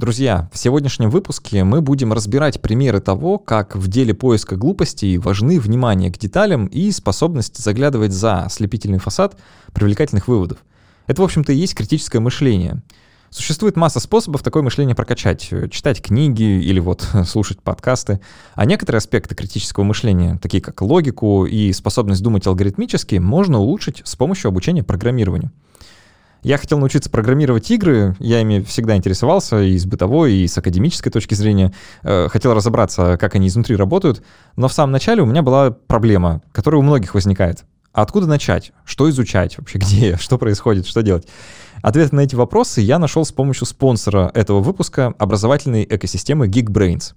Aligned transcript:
Друзья, 0.00 0.48
в 0.50 0.56
сегодняшнем 0.56 1.10
выпуске 1.10 1.62
мы 1.62 1.82
будем 1.82 2.14
разбирать 2.14 2.62
примеры 2.62 3.00
того, 3.00 3.36
как 3.36 3.76
в 3.76 3.86
деле 3.86 4.14
поиска 4.14 4.56
глупостей 4.56 5.18
важны 5.18 5.60
внимание 5.60 6.10
к 6.10 6.16
деталям 6.16 6.68
и 6.68 6.90
способность 6.90 7.58
заглядывать 7.58 8.12
за 8.12 8.44
ослепительный 8.44 8.96
фасад 8.96 9.36
привлекательных 9.74 10.26
выводов. 10.26 10.56
Это, 11.06 11.20
в 11.20 11.24
общем-то, 11.26 11.52
и 11.52 11.56
есть 11.56 11.74
критическое 11.74 12.18
мышление. 12.18 12.82
Существует 13.28 13.76
масса 13.76 14.00
способов 14.00 14.42
такое 14.42 14.62
мышление 14.62 14.96
прокачать. 14.96 15.50
Читать 15.70 16.00
книги 16.00 16.44
или 16.44 16.80
вот 16.80 17.06
слушать 17.26 17.60
подкасты. 17.60 18.20
А 18.54 18.64
некоторые 18.64 19.00
аспекты 19.00 19.34
критического 19.34 19.84
мышления, 19.84 20.38
такие 20.40 20.62
как 20.62 20.80
логику 20.80 21.44
и 21.44 21.74
способность 21.74 22.22
думать 22.22 22.46
алгоритмически, 22.46 23.16
можно 23.16 23.58
улучшить 23.58 24.00
с 24.06 24.16
помощью 24.16 24.48
обучения 24.48 24.82
программированию. 24.82 25.52
Я 26.42 26.56
хотел 26.56 26.78
научиться 26.78 27.10
программировать 27.10 27.70
игры, 27.70 28.16
я 28.18 28.40
ими 28.40 28.60
всегда 28.60 28.96
интересовался 28.96 29.60
и 29.60 29.76
с 29.76 29.84
бытовой, 29.84 30.32
и 30.32 30.48
с 30.48 30.56
академической 30.56 31.10
точки 31.10 31.34
зрения. 31.34 31.72
Э, 32.02 32.28
хотел 32.28 32.54
разобраться, 32.54 33.18
как 33.18 33.34
они 33.34 33.48
изнутри 33.48 33.76
работают, 33.76 34.22
но 34.56 34.68
в 34.68 34.72
самом 34.72 34.92
начале 34.92 35.22
у 35.22 35.26
меня 35.26 35.42
была 35.42 35.70
проблема, 35.70 36.40
которая 36.52 36.80
у 36.80 36.82
многих 36.82 37.14
возникает. 37.14 37.64
А 37.92 38.02
откуда 38.02 38.26
начать? 38.26 38.72
Что 38.84 39.10
изучать? 39.10 39.58
Вообще 39.58 39.78
где? 39.80 40.16
Что 40.16 40.38
происходит? 40.38 40.86
Что 40.86 41.02
делать? 41.02 41.26
Ответы 41.82 42.16
на 42.16 42.20
эти 42.20 42.34
вопросы 42.34 42.80
я 42.80 42.98
нашел 42.98 43.24
с 43.24 43.32
помощью 43.32 43.66
спонсора 43.66 44.30
этого 44.32 44.60
выпуска 44.60 45.14
образовательной 45.18 45.86
экосистемы 45.88 46.46
Geekbrains. 46.46 47.14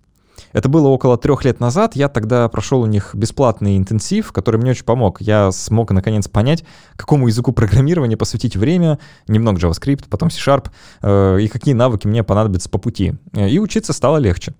Это 0.51 0.69
было 0.69 0.87
около 0.87 1.17
трех 1.17 1.45
лет 1.45 1.59
назад. 1.59 1.95
Я 1.95 2.09
тогда 2.09 2.47
прошел 2.47 2.81
у 2.81 2.85
них 2.85 3.15
бесплатный 3.15 3.77
интенсив, 3.77 4.31
который 4.31 4.59
мне 4.59 4.71
очень 4.71 4.85
помог. 4.85 5.21
Я 5.21 5.51
смог 5.51 5.91
наконец 5.91 6.27
понять, 6.27 6.63
какому 6.95 7.27
языку 7.27 7.51
программирования 7.51 8.17
посвятить 8.17 8.55
время, 8.55 8.99
немного 9.27 9.59
JavaScript, 9.59 10.05
потом 10.09 10.29
C-Sharp, 10.29 10.67
э, 11.01 11.39
и 11.41 11.47
какие 11.47 11.73
навыки 11.73 12.07
мне 12.07 12.23
понадобятся 12.23 12.69
по 12.69 12.77
пути. 12.77 13.15
И 13.33 13.59
учиться 13.59 13.93
стало 13.93 14.17
легче. 14.17 14.53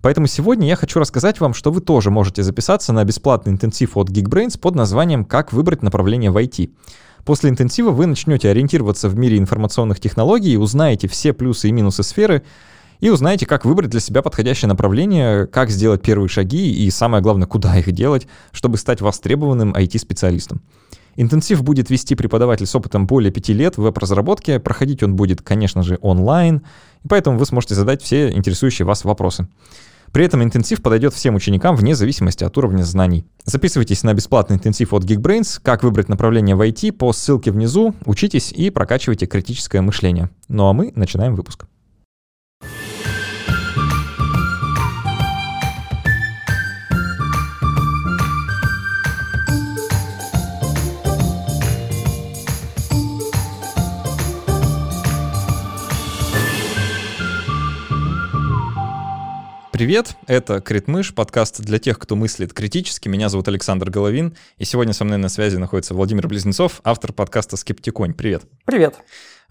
Поэтому 0.00 0.26
сегодня 0.26 0.68
я 0.68 0.76
хочу 0.76 0.98
рассказать 0.98 1.40
вам, 1.40 1.54
что 1.54 1.70
вы 1.70 1.80
тоже 1.80 2.10
можете 2.10 2.42
записаться 2.42 2.92
на 2.92 3.04
бесплатный 3.04 3.52
интенсив 3.52 3.96
от 3.96 4.10
Geekbrains 4.10 4.58
под 4.58 4.74
названием 4.74 5.24
«Как 5.24 5.52
выбрать 5.52 5.82
направление 5.82 6.30
в 6.30 6.36
IT». 6.36 6.70
После 7.24 7.50
интенсива 7.50 7.90
вы 7.90 8.06
начнете 8.06 8.50
ориентироваться 8.50 9.08
в 9.08 9.16
мире 9.16 9.38
информационных 9.38 10.00
технологий, 10.00 10.56
узнаете 10.56 11.06
все 11.06 11.32
плюсы 11.32 11.68
и 11.68 11.72
минусы 11.72 12.02
сферы, 12.02 12.42
и 13.02 13.10
узнаете, 13.10 13.46
как 13.46 13.64
выбрать 13.64 13.90
для 13.90 13.98
себя 13.98 14.22
подходящее 14.22 14.68
направление, 14.68 15.48
как 15.48 15.70
сделать 15.70 16.02
первые 16.02 16.28
шаги 16.28 16.72
и, 16.72 16.88
самое 16.88 17.20
главное, 17.20 17.48
куда 17.48 17.76
их 17.76 17.90
делать, 17.90 18.28
чтобы 18.52 18.78
стать 18.78 19.00
востребованным 19.00 19.74
IT-специалистом. 19.74 20.62
Интенсив 21.16 21.64
будет 21.64 21.90
вести 21.90 22.14
преподаватель 22.14 22.64
с 22.64 22.74
опытом 22.76 23.08
более 23.08 23.32
пяти 23.32 23.52
лет 23.52 23.76
в 23.76 23.82
веб-разработке. 23.82 24.60
Проходить 24.60 25.02
он 25.02 25.16
будет, 25.16 25.42
конечно 25.42 25.82
же, 25.82 25.98
онлайн, 26.00 26.62
поэтому 27.08 27.38
вы 27.38 27.44
сможете 27.44 27.74
задать 27.74 28.02
все 28.02 28.30
интересующие 28.30 28.86
вас 28.86 29.04
вопросы. 29.04 29.48
При 30.12 30.24
этом 30.24 30.44
интенсив 30.44 30.80
подойдет 30.80 31.12
всем 31.12 31.34
ученикам 31.34 31.74
вне 31.74 31.96
зависимости 31.96 32.44
от 32.44 32.56
уровня 32.56 32.84
знаний. 32.84 33.26
Записывайтесь 33.44 34.04
на 34.04 34.14
бесплатный 34.14 34.56
интенсив 34.56 34.92
от 34.92 35.02
Geekbrains 35.02 35.58
«Как 35.60 35.82
выбрать 35.82 36.08
направление 36.08 36.54
в 36.54 36.60
IT» 36.60 36.92
по 36.92 37.12
ссылке 37.12 37.50
внизу, 37.50 37.94
учитесь 38.04 38.52
и 38.52 38.70
прокачивайте 38.70 39.26
критическое 39.26 39.80
мышление. 39.80 40.30
Ну 40.46 40.68
а 40.68 40.72
мы 40.72 40.92
начинаем 40.94 41.34
выпуск. 41.34 41.64
Привет, 59.82 60.14
это 60.28 60.60
Критмыш, 60.60 61.12
подкаст 61.12 61.60
для 61.60 61.80
тех, 61.80 61.98
кто 61.98 62.14
мыслит 62.14 62.54
критически. 62.54 63.08
Меня 63.08 63.28
зовут 63.28 63.48
Александр 63.48 63.90
Головин, 63.90 64.36
и 64.56 64.64
сегодня 64.64 64.92
со 64.92 65.04
мной 65.04 65.18
на 65.18 65.28
связи 65.28 65.56
находится 65.56 65.92
Владимир 65.92 66.28
Близнецов, 66.28 66.80
автор 66.84 67.12
подкаста 67.12 67.56
«Скептиконь». 67.56 68.14
Привет. 68.14 68.44
Привет. 68.64 68.94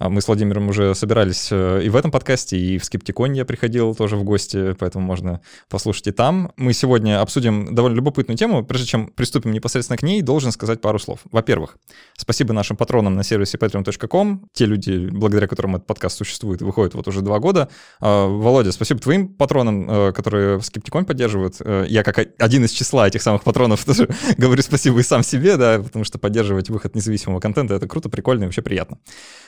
А 0.01 0.09
мы 0.09 0.19
с 0.19 0.27
Владимиром 0.27 0.67
уже 0.67 0.95
собирались 0.95 1.49
э, 1.51 1.83
и 1.83 1.89
в 1.89 1.95
этом 1.95 2.09
подкасте, 2.09 2.57
и 2.57 2.79
в 2.79 2.85
Скептиконе 2.85 3.37
я 3.37 3.45
приходил 3.45 3.93
тоже 3.93 4.15
в 4.15 4.23
гости, 4.23 4.73
поэтому 4.79 5.05
можно 5.05 5.41
послушать 5.69 6.07
и 6.07 6.11
там. 6.11 6.53
Мы 6.57 6.73
сегодня 6.73 7.21
обсудим 7.21 7.75
довольно 7.75 7.97
любопытную 7.97 8.35
тему. 8.35 8.65
Прежде 8.65 8.87
чем 8.87 9.09
приступим 9.09 9.51
непосредственно 9.51 9.97
к 9.97 10.01
ней, 10.01 10.23
должен 10.23 10.51
сказать 10.51 10.81
пару 10.81 10.97
слов. 10.97 11.19
Во-первых, 11.31 11.77
спасибо 12.17 12.51
нашим 12.51 12.77
патронам 12.77 13.13
на 13.13 13.21
сервисе 13.21 13.59
patreon.com. 13.59 14.47
Те 14.53 14.65
люди, 14.65 15.07
благодаря 15.11 15.47
которым 15.47 15.75
этот 15.75 15.85
подкаст 15.85 16.17
существует, 16.17 16.63
выходит 16.63 16.95
вот 16.95 17.07
уже 17.07 17.21
два 17.21 17.37
года. 17.37 17.69
А, 17.99 18.25
Володя, 18.25 18.71
спасибо 18.71 18.99
твоим 18.99 19.27
патронам, 19.27 19.87
э, 19.87 20.13
которые 20.13 20.59
Скептикон 20.61 21.05
поддерживают. 21.05 21.57
Э, 21.59 21.85
я 21.87 22.01
как 22.01 22.17
один 22.39 22.65
из 22.65 22.71
числа 22.71 23.07
этих 23.07 23.21
самых 23.21 23.43
патронов 23.43 23.85
тоже 23.85 24.09
говорю 24.39 24.63
спасибо 24.63 24.99
и 24.99 25.03
сам 25.03 25.21
себе, 25.21 25.57
да, 25.57 25.77
потому 25.77 26.05
что 26.05 26.17
поддерживать 26.17 26.71
выход 26.71 26.95
независимого 26.95 27.39
контента— 27.39 27.75
это 27.75 27.87
круто, 27.87 28.09
прикольно 28.09 28.45
и 28.45 28.47
вообще 28.47 28.63
приятно. 28.63 28.97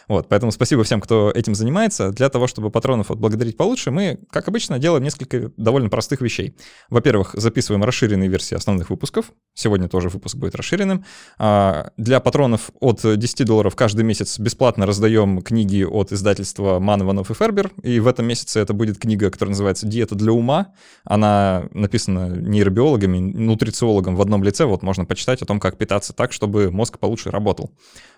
Вот, 0.07 0.27
поэтому 0.27 0.42
спасибо 0.51 0.83
всем, 0.83 1.01
кто 1.01 1.31
этим 1.31 1.55
занимается. 1.55 2.11
Для 2.11 2.29
того, 2.29 2.47
чтобы 2.47 2.69
патронов 2.69 3.11
отблагодарить 3.11 3.57
получше, 3.57 3.91
мы, 3.91 4.19
как 4.31 4.47
обычно, 4.47 4.79
делаем 4.79 5.03
несколько 5.03 5.51
довольно 5.57 5.89
простых 5.89 6.21
вещей. 6.21 6.55
Во-первых, 6.89 7.31
записываем 7.33 7.83
расширенные 7.83 8.29
версии 8.29 8.55
основных 8.55 8.89
выпусков. 8.89 9.31
Сегодня 9.53 9.87
тоже 9.87 10.09
выпуск 10.09 10.35
будет 10.35 10.55
расширенным. 10.55 11.05
А, 11.37 11.91
для 11.97 12.19
патронов 12.19 12.71
от 12.79 13.01
10 13.03 13.45
долларов 13.45 13.75
каждый 13.75 14.03
месяц 14.03 14.39
бесплатно 14.39 14.85
раздаем 14.85 15.41
книги 15.41 15.83
от 15.83 16.11
издательства 16.11 16.79
Ман, 16.79 17.01
Иванов 17.01 17.31
и 17.31 17.33
Фербер. 17.33 17.71
И 17.83 17.99
в 17.99 18.07
этом 18.07 18.25
месяце 18.25 18.59
это 18.59 18.73
будет 18.73 18.97
книга, 18.97 19.29
которая 19.29 19.51
называется 19.51 19.87
«Диета 19.87 20.15
для 20.15 20.31
ума». 20.31 20.73
Она 21.03 21.67
написана 21.71 22.29
нейробиологами, 22.35 23.19
нутрициологом 23.19 24.15
в 24.15 24.21
одном 24.21 24.43
лице. 24.43 24.65
Вот 24.65 24.83
можно 24.83 25.05
почитать 25.05 25.41
о 25.41 25.45
том, 25.45 25.59
как 25.59 25.77
питаться 25.77 26.13
так, 26.13 26.33
чтобы 26.33 26.71
мозг 26.71 26.99
получше 26.99 27.29
работал. 27.29 27.71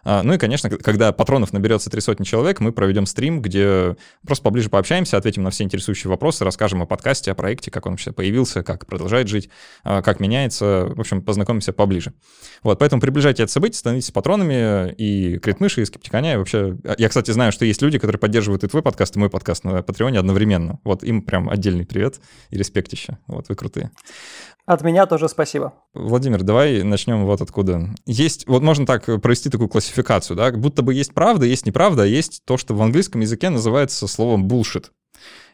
А, 0.04 0.24
ну 0.24 0.34
и, 0.34 0.38
конечно, 0.38 0.70
когда 0.70 1.12
патронов 1.12 1.52
наберется 1.52 1.90
три 1.90 2.02
сотни 2.16 2.24
человек, 2.24 2.62
мы 2.62 2.72
проведем 2.72 3.06
стрим, 3.06 3.42
где 3.42 3.98
просто 4.26 4.44
поближе 4.44 4.70
пообщаемся, 4.70 5.18
ответим 5.18 5.44
на 5.44 5.50
все 5.50 5.64
интересующие 5.64 6.10
вопросы, 6.10 6.46
расскажем 6.46 6.82
о 6.82 6.86
подкасте, 6.86 7.32
о 7.32 7.36
проекте, 7.36 7.72
как 7.72 7.86
он 7.86 7.94
вообще 7.94 8.14
появился, 8.14 8.64
как 8.64 8.86
продолжает 8.86 9.28
жить, 9.28 9.50
а, 9.84 10.02
как 10.02 10.20
меняется. 10.20 10.88
В 10.96 11.00
общем, 11.00 11.22
познакомимся 11.22 11.74
поближе. 11.74 12.14
Вот, 12.64 12.80
поэтому 12.80 13.02
приближайте 13.02 13.44
это 13.44 13.52
событие, 13.52 13.78
становитесь 13.78 14.12
патронами 14.12 14.94
и 14.94 15.38
Критмыши, 15.40 15.82
и 15.82 15.86
Скептиконя. 15.86 16.36
И 16.36 16.38
вообще, 16.38 16.78
я, 16.98 17.10
кстати, 17.10 17.32
знаю, 17.32 17.52
что 17.52 17.66
есть 17.66 17.82
люди, 17.82 18.00
которые 18.00 18.20
поддерживают 18.20 18.64
и 18.64 18.68
твой 18.68 18.82
подкаст, 18.82 19.16
и 19.16 19.20
мой 19.20 19.30
подкаст 19.30 19.66
на 19.66 19.84
Патреоне 19.84 20.20
одновременно. 20.20 20.80
Вот 20.84 21.04
им 21.04 21.22
прям 21.22 21.50
отдельный 21.50 21.86
привет 21.86 22.22
и 22.50 22.58
респектище. 22.58 23.18
Вот, 23.28 23.50
вы 23.50 23.56
крутые. 23.56 23.92
От 24.66 24.82
меня 24.82 25.06
тоже 25.06 25.30
спасибо. 25.30 25.74
Владимир, 25.94 26.42
давай 26.42 26.82
начнем 26.82 27.26
вот 27.26 27.42
откуда. 27.42 27.90
Есть, 28.06 28.48
вот 28.48 28.64
можно 28.64 28.86
так 28.86 29.06
провести 29.22 29.50
такую 29.50 29.70
классификацию, 29.70 30.36
да, 30.36 30.52
будто 30.52 30.82
бы 30.82 30.94
есть 30.94 31.14
правда, 31.14 31.46
есть 31.46 31.66
неправда, 31.68 32.04
а 32.04 32.08
есть 32.08 32.44
то, 32.46 32.58
что 32.58 32.74
в 32.74 32.82
английском 32.82 33.22
языке 33.22 33.50
называется 33.50 34.08
словом 34.08 34.48
bullshit. 34.48 34.86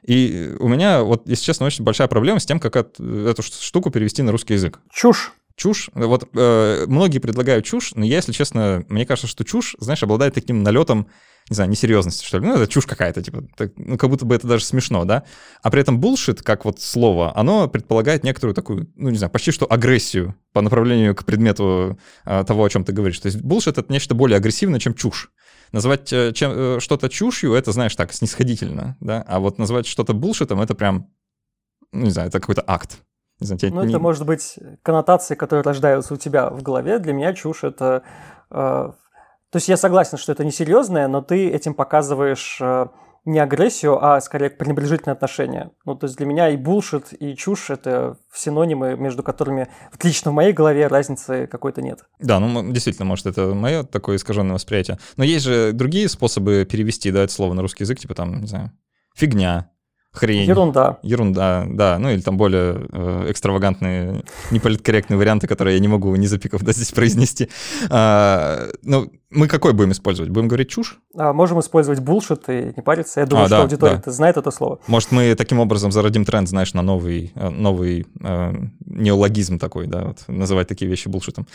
И 0.06 0.56
у 0.60 0.68
меня, 0.68 1.04
вот, 1.04 1.28
если 1.28 1.44
честно, 1.44 1.66
очень 1.66 1.84
большая 1.84 2.08
проблема 2.08 2.40
с 2.40 2.46
тем, 2.46 2.60
как 2.60 2.76
эту, 2.76 3.28
эту 3.28 3.44
штуку 3.44 3.92
перевести 3.92 4.22
на 4.22 4.32
русский 4.32 4.54
язык. 4.54 4.80
Чушь. 4.92 5.34
Чушь. 5.56 5.90
Вот 5.94 6.30
э, 6.34 6.86
многие 6.88 7.20
предлагают 7.20 7.66
чушь, 7.66 7.94
но 7.96 8.06
я, 8.06 8.18
если 8.18 8.32
честно, 8.32 8.84
мне 8.90 9.06
кажется, 9.06 9.28
что 9.28 9.44
чушь, 9.44 9.76
знаешь, 9.80 10.04
обладает 10.04 10.34
таким 10.34 10.64
налетом 10.64 11.08
не 11.50 11.56
знаю, 11.56 11.70
несерьезности, 11.70 12.26
что 12.26 12.38
ли. 12.38 12.48
Ну, 12.48 12.56
это 12.56 12.68
чушь 12.72 12.86
какая-то, 12.86 13.22
типа, 13.22 13.44
так, 13.58 13.74
ну, 13.76 13.98
как 13.98 14.10
будто 14.10 14.26
бы 14.26 14.36
это 14.36 14.48
даже 14.48 14.64
смешно, 14.64 15.06
да? 15.06 15.24
А 15.62 15.70
при 15.70 15.82
этом 15.82 16.00
bullshit, 16.00 16.42
как 16.44 16.66
вот 16.66 16.80
слово, 16.80 17.38
оно 17.38 17.68
предполагает 17.68 18.24
некоторую 18.24 18.54
такую, 18.54 18.90
ну, 18.96 19.10
не 19.10 19.18
знаю, 19.18 19.32
почти 19.32 19.52
что 19.52 19.66
агрессию 19.70 20.36
по 20.54 20.62
направлению 20.62 21.16
к 21.16 21.26
предмету 21.26 22.00
а, 22.24 22.44
того, 22.44 22.64
о 22.64 22.70
чем 22.70 22.86
ты 22.86 22.94
говоришь. 22.94 23.20
То 23.20 23.26
есть 23.26 23.40
bullshit— 23.40 23.72
это 23.78 23.92
нечто 23.92 24.16
более 24.16 24.38
агрессивное, 24.38 24.80
чем 24.80 24.94
чушь. 24.94 25.30
Называть 25.72 26.12
э, 26.14 26.32
чем, 26.34 26.52
э, 26.54 26.80
что-то 26.80 27.10
чушью— 27.10 27.54
это, 27.56 27.72
знаешь, 27.72 27.96
так, 27.96 28.14
снисходительно, 28.14 28.98
да? 29.00 29.24
А 29.28 29.40
вот 29.40 29.58
назвать 29.58 29.88
что-то 29.88 30.14
bullshit— 30.14 30.64
это 30.64 30.76
прям, 30.76 31.10
ну, 31.92 32.06
не 32.06 32.12
знаю, 32.12 32.30
это 32.30 32.40
какой-то 32.40 32.64
акт. 32.66 33.00
Не 33.42 33.48
знаю, 33.48 33.60
ну, 33.74 33.84
не... 33.84 33.90
это 33.90 34.00
может 34.00 34.26
быть 34.26 34.58
коннотации, 34.84 35.36
которые 35.36 35.64
рождаются 35.64 36.14
у 36.14 36.18
тебя 36.18 36.50
в 36.50 36.62
голове. 36.62 37.00
Для 37.00 37.12
меня 37.12 37.34
чушь— 37.34 37.64
это 37.64 38.04
э, 38.50 38.92
то 39.52 39.58
есть 39.58 39.68
я 39.68 39.76
согласен, 39.76 40.18
что 40.18 40.32
это 40.32 40.46
несерьезное, 40.46 41.10
но 41.10 41.22
ты 41.22 41.50
этим 41.50 41.74
показываешь 41.74 42.58
э, 42.62 42.86
не 43.26 43.38
агрессию, 43.38 44.02
а 44.02 44.22
скорее 44.22 44.50
пренебрежительное 44.50 45.14
отношение. 45.14 45.72
Ну, 45.86 45.96
то 45.96 46.06
есть 46.06 46.16
для 46.16 46.26
меня 46.26 46.50
и 46.50 46.56
булшит, 46.56 47.08
и 47.20 47.36
чушь— 47.36 47.70
это 47.70 48.18
синонимы, 48.34 48.96
между 48.96 49.24
которыми 49.24 49.68
лично 50.02 50.32
в 50.32 50.34
моей 50.34 50.54
голове 50.54 50.88
разницы 50.88 51.48
какой-то 51.48 51.82
нет. 51.82 52.06
Да, 52.20 52.40
ну, 52.40 52.72
действительно, 52.72 53.06
может, 53.06 53.26
это 53.26 53.54
мое 53.54 53.84
такое 53.84 54.16
искаженное 54.16 54.54
восприятие. 54.54 55.00
Но 55.18 55.26
есть 55.26 55.44
же 55.44 55.74
другие 55.74 56.08
способы 56.08 56.66
перевести, 56.70 57.12
да, 57.12 57.24
это 57.24 57.34
слово 57.34 57.54
на 57.54 57.62
русский 57.62 57.84
язык, 57.84 58.00
типа 58.00 58.16
там, 58.16 58.40
не 58.40 58.48
знаю, 58.48 58.72
фигня, 59.14 59.71
хрень. 60.14 60.48
Ерунда. 60.48 61.00
Ерунда, 61.04 61.66
да. 61.70 61.98
Ну 61.98 62.10
или 62.10 62.22
там 62.22 62.38
более 62.38 62.88
э, 62.92 63.32
экстравагантные, 63.32 64.24
неполиткорректные 64.52 65.18
варианты, 65.18 65.48
которые 65.48 65.76
я 65.76 65.80
не 65.80 65.88
могу 65.88 66.16
не 66.16 66.28
запиков 66.28 66.64
да, 66.64 66.74
здесь 66.74 66.92
произнести. 66.92 67.50
А, 67.90 68.68
ну, 68.84 69.12
мы 69.30 69.48
какой 69.48 69.72
будем 69.74 69.94
использовать? 69.94 70.30
Будем 70.30 70.50
говорить 70.50 70.70
чушь? 70.70 71.00
А, 71.16 71.32
можем 71.32 71.60
использовать 71.62 72.02
булшит 72.02 72.50
и 72.50 72.74
не 72.76 72.84
париться. 72.84 73.22
Я 73.22 73.26
думаю, 73.26 73.46
а, 73.46 73.48
что 73.48 73.58
да, 73.58 73.64
аудитория 73.64 74.02
да. 74.06 74.12
знает 74.12 74.36
это 74.36 74.52
слово. 74.52 74.80
Может, 74.88 75.12
мы 75.12 75.34
таким 75.36 75.60
образом 75.60 75.92
зародим 75.92 76.26
тренд, 76.26 76.50
знаешь, 76.50 76.74
на 76.74 76.82
новый, 76.82 77.32
э, 77.34 77.50
новый 77.50 78.06
э, 78.20 78.54
неологизм 78.86 79.60
такой, 79.60 79.88
да, 79.88 80.04
вот, 80.04 80.28
называть 80.28 80.68
такие 80.68 80.90
вещи 80.90 81.08
булшитом. 81.08 81.48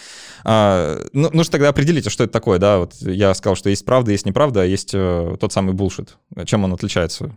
А, 0.44 0.98
ну, 1.12 1.28
нужно 1.32 1.52
тогда 1.52 1.68
определить, 1.68 2.06
а 2.06 2.10
что 2.10 2.24
это 2.24 2.32
такое, 2.32 2.58
да, 2.58 2.78
вот 2.78 2.94
я 3.00 3.34
сказал, 3.34 3.56
что 3.56 3.68
есть 3.68 3.84
правда, 3.84 4.12
есть 4.12 4.24
неправда, 4.24 4.62
а 4.62 4.64
есть 4.64 4.92
э, 4.94 5.36
тот 5.38 5.52
самый 5.52 5.74
булшит. 5.74 6.16
Чем 6.46 6.64
он 6.64 6.72
отличается? 6.72 7.36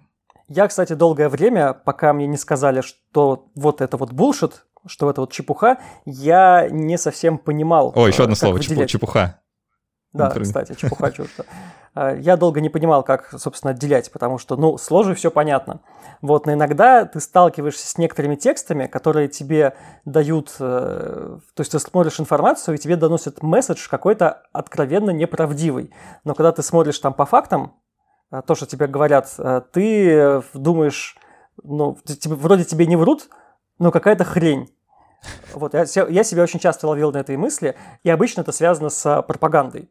Я, 0.50 0.68
кстати, 0.68 0.94
долгое 0.94 1.30
время, 1.30 1.74
пока 1.74 2.12
мне 2.12 2.26
не 2.26 2.38
сказали, 2.38 2.82
что 2.82 3.50
вот 3.56 3.82
это 3.82 3.98
вот 3.98 4.12
булшит, 4.12 4.66
что 4.88 5.10
это 5.10 5.22
вот 5.22 5.32
чепуха, 5.32 5.78
я 6.06 6.68
не 6.70 6.98
совсем 6.98 7.38
понимал. 7.38 7.94
О, 7.96 8.08
еще 8.08 8.24
одно 8.24 8.36
слово, 8.36 8.54
выделять. 8.54 8.90
чепуха. 8.90 9.42
Да, 10.12 10.26
Например. 10.26 10.48
кстати, 10.48 10.74
чепуха 10.74 11.12
чушь. 11.16 11.30
А, 11.94 12.16
я 12.16 12.36
долго 12.36 12.62
не 12.62 12.70
понимал, 12.70 13.04
как, 13.04 13.30
собственно, 13.38 13.72
отделять, 13.72 14.12
потому 14.12 14.40
что, 14.40 14.56
ну, 14.56 14.78
с 14.80 14.90
ложью 14.90 15.16
все 15.16 15.30
понятно. 15.30 15.82
Вот, 16.22 16.48
но 16.48 16.54
иногда 16.54 17.06
ты 17.06 17.20
сталкиваешься 17.20 17.88
с 17.88 17.98
некоторыми 18.00 18.36
текстами, 18.36 18.88
которые 18.88 19.28
тебе 19.28 19.76
дают, 20.06 20.56
э, 20.60 21.38
то 21.54 21.62
есть 21.62 21.72
ты 21.72 21.80
смотришь 21.80 22.20
информацию, 22.20 22.76
и 22.76 22.78
тебе 22.80 22.96
доносят 22.96 23.44
месседж 23.44 23.88
какой-то 23.88 24.44
откровенно 24.52 25.12
неправдивый. 25.12 25.94
Но 26.24 26.34
когда 26.34 26.52
ты 26.52 26.64
смотришь 26.64 26.98
там 26.98 27.14
по 27.14 27.26
фактам, 27.26 27.74
то, 28.46 28.56
что 28.56 28.66
тебе 28.66 28.88
говорят, 28.88 29.34
а, 29.38 29.62
ты 29.62 30.42
думаешь, 30.54 31.18
ну, 31.64 31.98
тебе, 32.06 32.36
вроде 32.36 32.64
тебе 32.64 32.86
не 32.86 32.96
врут, 32.96 33.30
но 33.80 33.92
какая-то 33.92 34.24
хрень. 34.24 34.74
Вот, 35.54 35.74
я, 35.74 35.86
я 36.08 36.24
себя 36.24 36.44
очень 36.44 36.60
часто 36.60 36.88
ловил 36.88 37.12
на 37.12 37.18
этой 37.18 37.36
мысли, 37.36 37.76
и 38.04 38.10
обычно 38.10 38.42
это 38.42 38.52
связано 38.52 38.90
с 38.90 39.22
пропагандой 39.24 39.90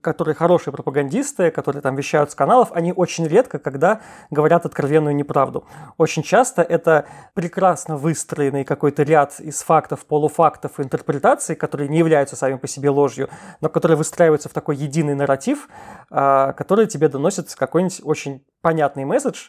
которые 0.00 0.34
хорошие 0.34 0.72
пропагандисты, 0.72 1.50
которые 1.50 1.82
там 1.82 1.96
вещают 1.96 2.30
с 2.30 2.34
каналов, 2.34 2.70
они 2.72 2.92
очень 2.92 3.26
редко, 3.26 3.58
когда 3.58 4.00
говорят 4.30 4.64
откровенную 4.64 5.14
неправду. 5.14 5.66
Очень 5.98 6.22
часто 6.22 6.62
это 6.62 7.06
прекрасно 7.34 7.96
выстроенный 7.96 8.64
какой-то 8.64 9.02
ряд 9.02 9.40
из 9.40 9.62
фактов, 9.62 10.06
полуфактов, 10.06 10.78
интерпретаций, 10.78 11.56
которые 11.56 11.88
не 11.88 11.98
являются 11.98 12.36
сами 12.36 12.56
по 12.56 12.68
себе 12.68 12.90
ложью, 12.90 13.28
но 13.60 13.68
которые 13.68 13.96
выстраиваются 13.96 14.48
в 14.48 14.52
такой 14.52 14.76
единый 14.76 15.16
нарратив, 15.16 15.68
а, 16.10 16.52
который 16.52 16.86
тебе 16.86 17.08
доносит 17.08 17.52
какой-нибудь 17.54 18.00
очень 18.04 18.44
понятный 18.60 19.04
месседж, 19.04 19.48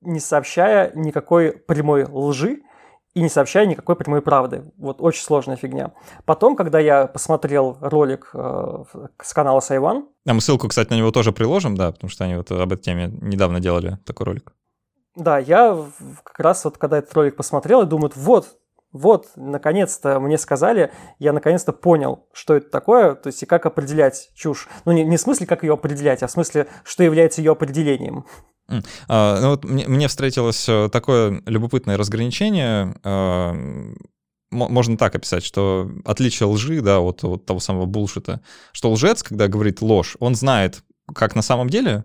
не 0.00 0.20
сообщая 0.20 0.92
никакой 0.94 1.52
прямой 1.52 2.04
лжи, 2.04 2.62
и 3.14 3.22
не 3.22 3.28
сообщая 3.28 3.66
никакой 3.66 3.96
прямой 3.96 4.22
правды. 4.22 4.64
Вот 4.76 5.00
очень 5.00 5.22
сложная 5.22 5.56
фигня. 5.56 5.92
Потом, 6.24 6.56
когда 6.56 6.80
я 6.80 7.06
посмотрел 7.06 7.78
ролик 7.80 8.30
э, 8.34 8.84
с 9.22 9.32
канала 9.32 9.60
Сайван... 9.60 10.08
А 10.26 10.34
мы 10.34 10.40
ссылку, 10.40 10.68
кстати, 10.68 10.90
на 10.90 10.96
него 10.96 11.12
тоже 11.12 11.32
приложим, 11.32 11.76
да, 11.76 11.92
потому 11.92 12.10
что 12.10 12.24
они 12.24 12.34
вот 12.34 12.50
об 12.50 12.72
этой 12.72 12.82
теме 12.82 13.06
недавно 13.20 13.60
делали 13.60 13.98
такой 14.04 14.26
ролик. 14.26 14.52
Да, 15.14 15.38
я 15.38 15.78
как 16.24 16.40
раз 16.40 16.64
вот 16.64 16.76
когда 16.76 16.98
этот 16.98 17.14
ролик 17.14 17.36
посмотрел, 17.36 17.82
и 17.82 17.86
думаю, 17.86 18.10
вот, 18.16 18.58
вот, 18.90 19.28
наконец-то 19.36 20.18
мне 20.18 20.36
сказали, 20.36 20.92
я 21.20 21.32
наконец-то 21.32 21.72
понял, 21.72 22.26
что 22.32 22.54
это 22.54 22.68
такое, 22.68 23.14
то 23.14 23.28
есть 23.28 23.42
и 23.44 23.46
как 23.46 23.66
определять 23.66 24.30
чушь. 24.34 24.68
Ну, 24.84 24.92
не, 24.92 25.04
не 25.04 25.16
в 25.16 25.20
смысле, 25.20 25.46
как 25.46 25.62
ее 25.62 25.74
определять, 25.74 26.24
а 26.24 26.26
в 26.26 26.32
смысле, 26.32 26.66
что 26.82 27.04
является 27.04 27.40
ее 27.40 27.52
определением. 27.52 28.24
А, 29.08 29.40
ну 29.40 29.50
вот 29.50 29.64
мне, 29.64 30.08
встретилось 30.08 30.68
э, 30.68 30.88
такое 30.90 31.42
любопытное 31.46 31.96
разграничение. 31.96 32.94
А, 33.02 33.54
можно 34.50 34.96
так 34.96 35.14
описать, 35.14 35.44
что 35.44 35.90
отличие 36.04 36.48
лжи, 36.48 36.80
да, 36.80 37.00
от, 37.00 37.24
от 37.24 37.44
того 37.44 37.60
самого 37.60 37.86
булшита, 37.86 38.40
что 38.72 38.92
лжец, 38.92 39.22
когда 39.22 39.48
говорит 39.48 39.82
ложь, 39.82 40.16
он 40.20 40.34
знает, 40.34 40.84
как 41.12 41.34
на 41.34 41.42
самом 41.42 41.68
деле, 41.68 42.04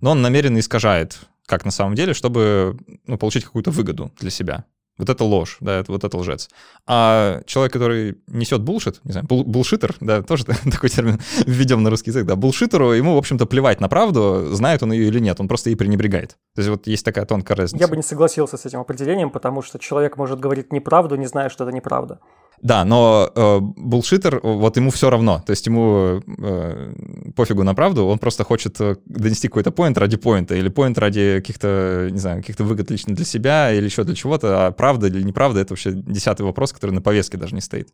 но 0.00 0.12
он 0.12 0.22
намеренно 0.22 0.58
искажает, 0.58 1.18
как 1.46 1.64
на 1.64 1.70
самом 1.70 1.94
деле, 1.94 2.14
чтобы 2.14 2.78
ну, 3.06 3.18
получить 3.18 3.44
какую-то 3.44 3.70
выгоду 3.70 4.12
для 4.20 4.30
себя. 4.30 4.64
Вот 4.98 5.08
это 5.08 5.24
ложь, 5.24 5.58
да, 5.60 5.78
это, 5.78 5.92
вот 5.92 6.02
это 6.02 6.16
лжец. 6.16 6.48
А 6.86 7.42
человек, 7.46 7.72
который 7.72 8.18
несет 8.26 8.62
булшит, 8.62 9.00
не 9.04 9.12
знаю, 9.12 9.26
бул, 9.26 9.44
булшитер, 9.44 9.94
да, 10.00 10.22
тоже 10.22 10.44
такой 10.70 10.90
термин 10.90 11.20
введем 11.46 11.82
на 11.82 11.90
русский 11.90 12.10
язык, 12.10 12.26
да, 12.26 12.34
булшитеру 12.34 12.92
ему, 12.92 13.14
в 13.14 13.18
общем-то, 13.18 13.46
плевать 13.46 13.80
на 13.80 13.88
правду, 13.88 14.48
знает 14.54 14.82
он 14.82 14.92
ее 14.92 15.06
или 15.06 15.20
нет, 15.20 15.40
он 15.40 15.46
просто 15.46 15.70
ей 15.70 15.76
пренебрегает. 15.76 16.30
То 16.54 16.60
есть 16.60 16.68
вот 16.68 16.86
есть 16.88 17.04
такая 17.04 17.24
тонкая 17.26 17.56
разница. 17.56 17.82
Я 17.82 17.88
бы 17.88 17.96
не 17.96 18.02
согласился 18.02 18.56
с 18.56 18.66
этим 18.66 18.80
определением, 18.80 19.30
потому 19.30 19.62
что 19.62 19.78
человек 19.78 20.16
может 20.16 20.40
говорить 20.40 20.72
неправду, 20.72 21.14
не 21.14 21.26
зная, 21.26 21.48
что 21.48 21.64
это 21.64 21.72
неправда. 21.72 22.18
Да, 22.62 22.84
но 22.84 23.30
э, 23.34 23.58
булшитер, 23.60 24.40
вот 24.42 24.76
ему 24.76 24.90
все 24.90 25.10
равно. 25.10 25.42
То 25.46 25.50
есть 25.50 25.66
ему 25.66 26.22
э, 26.26 26.92
пофигу 27.36 27.62
на 27.62 27.74
правду, 27.74 28.06
он 28.06 28.18
просто 28.18 28.44
хочет 28.44 28.80
э, 28.80 28.96
донести 29.06 29.48
какой-то 29.48 29.70
поинт 29.70 29.98
ради 29.98 30.16
поинта, 30.16 30.54
или 30.54 30.68
поинт 30.68 30.98
ради 30.98 31.36
каких-то, 31.36 32.08
не 32.10 32.18
знаю, 32.18 32.38
каких-то 32.38 32.64
выгод 32.64 32.90
лично 32.90 33.14
для 33.14 33.24
себя, 33.24 33.72
или 33.72 33.84
еще 33.84 34.04
для 34.04 34.14
чего-то. 34.14 34.66
А 34.66 34.70
правда 34.72 35.06
или 35.06 35.22
неправда, 35.22 35.60
это 35.60 35.72
вообще 35.72 35.92
десятый 35.92 36.44
вопрос, 36.44 36.72
который 36.72 36.92
на 36.92 37.02
повестке 37.02 37.36
даже 37.36 37.54
не 37.54 37.60
стоит. 37.60 37.88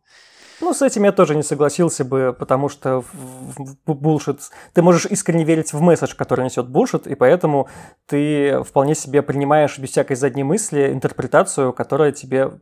Ну, 0.61 0.73
с 0.73 0.83
этим 0.83 1.05
я 1.05 1.13
тоже 1.13 1.35
не 1.35 1.43
согласился 1.43 2.05
бы, 2.05 2.35
потому 2.39 2.69
что 2.69 3.05
булшит... 3.87 4.41
Ты 4.73 4.83
можешь 4.83 5.05
искренне 5.07 5.45
верить 5.45 5.73
в 5.73 5.81
месседж, 5.81 6.15
который 6.15 6.45
несет 6.45 6.69
булшит, 6.69 7.07
и 7.07 7.15
поэтому 7.15 7.69
ты 8.07 8.63
вполне 8.63 8.95
себе 8.95 9.23
принимаешь 9.23 9.79
без 9.79 9.91
всякой 9.91 10.17
задней 10.17 10.45
мысли 10.45 10.93
интерпретацию, 10.93 11.73
которая 11.73 12.13
тебе 12.13 12.53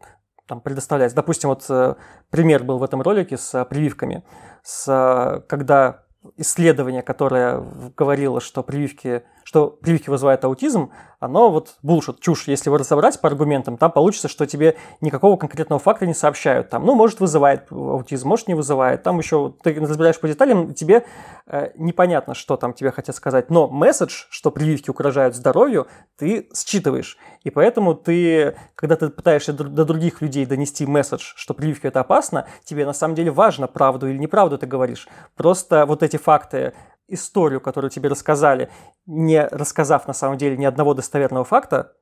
там 0.46 0.60
предоставляется. 0.60 1.16
Допустим, 1.16 1.50
вот 1.50 1.64
э, 1.68 1.94
пример 2.30 2.64
был 2.64 2.78
в 2.78 2.82
этом 2.82 3.02
ролике 3.02 3.36
с 3.36 3.54
э, 3.54 3.64
прививками, 3.64 4.24
с, 4.62 4.88
э, 4.88 5.40
когда 5.48 6.04
исследование, 6.36 7.02
которое 7.02 7.62
говорило, 7.96 8.40
что 8.40 8.62
прививки, 8.62 9.24
что 9.52 9.68
прививки 9.68 10.08
вызывают 10.08 10.42
аутизм, 10.44 10.92
оно 11.20 11.50
вот 11.50 11.76
булшит, 11.82 12.20
чушь. 12.20 12.48
Если 12.48 12.70
его 12.70 12.78
разобрать 12.78 13.20
по 13.20 13.28
аргументам, 13.28 13.76
там 13.76 13.92
получится, 13.92 14.26
что 14.28 14.46
тебе 14.46 14.76
никакого 15.02 15.36
конкретного 15.36 15.78
факта 15.78 16.06
не 16.06 16.14
сообщают. 16.14 16.70
Там, 16.70 16.86
ну, 16.86 16.94
может, 16.94 17.20
вызывает 17.20 17.70
аутизм, 17.70 18.28
может, 18.28 18.48
не 18.48 18.54
вызывает. 18.54 19.02
Там 19.02 19.18
еще 19.18 19.52
ты 19.62 19.74
разбираешь 19.74 20.18
по 20.18 20.26
деталям, 20.26 20.72
тебе 20.72 21.04
э, 21.46 21.68
непонятно, 21.76 22.34
что 22.34 22.56
там 22.56 22.72
тебе 22.72 22.92
хотят 22.92 23.14
сказать. 23.14 23.50
Но 23.50 23.68
месседж, 23.68 24.24
что 24.30 24.50
прививки 24.50 24.88
угрожают 24.88 25.36
здоровью, 25.36 25.86
ты 26.16 26.48
считываешь. 26.54 27.18
И 27.44 27.50
поэтому 27.50 27.94
ты, 27.94 28.56
когда 28.74 28.96
ты 28.96 29.10
пытаешься 29.10 29.52
до 29.52 29.84
других 29.84 30.22
людей 30.22 30.46
донести 30.46 30.86
месседж, 30.86 31.34
что 31.36 31.52
прививки 31.52 31.86
это 31.86 32.00
опасно, 32.00 32.46
тебе 32.64 32.86
на 32.86 32.94
самом 32.94 33.14
деле 33.14 33.30
важно, 33.30 33.66
правду 33.66 34.08
или 34.08 34.16
неправду 34.16 34.56
ты 34.56 34.66
говоришь. 34.66 35.06
Просто 35.36 35.84
вот 35.84 36.02
эти 36.02 36.16
факты 36.16 36.72
историю, 37.08 37.60
которую 37.60 37.90
тебе 37.90 38.08
рассказали, 38.08 38.70
не 39.06 39.46
рассказав 39.46 40.06
на 40.06 40.14
самом 40.14 40.38
деле 40.38 40.56
ни 40.56 40.64
одного 40.64 40.94
достоверного 40.94 41.44
факта, 41.44 41.92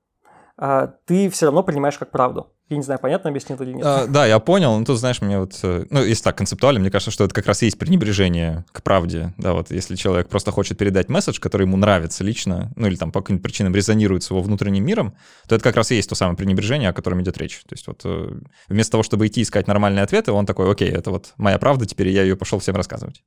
а, 0.63 0.89
ты 1.07 1.31
все 1.31 1.47
равно 1.47 1.63
принимаешь 1.63 1.97
как 1.97 2.11
правду. 2.11 2.53
Я 2.69 2.77
не 2.77 2.83
знаю, 2.83 3.01
понятно 3.01 3.31
объяснил 3.31 3.59
или 3.63 3.73
нет. 3.73 3.85
А, 3.85 4.07
да, 4.07 4.27
я 4.27 4.39
понял. 4.39 4.79
Ну, 4.79 4.85
тут, 4.85 4.99
знаешь, 4.99 5.23
мне 5.23 5.41
вот... 5.41 5.59
Э, 5.63 5.87
ну, 5.89 6.05
если 6.05 6.23
так 6.23 6.37
концептуально, 6.37 6.81
мне 6.81 6.91
кажется, 6.91 7.11
что 7.11 7.25
это 7.25 7.35
как 7.35 7.47
раз 7.47 7.63
и 7.63 7.65
есть 7.65 7.79
пренебрежение 7.79 8.67
к 8.71 8.83
правде. 8.83 9.33
Да, 9.39 9.55
вот 9.55 9.71
если 9.71 9.97
человек 9.97 10.29
просто 10.29 10.51
хочет 10.51 10.77
передать 10.77 11.09
месседж, 11.09 11.41
который 11.41 11.67
ему 11.67 11.79
нравится 11.79 12.25
лично, 12.25 12.71
ну, 12.77 12.89
или 12.89 12.97
там 12.97 13.11
по 13.11 13.23
каким-то 13.23 13.43
причинам 13.43 13.75
резонирует 13.75 14.23
с 14.23 14.31
его 14.31 14.43
внутренним 14.43 14.85
миром, 14.85 15.15
то 15.49 15.55
это 15.55 15.65
как 15.65 15.77
раз 15.77 15.93
и 15.93 15.95
есть 15.95 16.11
то 16.11 16.15
самое 16.15 16.37
пренебрежение, 16.37 16.91
о 16.91 16.93
котором 16.93 17.23
идет 17.23 17.39
речь. 17.39 17.63
То 17.67 17.73
есть 17.73 17.87
вот 17.87 18.03
э, 18.05 18.31
вместо 18.69 18.93
того, 18.93 19.03
чтобы 19.03 19.27
идти 19.29 19.41
искать 19.41 19.67
нормальные 19.67 20.03
ответы, 20.03 20.31
он 20.33 20.45
такой, 20.45 20.71
окей, 20.71 20.91
это 20.91 21.11
вот 21.11 21.33
моя 21.39 21.59
правда, 21.59 21.87
теперь 21.87 22.09
я 22.11 22.23
ее 22.23 22.37
пошел 22.37 22.59
всем 22.59 22.77
рассказывать. 22.77 23.23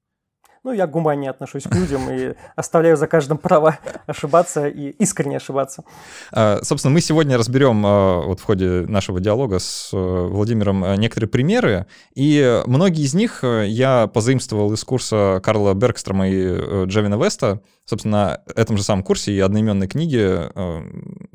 Ну, 0.64 0.72
я 0.72 0.88
гуманнее 0.88 1.30
отношусь 1.30 1.64
к 1.64 1.76
людям 1.76 2.10
и 2.10 2.36
оставляю 2.56 2.96
за 2.96 3.08
каждым 3.08 3.38
право 3.38 3.80
ошибаться 4.08 4.66
и 4.66 4.92
искренне 4.92 5.36
ошибаться. 5.36 5.84
А, 6.32 6.60
собственно, 6.64 6.94
мы 6.94 7.02
сегодня 7.02 7.38
разберем 7.38 7.86
а, 7.86 8.22
вот 8.22 8.40
в 8.40 8.44
ходе 8.44 8.86
нашего 8.88 9.20
диалога 9.20 9.60
с 9.60 9.90
э, 9.92 9.98
Владимиром 9.98 10.86
э, 10.86 10.96
некоторые 10.96 11.30
примеры, 11.30 11.86
и 12.16 12.62
многие 12.66 13.04
из 13.04 13.14
них 13.14 13.44
э, 13.44 13.66
я 13.68 14.08
позаимствовал 14.08 14.72
из 14.72 14.82
курса 14.86 15.42
Карла 15.44 15.74
Бергстрома 15.74 16.30
и 16.30 16.86
Джевина 16.86 17.22
Веста. 17.22 17.62
Собственно, 17.84 18.40
на 18.48 18.54
этом 18.56 18.78
же 18.78 18.84
самом 18.84 19.04
курсе 19.04 19.34
и 19.34 19.40
одноименной 19.42 19.88
книге 19.90 20.50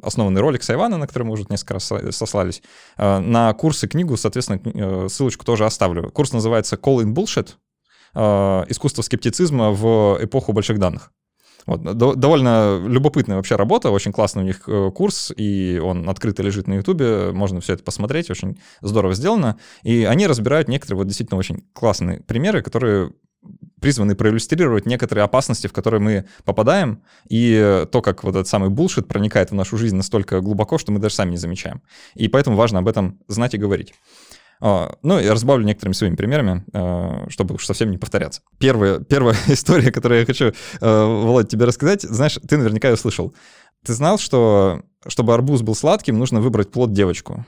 основанный 0.03 0.41
ролик 0.41 0.63
Сайвана, 0.63 0.97
на 0.97 1.07
который 1.07 1.25
мы 1.25 1.33
уже 1.33 1.45
несколько 1.51 1.75
раз 1.75 1.93
сослались. 2.11 2.63
На 2.97 3.53
курс 3.53 3.85
и 3.85 3.89
книгу, 3.89 4.17
соответственно, 4.17 5.09
ссылочку 5.11 5.45
тоже 5.45 5.67
оставлю. 5.67 6.11
Курс 6.11 6.33
называется 6.33 6.77
Call 6.77 7.03
in 7.03 7.13
Bullshit, 7.13 7.57
искусство 8.15 9.03
скептицизма 9.03 9.71
в 9.71 10.19
эпоху 10.21 10.53
больших 10.53 10.79
данных. 10.79 11.13
Вот, 11.69 11.83
довольно 11.83 12.83
любопытная 12.83 13.37
вообще 13.37 13.57
работа, 13.57 13.91
очень 13.91 14.11
классный 14.11 14.43
у 14.43 14.47
них 14.47 14.63
э, 14.67 14.91
курс, 14.95 15.31
и 15.37 15.79
он 15.85 16.09
открыто 16.09 16.43
лежит 16.43 16.67
на 16.67 16.77
Ютубе, 16.77 17.31
можно 17.33 17.61
все 17.61 17.75
это 17.75 17.85
посмотреть, 17.85 18.31
очень 18.31 18.59
здорово 18.81 19.13
сделано. 19.13 19.59
И 19.83 20.05
они 20.05 20.27
разбирают 20.27 20.69
некоторые 20.69 20.97
вот 20.97 21.09
действительно 21.09 21.39
очень 21.39 21.67
классные 21.75 22.21
примеры, 22.21 22.63
которые 22.63 23.13
призваны 23.83 24.15
проиллюстрировать 24.15 24.87
некоторые 24.87 25.25
опасности, 25.25 25.67
в 25.67 25.75
которые 25.75 26.01
мы 26.01 26.25
попадаем, 26.45 27.03
и 27.29 27.85
то, 27.93 28.01
как 28.01 28.25
вот 28.25 28.35
этот 28.35 28.49
самый 28.49 28.71
булшит 28.71 29.07
проникает 29.07 29.51
в 29.51 29.55
нашу 29.55 29.77
жизнь 29.77 29.97
настолько 29.97 30.41
глубоко, 30.41 30.79
что 30.79 30.91
мы 30.91 30.99
даже 30.99 31.17
сами 31.17 31.33
не 31.33 31.37
замечаем. 31.37 31.83
И 32.15 32.29
поэтому 32.29 32.57
важно 32.57 32.79
об 32.79 32.89
этом 32.89 33.21
знать 33.29 33.53
и 33.55 33.59
говорить. 33.59 33.93
А, 34.61 34.97
ну, 35.03 35.19
я 35.19 35.33
разбавлю 35.33 35.65
некоторыми 35.65 35.95
своими 35.95 36.17
примерами, 36.17 36.65
а, 36.73 37.27
чтобы 37.29 37.55
уж 37.55 37.67
совсем 37.67 37.91
не 37.91 37.99
повторяться. 37.99 38.43
Первая, 38.59 39.01
первая 39.01 39.37
история, 39.47 39.93
которую 39.93 40.21
я 40.21 40.27
хочу, 40.27 40.53
а, 40.81 41.07
Володь, 41.07 41.49
тебе 41.49 41.65
рассказать, 41.65 42.03
знаешь, 42.03 42.39
ты 42.49 42.57
наверняка 42.57 42.89
ее 42.89 42.97
слышал. 42.97 43.35
Ты 43.85 43.95
знал, 43.95 44.19
что 44.19 44.83
чтобы 45.07 45.35
арбуз 45.35 45.63
был 45.63 45.75
сладким, 45.75 46.19
нужно 46.19 46.41
выбрать 46.41 46.71
плод 46.71 46.93
девочку? 46.93 47.45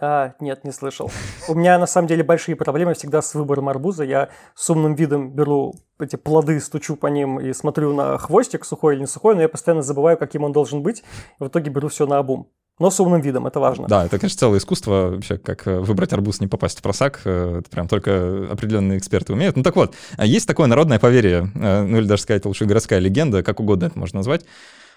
А, 0.00 0.34
нет, 0.40 0.64
не 0.64 0.72
слышал. 0.72 1.10
У 1.48 1.54
меня 1.54 1.78
на 1.78 1.86
самом 1.86 2.08
деле 2.08 2.24
большие 2.24 2.56
проблемы 2.56 2.94
всегда 2.94 3.22
с 3.22 3.34
выбором 3.34 3.68
арбуза. 3.68 4.04
Я 4.04 4.28
с 4.54 4.68
умным 4.68 4.94
видом 4.94 5.32
беру 5.32 5.74
эти 6.00 6.16
плоды, 6.16 6.58
стучу 6.60 6.96
по 6.96 7.06
ним 7.06 7.38
и 7.38 7.52
смотрю 7.52 7.94
на 7.94 8.18
хвостик, 8.18 8.64
сухой 8.64 8.94
или 8.94 9.02
не 9.02 9.06
сухой, 9.06 9.34
но 9.34 9.42
я 9.42 9.48
постоянно 9.48 9.82
забываю, 9.82 10.18
каким 10.18 10.44
он 10.44 10.52
должен 10.52 10.82
быть, 10.82 11.04
и 11.38 11.44
в 11.44 11.48
итоге 11.48 11.70
беру 11.70 11.88
все 11.88 12.06
на 12.06 12.18
обум. 12.18 12.50
Но 12.80 12.90
с 12.90 12.98
умным 12.98 13.20
видом, 13.20 13.46
это 13.46 13.60
важно. 13.60 13.86
Да, 13.86 14.04
это, 14.04 14.18
конечно, 14.18 14.38
целое 14.38 14.58
искусство 14.58 15.10
вообще, 15.12 15.38
как 15.38 15.66
э, 15.66 15.78
выбрать 15.78 16.12
арбуз, 16.12 16.40
не 16.40 16.48
попасть 16.48 16.78
в 16.78 16.82
просак. 16.82 17.20
Э, 17.24 17.58
это 17.60 17.70
прям 17.70 17.86
только 17.86 18.48
определенные 18.50 18.98
эксперты 18.98 19.32
умеют. 19.32 19.56
Ну 19.56 19.62
так 19.62 19.76
вот, 19.76 19.94
а 20.16 20.26
есть 20.26 20.48
такое 20.48 20.66
народное 20.66 20.98
поверье, 20.98 21.52
э, 21.54 21.82
ну 21.82 21.98
или 21.98 22.06
даже 22.06 22.22
сказать 22.22 22.44
лучше 22.44 22.64
городская 22.64 22.98
легенда, 22.98 23.42
как 23.44 23.60
угодно 23.60 23.86
это 23.86 23.98
можно 23.98 24.18
назвать. 24.18 24.44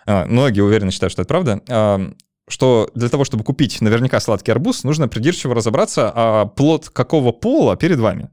Многие 0.05 0.62
уверенно 0.62 0.89
считают, 0.89 1.12
что 1.12 1.22
это 1.22 1.27
правда 1.27 2.15
что 2.50 2.89
для 2.96 3.10
того, 3.10 3.25
чтобы 3.25 3.43
купить 3.43 3.81
наверняка 3.81 4.22
сладкий 4.22 4.51
арбуз, 4.51 4.86
нужно 4.86 5.10
придирчиво 5.10 5.53
разобраться, 5.53 6.10
а 6.15 6.46
плод 6.46 6.89
какого 6.89 7.34
пола 7.34 7.75
перед 7.75 8.00
вами. 8.00 8.29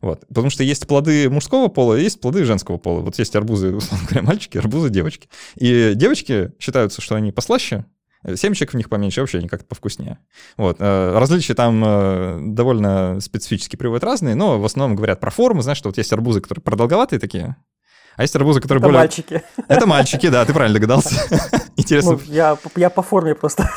Вот. 0.00 0.26
Потому 0.28 0.50
что 0.50 0.62
есть 0.64 0.86
плоды 0.86 1.28
мужского 1.28 1.68
пола, 1.68 1.94
есть 1.94 2.20
плоды 2.20 2.44
женского 2.44 2.78
пола. 2.78 3.00
Вот 3.00 3.18
есть 3.18 3.34
арбузы, 3.36 3.74
условно 3.76 4.06
говоря, 4.08 4.26
мальчики, 4.26 4.58
арбузы 4.58 4.90
девочки. 4.90 5.28
И 5.56 5.92
девочки 5.94 6.52
считаются, 6.58 7.00
что 7.00 7.14
они 7.14 7.32
послаще, 7.32 7.84
семечек 8.34 8.72
в 8.72 8.76
них 8.76 8.88
поменьше, 8.88 9.20
вообще 9.20 9.38
они 9.38 9.48
как-то 9.48 9.66
повкуснее. 9.66 10.18
Вот. 10.56 10.76
Э, 10.80 11.18
различия 11.18 11.54
там 11.54 11.82
э, 11.84 12.38
довольно 12.42 13.20
специфически 13.20 13.76
приводят 13.76 14.04
разные, 14.04 14.34
но 14.34 14.60
в 14.60 14.64
основном 14.64 14.96
говорят 14.96 15.20
про 15.20 15.30
форму. 15.30 15.62
Знаешь, 15.62 15.78
что 15.78 15.88
вот 15.88 15.98
есть 15.98 16.12
арбузы, 16.12 16.40
которые 16.40 16.62
продолговатые 16.62 17.18
такие, 17.18 17.56
а 18.20 18.22
есть 18.22 18.36
арбузы, 18.36 18.60
которые 18.60 18.80
это 18.80 18.86
более... 18.86 18.98
мальчики. 18.98 19.42
Это 19.66 19.86
мальчики, 19.86 20.28
да, 20.28 20.44
ты 20.44 20.52
правильно 20.52 20.78
догадался. 20.78 21.14
Интересно. 21.76 22.12
Ну, 22.12 22.20
я, 22.26 22.58
я 22.76 22.90
по 22.90 23.00
форме 23.00 23.34
просто. 23.34 23.70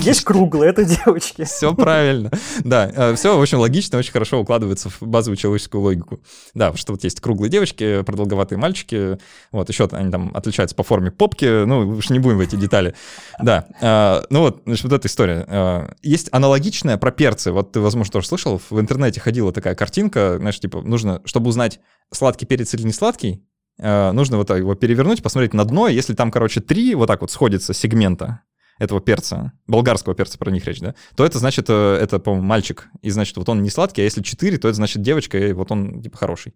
Есть 0.00 0.22
круглые, 0.24 0.68
это 0.68 0.84
девочки. 0.84 1.44
Все 1.44 1.74
правильно. 1.74 2.30
Да, 2.62 2.90
э, 2.94 3.14
все 3.14 3.38
очень 3.38 3.56
логично, 3.56 3.96
очень 3.96 4.12
хорошо 4.12 4.38
укладывается 4.38 4.90
в 4.90 5.00
базовую 5.00 5.38
человеческую 5.38 5.80
логику. 5.80 6.20
Да, 6.52 6.74
что 6.74 6.92
вот 6.92 7.04
есть 7.04 7.22
круглые 7.22 7.50
девочки, 7.50 8.02
продолговатые 8.02 8.58
мальчики, 8.58 9.18
вот 9.50 9.70
еще 9.70 9.88
они 9.92 10.10
там 10.10 10.30
отличаются 10.34 10.76
по 10.76 10.82
форме 10.82 11.10
попки, 11.10 11.64
ну, 11.64 11.88
уж 11.88 12.10
не 12.10 12.18
будем 12.18 12.36
в 12.36 12.40
эти 12.40 12.56
детали. 12.56 12.94
Да, 13.40 13.64
э, 13.80 14.26
ну 14.28 14.40
вот, 14.40 14.60
значит, 14.66 14.84
вот 14.84 14.92
эта 14.92 15.08
история. 15.08 15.46
Э, 15.48 15.88
есть 16.02 16.28
аналогичная 16.32 16.98
про 16.98 17.10
перцы, 17.12 17.50
вот 17.50 17.72
ты, 17.72 17.80
возможно, 17.80 18.12
тоже 18.12 18.26
слышал, 18.26 18.60
в 18.68 18.78
интернете 18.78 19.20
ходила 19.20 19.52
такая 19.52 19.74
картинка, 19.74 20.36
знаешь, 20.38 20.60
типа, 20.60 20.82
нужно, 20.82 21.22
чтобы 21.24 21.48
узнать, 21.48 21.80
сладкий 22.12 22.44
перец 22.44 22.74
или 22.74 22.82
не 22.82 22.92
сладкий, 22.92 23.42
нужно 23.78 24.36
вот 24.36 24.50
его 24.50 24.74
перевернуть, 24.74 25.22
посмотреть 25.22 25.54
на 25.54 25.64
дно, 25.64 25.88
если 25.88 26.14
там, 26.14 26.30
короче, 26.30 26.60
три 26.60 26.94
вот 26.94 27.06
так 27.06 27.20
вот 27.20 27.30
сходится 27.30 27.74
сегмента 27.74 28.42
этого 28.78 29.00
перца, 29.00 29.52
болгарского 29.66 30.14
перца, 30.14 30.38
про 30.38 30.50
них 30.50 30.66
речь, 30.66 30.80
да, 30.80 30.94
то 31.16 31.24
это 31.24 31.38
значит, 31.38 31.66
э, 31.68 31.98
это, 32.00 32.18
по-моему, 32.18 32.46
мальчик, 32.46 32.88
и 33.02 33.10
значит, 33.10 33.36
вот 33.36 33.48
он 33.48 33.62
не 33.62 33.70
сладкий, 33.70 34.02
а 34.02 34.04
если 34.04 34.22
четыре, 34.22 34.58
то 34.58 34.68
это 34.68 34.76
значит 34.76 35.02
девочка, 35.02 35.38
и 35.38 35.52
вот 35.52 35.70
он, 35.70 36.02
типа, 36.02 36.16
хороший. 36.18 36.54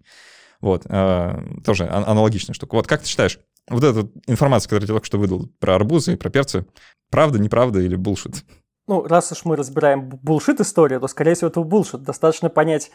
Вот, 0.61 0.83
э, 0.89 1.61
тоже 1.65 1.89
аналогичная 1.89 2.55
штука. 2.55 2.75
Вот 2.75 2.89
как 2.89 3.03
ты 3.03 3.09
считаешь, 3.09 3.39
вот 3.69 3.85
эта 3.85 4.09
информация, 4.27 4.69
которую 4.69 4.89
я 4.89 4.95
только 4.95 5.07
что 5.07 5.19
выдал 5.19 5.49
про 5.61 5.77
арбузы 5.77 6.15
и 6.15 6.17
про 6.17 6.31
перцы, 6.31 6.67
правда, 7.11 7.39
неправда 7.39 7.81
или 7.81 7.95
булшит? 7.95 8.45
Ну, 8.89 9.07
раз 9.07 9.31
уж 9.31 9.45
мы 9.45 9.55
разбираем 9.55 10.09
булшит 10.09 10.61
историю, 10.61 11.01
то, 11.01 11.07
скорее 11.07 11.35
всего, 11.35 11.49
это 11.49 11.61
булшит. 11.61 12.03
Достаточно 12.03 12.49
понять, 12.49 12.91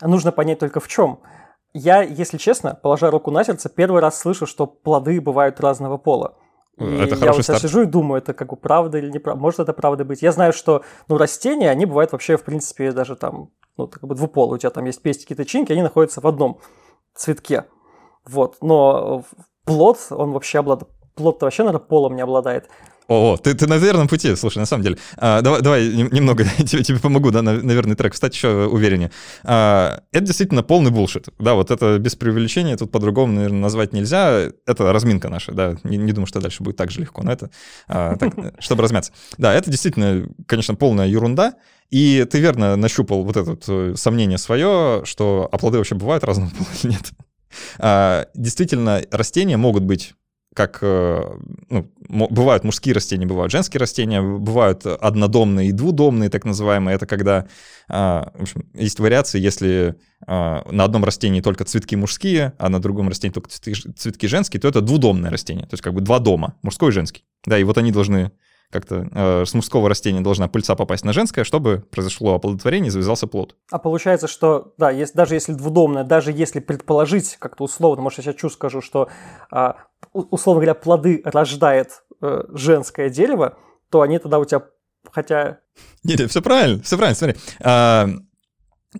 нужно 0.00 0.32
понять 0.32 0.60
только 0.60 0.80
в 0.80 0.88
чем. 0.88 1.20
Я, 1.74 2.02
если 2.02 2.38
честно, 2.38 2.78
положа 2.80 3.10
руку 3.10 3.32
на 3.32 3.44
сердце, 3.44 3.68
первый 3.68 4.00
раз 4.00 4.18
слышу, 4.18 4.46
что 4.46 4.66
плоды 4.66 5.20
бывают 5.20 5.60
разного 5.60 5.98
пола. 5.98 6.36
И 6.76 6.84
это 6.84 7.16
я 7.16 7.32
вот 7.32 7.44
сейчас 7.44 7.62
сижу 7.62 7.82
и 7.82 7.86
думаю, 7.86 8.18
это 8.18 8.32
как 8.32 8.50
бы 8.50 8.56
правда 8.56 8.98
или 8.98 9.10
неправда. 9.10 9.40
Может 9.40 9.60
это 9.60 9.72
правда 9.72 10.04
быть. 10.04 10.22
Я 10.22 10.32
знаю, 10.32 10.52
что 10.52 10.84
ну, 11.08 11.18
растения, 11.18 11.70
они 11.70 11.84
бывают 11.84 12.12
вообще, 12.12 12.36
в 12.36 12.44
принципе, 12.44 12.92
даже 12.92 13.16
там, 13.16 13.50
ну, 13.76 13.88
как 13.88 14.04
бы 14.04 14.14
двуполые. 14.14 14.56
У 14.56 14.58
тебя 14.58 14.70
там 14.70 14.84
есть 14.84 15.02
пестики, 15.02 15.34
тычинки, 15.34 15.72
они 15.72 15.82
находятся 15.82 16.20
в 16.20 16.26
одном 16.26 16.60
цветке. 17.14 17.66
Вот. 18.24 18.56
Но 18.60 19.24
плод, 19.64 19.98
он 20.10 20.32
вообще 20.32 20.60
обладает... 20.60 20.88
Плод-то 21.14 21.46
вообще, 21.46 21.62
наверное, 21.62 21.84
полом 21.86 22.16
не 22.16 22.22
обладает. 22.22 22.68
О, 23.06 23.36
ты, 23.36 23.54
ты 23.54 23.66
на 23.66 23.76
верном 23.76 24.08
пути, 24.08 24.34
слушай, 24.34 24.58
на 24.58 24.66
самом 24.66 24.82
деле. 24.82 24.96
А, 25.18 25.42
давай, 25.42 25.60
давай 25.60 25.86
немного 25.88 26.44
тебе, 26.66 26.82
тебе 26.82 26.98
помогу, 26.98 27.30
да, 27.30 27.42
на, 27.42 27.52
на 27.52 27.72
верный 27.72 27.96
трек 27.96 28.14
встать 28.14 28.34
еще 28.34 28.66
увереннее. 28.66 29.10
А, 29.42 30.00
это 30.12 30.24
действительно 30.24 30.62
полный 30.62 30.90
булшит. 30.90 31.28
Да, 31.38 31.54
вот 31.54 31.70
это 31.70 31.98
без 31.98 32.16
преувеличения, 32.16 32.76
тут 32.76 32.90
по-другому, 32.90 33.34
наверное, 33.34 33.60
назвать 33.60 33.92
нельзя. 33.92 34.48
Это 34.66 34.92
разминка 34.92 35.28
наша, 35.28 35.52
да. 35.52 35.76
Не, 35.84 35.98
не 35.98 36.12
думаю, 36.12 36.26
что 36.26 36.40
дальше 36.40 36.62
будет 36.62 36.76
так 36.76 36.90
же 36.90 37.00
легко, 37.00 37.22
но 37.22 37.32
это 37.32 37.50
а, 37.88 38.16
так, 38.16 38.32
чтобы 38.58 38.82
размяться. 38.82 39.12
Да, 39.36 39.52
это 39.52 39.70
действительно, 39.70 40.26
конечно, 40.46 40.74
полная 40.74 41.06
ерунда. 41.06 41.54
И 41.90 42.26
ты 42.30 42.40
верно 42.40 42.74
нащупал 42.76 43.22
вот 43.22 43.36
это 43.36 43.58
э, 43.68 43.94
сомнение 43.96 44.38
свое, 44.38 45.02
что 45.04 45.48
а 45.52 45.58
плоды 45.58 45.76
вообще 45.76 45.94
бывают 45.94 46.24
разного 46.24 46.50
пола 46.58 46.68
или 46.82 46.92
нет. 46.92 47.12
А, 47.78 48.26
действительно, 48.34 49.02
растения 49.10 49.58
могут 49.58 49.82
быть 49.82 50.14
как 50.54 50.78
э, 50.80 51.22
ну, 51.68 51.90
бывают 52.30 52.64
мужские 52.64 52.94
растения, 52.94 53.26
бывают 53.26 53.52
женские 53.52 53.80
растения, 53.80 54.22
бывают 54.22 54.86
однодомные 54.86 55.68
и 55.68 55.72
двудомные, 55.72 56.30
так 56.30 56.44
называемые. 56.44 56.94
Это 56.94 57.06
когда 57.06 57.46
а, 57.88 58.32
в 58.34 58.42
общем, 58.42 58.64
есть 58.72 58.98
вариации, 58.98 59.38
если 59.40 59.96
а, 60.26 60.66
на 60.70 60.84
одном 60.84 61.04
растении 61.04 61.40
только 61.40 61.64
цветки 61.64 61.96
мужские, 61.96 62.54
а 62.58 62.68
на 62.68 62.80
другом 62.80 63.08
растении 63.08 63.34
только 63.34 63.50
цветки 63.50 64.26
женские, 64.26 64.60
то 64.60 64.68
это 64.68 64.80
двудомное 64.80 65.30
растение, 65.30 65.66
то 65.66 65.74
есть 65.74 65.82
как 65.82 65.92
бы 65.92 66.00
два 66.00 66.18
дома, 66.18 66.54
мужской 66.62 66.90
и 66.90 66.92
женский. 66.92 67.24
Да, 67.44 67.58
и 67.58 67.64
вот 67.64 67.76
они 67.76 67.92
должны 67.92 68.32
как-то 68.74 69.08
э, 69.10 69.44
с 69.46 69.54
мужского 69.54 69.88
растения 69.88 70.20
должна 70.20 70.48
пыльца 70.48 70.74
попасть 70.74 71.04
на 71.04 71.12
женское, 71.12 71.44
чтобы 71.44 71.84
произошло 71.90 72.34
оплодотворение 72.34 72.88
и 72.88 72.90
завязался 72.90 73.28
плод. 73.28 73.54
А 73.70 73.78
получается, 73.78 74.26
что, 74.26 74.74
да, 74.76 74.90
есть, 74.90 75.14
даже 75.14 75.34
если 75.34 75.52
двудомное, 75.52 76.02
даже 76.02 76.32
если 76.32 76.58
предположить 76.58 77.36
как-то 77.38 77.64
условно, 77.64 78.02
может, 78.02 78.18
я 78.18 78.24
сейчас 78.24 78.40
чуть 78.40 78.52
скажу, 78.52 78.80
что, 78.80 79.08
э, 79.52 79.72
условно 80.12 80.60
говоря, 80.60 80.74
плоды 80.74 81.22
рождает 81.24 82.02
э, 82.20 82.42
женское 82.48 83.08
дерево, 83.08 83.56
то 83.90 84.02
они 84.02 84.18
тогда 84.18 84.40
у 84.40 84.44
тебя, 84.44 84.64
хотя... 85.10 85.60
Нет, 86.02 86.18
нет, 86.18 86.30
все 86.30 86.42
правильно, 86.42 86.82
все 86.82 86.96
правильно, 86.96 87.16
смотри. 87.16 87.36
А, 87.62 88.08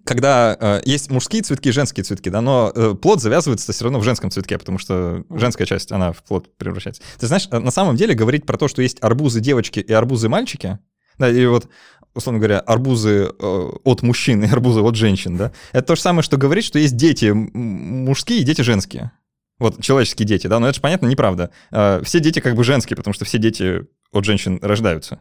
когда 0.04 0.56
э, 0.58 0.80
есть 0.84 1.10
мужские 1.10 1.42
цветки 1.42 1.68
и 1.68 1.72
женские 1.72 2.04
цветки, 2.04 2.28
да, 2.28 2.40
но 2.40 2.72
э, 2.74 2.94
плод 3.00 3.20
завязывается 3.20 3.72
все 3.72 3.84
равно 3.84 4.00
в 4.00 4.04
женском 4.04 4.30
цветке, 4.30 4.58
потому 4.58 4.78
что 4.78 5.24
женская 5.30 5.66
часть, 5.66 5.92
она 5.92 6.12
в 6.12 6.22
плод 6.24 6.56
превращается. 6.56 7.02
Ты 7.18 7.26
знаешь, 7.26 7.48
э, 7.50 7.58
на 7.58 7.70
самом 7.70 7.96
деле 7.96 8.14
говорить 8.14 8.44
про 8.46 8.56
то, 8.56 8.68
что 8.68 8.82
есть 8.82 8.98
арбузы 9.00 9.40
девочки 9.40 9.80
и 9.80 9.92
арбузы 9.92 10.28
мальчики, 10.28 10.78
да, 11.18 11.30
и 11.30 11.46
вот, 11.46 11.68
условно 12.14 12.40
говоря, 12.40 12.58
арбузы 12.60 13.30
э, 13.38 13.70
от 13.84 14.02
мужчин 14.02 14.42
и 14.42 14.48
арбузы 14.48 14.80
от 14.80 14.96
женщин, 14.96 15.36
да, 15.36 15.52
это 15.72 15.86
то 15.88 15.94
же 15.94 16.00
самое, 16.00 16.22
что 16.22 16.36
говорить, 16.36 16.64
что 16.64 16.78
есть 16.78 16.96
дети 16.96 17.26
мужские 17.26 18.40
и 18.40 18.44
дети 18.44 18.62
женские. 18.62 19.12
Вот 19.60 19.80
человеческие 19.80 20.26
дети, 20.26 20.48
да, 20.48 20.58
но 20.58 20.66
это 20.66 20.74
же 20.74 20.80
понятно, 20.80 21.06
неправда. 21.06 21.50
Э, 21.70 22.00
все 22.04 22.18
дети 22.18 22.40
как 22.40 22.56
бы 22.56 22.64
женские, 22.64 22.96
потому 22.96 23.14
что 23.14 23.24
все 23.24 23.38
дети 23.38 23.86
от 24.10 24.24
женщин 24.24 24.58
рождаются 24.60 25.20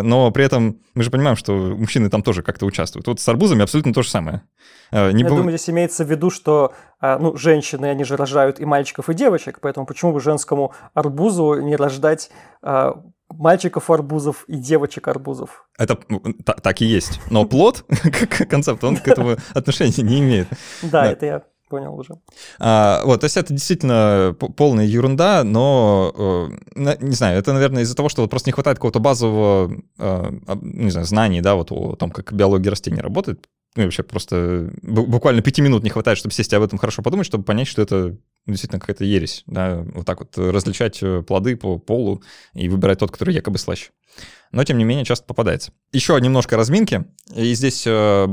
но 0.00 0.30
при 0.30 0.44
этом 0.44 0.78
мы 0.94 1.02
же 1.02 1.10
понимаем, 1.10 1.36
что 1.36 1.52
мужчины 1.52 2.08
там 2.08 2.22
тоже 2.22 2.42
как-то 2.42 2.64
участвуют. 2.64 3.06
Вот 3.06 3.20
с 3.20 3.28
арбузами 3.28 3.62
абсолютно 3.62 3.92
то 3.92 4.02
же 4.02 4.08
самое. 4.08 4.42
Э, 4.90 5.12
не 5.12 5.22
Я 5.22 5.28
б... 5.28 5.36
думаю, 5.36 5.56
здесь 5.56 5.68
имеется 5.68 6.04
в 6.04 6.10
виду, 6.10 6.30
что 6.30 6.72
а, 7.00 7.18
ну, 7.18 7.36
женщины, 7.36 7.86
они 7.86 8.04
же 8.04 8.16
рожают 8.16 8.60
и 8.60 8.64
мальчиков, 8.64 9.10
и 9.10 9.14
девочек, 9.14 9.58
поэтому 9.60 9.84
почему 9.84 10.12
бы 10.12 10.20
женскому 10.20 10.72
арбузу 10.94 11.60
не 11.60 11.76
рождать 11.76 12.30
а, 12.62 13.02
мальчиков 13.28 13.90
арбузов 13.90 14.44
и 14.46 14.56
девочек 14.56 15.08
арбузов. 15.08 15.68
Это 15.78 15.98
так 16.44 16.80
и 16.80 16.84
есть. 16.84 17.20
Но 17.30 17.44
плод, 17.44 17.84
как 17.88 18.48
концепт, 18.48 18.82
он 18.84 18.96
к 18.96 19.08
этому 19.08 19.36
отношения 19.54 20.02
не 20.02 20.20
имеет. 20.20 20.48
Да, 20.82 21.06
это 21.06 21.26
я 21.26 21.42
понял 21.72 21.98
уже. 21.98 22.18
А, 22.58 23.02
вот, 23.06 23.20
то 23.20 23.24
есть 23.24 23.38
это 23.38 23.54
действительно 23.54 24.36
полная 24.56 24.84
ерунда, 24.84 25.42
но, 25.42 26.50
э, 26.76 26.96
не 27.00 27.14
знаю, 27.14 27.38
это, 27.38 27.54
наверное, 27.54 27.82
из-за 27.82 27.96
того, 27.96 28.10
что 28.10 28.20
вот 28.20 28.30
просто 28.30 28.50
не 28.50 28.52
хватает 28.52 28.76
какого-то 28.76 29.00
базового, 29.00 29.72
э, 29.98 30.30
не 30.60 30.90
знаю, 30.90 31.06
знаний, 31.06 31.40
да, 31.40 31.54
вот 31.54 31.72
о 31.72 31.96
том, 31.96 32.10
как 32.10 32.34
биология 32.34 32.70
растений 32.70 33.00
работает. 33.00 33.48
Ну, 33.74 33.84
вообще 33.84 34.02
просто 34.02 34.70
буквально 34.82 35.40
пяти 35.40 35.62
минут 35.62 35.82
не 35.82 35.88
хватает, 35.88 36.18
чтобы 36.18 36.34
сесть 36.34 36.52
и 36.52 36.56
об 36.56 36.62
этом 36.62 36.78
хорошо 36.78 37.00
подумать, 37.00 37.24
чтобы 37.24 37.44
понять, 37.44 37.68
что 37.68 37.80
это 37.80 38.18
действительно 38.46 38.78
какая-то 38.78 39.04
ересь, 39.04 39.44
да, 39.46 39.82
вот 39.94 40.04
так 40.04 40.20
вот 40.20 40.36
различать 40.36 41.02
плоды 41.26 41.56
по 41.56 41.78
полу 41.78 42.22
и 42.52 42.68
выбирать 42.68 42.98
тот, 42.98 43.10
который 43.10 43.32
якобы 43.32 43.56
слаще 43.56 43.92
но 44.52 44.64
тем 44.64 44.78
не 44.78 44.84
менее 44.84 45.04
часто 45.04 45.26
попадается. 45.26 45.72
Еще 45.92 46.18
немножко 46.20 46.56
разминки, 46.56 47.06
и 47.34 47.54
здесь 47.54 47.84
э, 47.86 48.28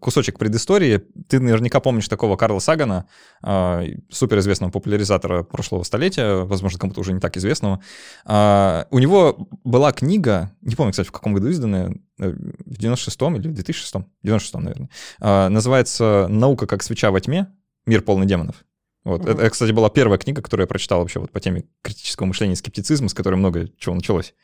кусочек 0.00 0.38
предыстории. 0.38 1.02
Ты 1.28 1.40
наверняка 1.40 1.80
помнишь 1.80 2.08
такого 2.08 2.36
Карла 2.36 2.60
Сагана, 2.60 3.06
э, 3.42 3.86
суперизвестного 4.10 4.70
популяризатора 4.70 5.42
прошлого 5.42 5.82
столетия, 5.82 6.44
возможно, 6.44 6.78
кому-то 6.78 7.00
уже 7.00 7.12
не 7.12 7.20
так 7.20 7.36
известного. 7.36 7.82
Э, 8.24 8.84
у 8.90 8.98
него 9.00 9.48
была 9.64 9.92
книга, 9.92 10.52
не 10.62 10.76
помню, 10.76 10.92
кстати, 10.92 11.08
в 11.08 11.12
каком 11.12 11.34
году 11.34 11.48
изданная, 11.48 11.94
в 12.16 12.78
96-м 12.78 13.36
или 13.36 13.48
в 13.48 13.52
2006-м, 13.52 14.06
96-м, 14.24 14.62
наверное, 14.62 15.48
называется 15.50 16.28
«Наука 16.30 16.66
как 16.66 16.82
свеча 16.82 17.10
во 17.10 17.20
тьме. 17.20 17.48
Мир 17.84 18.00
полный 18.00 18.26
демонов». 18.26 18.64
Вот. 19.04 19.22
Mm-hmm. 19.22 19.32
Это, 19.32 19.50
кстати, 19.50 19.70
была 19.70 19.88
первая 19.90 20.18
книга, 20.18 20.42
которую 20.42 20.64
я 20.64 20.66
прочитал 20.66 21.00
вообще 21.00 21.20
вот 21.20 21.30
по 21.30 21.38
теме 21.38 21.64
критического 21.82 22.26
мышления 22.26 22.54
и 22.54 22.56
скептицизма, 22.56 23.08
с 23.08 23.14
которой 23.14 23.36
много 23.36 23.68
чего 23.78 23.94
началось. 23.94 24.34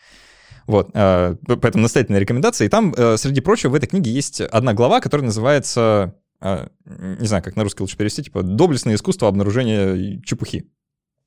Вот, 0.66 0.90
э, 0.95 1.37
поэтому 1.47 1.83
настоятельная 1.83 2.21
рекомендация. 2.21 2.66
И 2.66 2.69
там, 2.69 2.95
э, 2.97 3.16
среди 3.16 3.40
прочего, 3.40 3.71
в 3.71 3.75
этой 3.75 3.87
книге 3.87 4.11
есть 4.11 4.40
одна 4.40 4.75
глава, 4.75 5.00
которая 5.00 5.26
называется, 5.26 6.14
э, 6.40 6.69
не 6.85 7.26
знаю, 7.26 7.42
как 7.42 7.57
на 7.57 7.62
русский 7.64 7.83
лучше 7.83 7.97
перевести, 7.97 8.23
типа 8.23 8.42
«Доблестное 8.42 8.95
искусство 8.95 9.28
обнаружения 9.28 10.21
чепухи». 10.23 10.71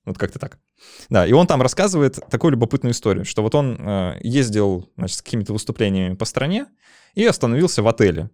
Вот 0.06 0.18
как-то 0.18 0.38
так. 0.38 0.60
Да, 1.10 1.26
и 1.26 1.32
он 1.32 1.48
там 1.48 1.62
рассказывает 1.62 2.20
такую 2.30 2.52
любопытную 2.52 2.94
историю, 2.94 3.26
что 3.26 3.42
вот 3.42 3.56
он 3.56 3.80
ездил, 4.22 4.88
значит, 4.98 5.18
с 5.18 5.22
какими-то 5.24 5.52
выступлениями 5.52 6.14
по 6.14 6.26
стране 6.26 6.68
и 7.16 7.26
остановился 7.26 7.82
в 7.82 7.88
отеле. 7.88 8.30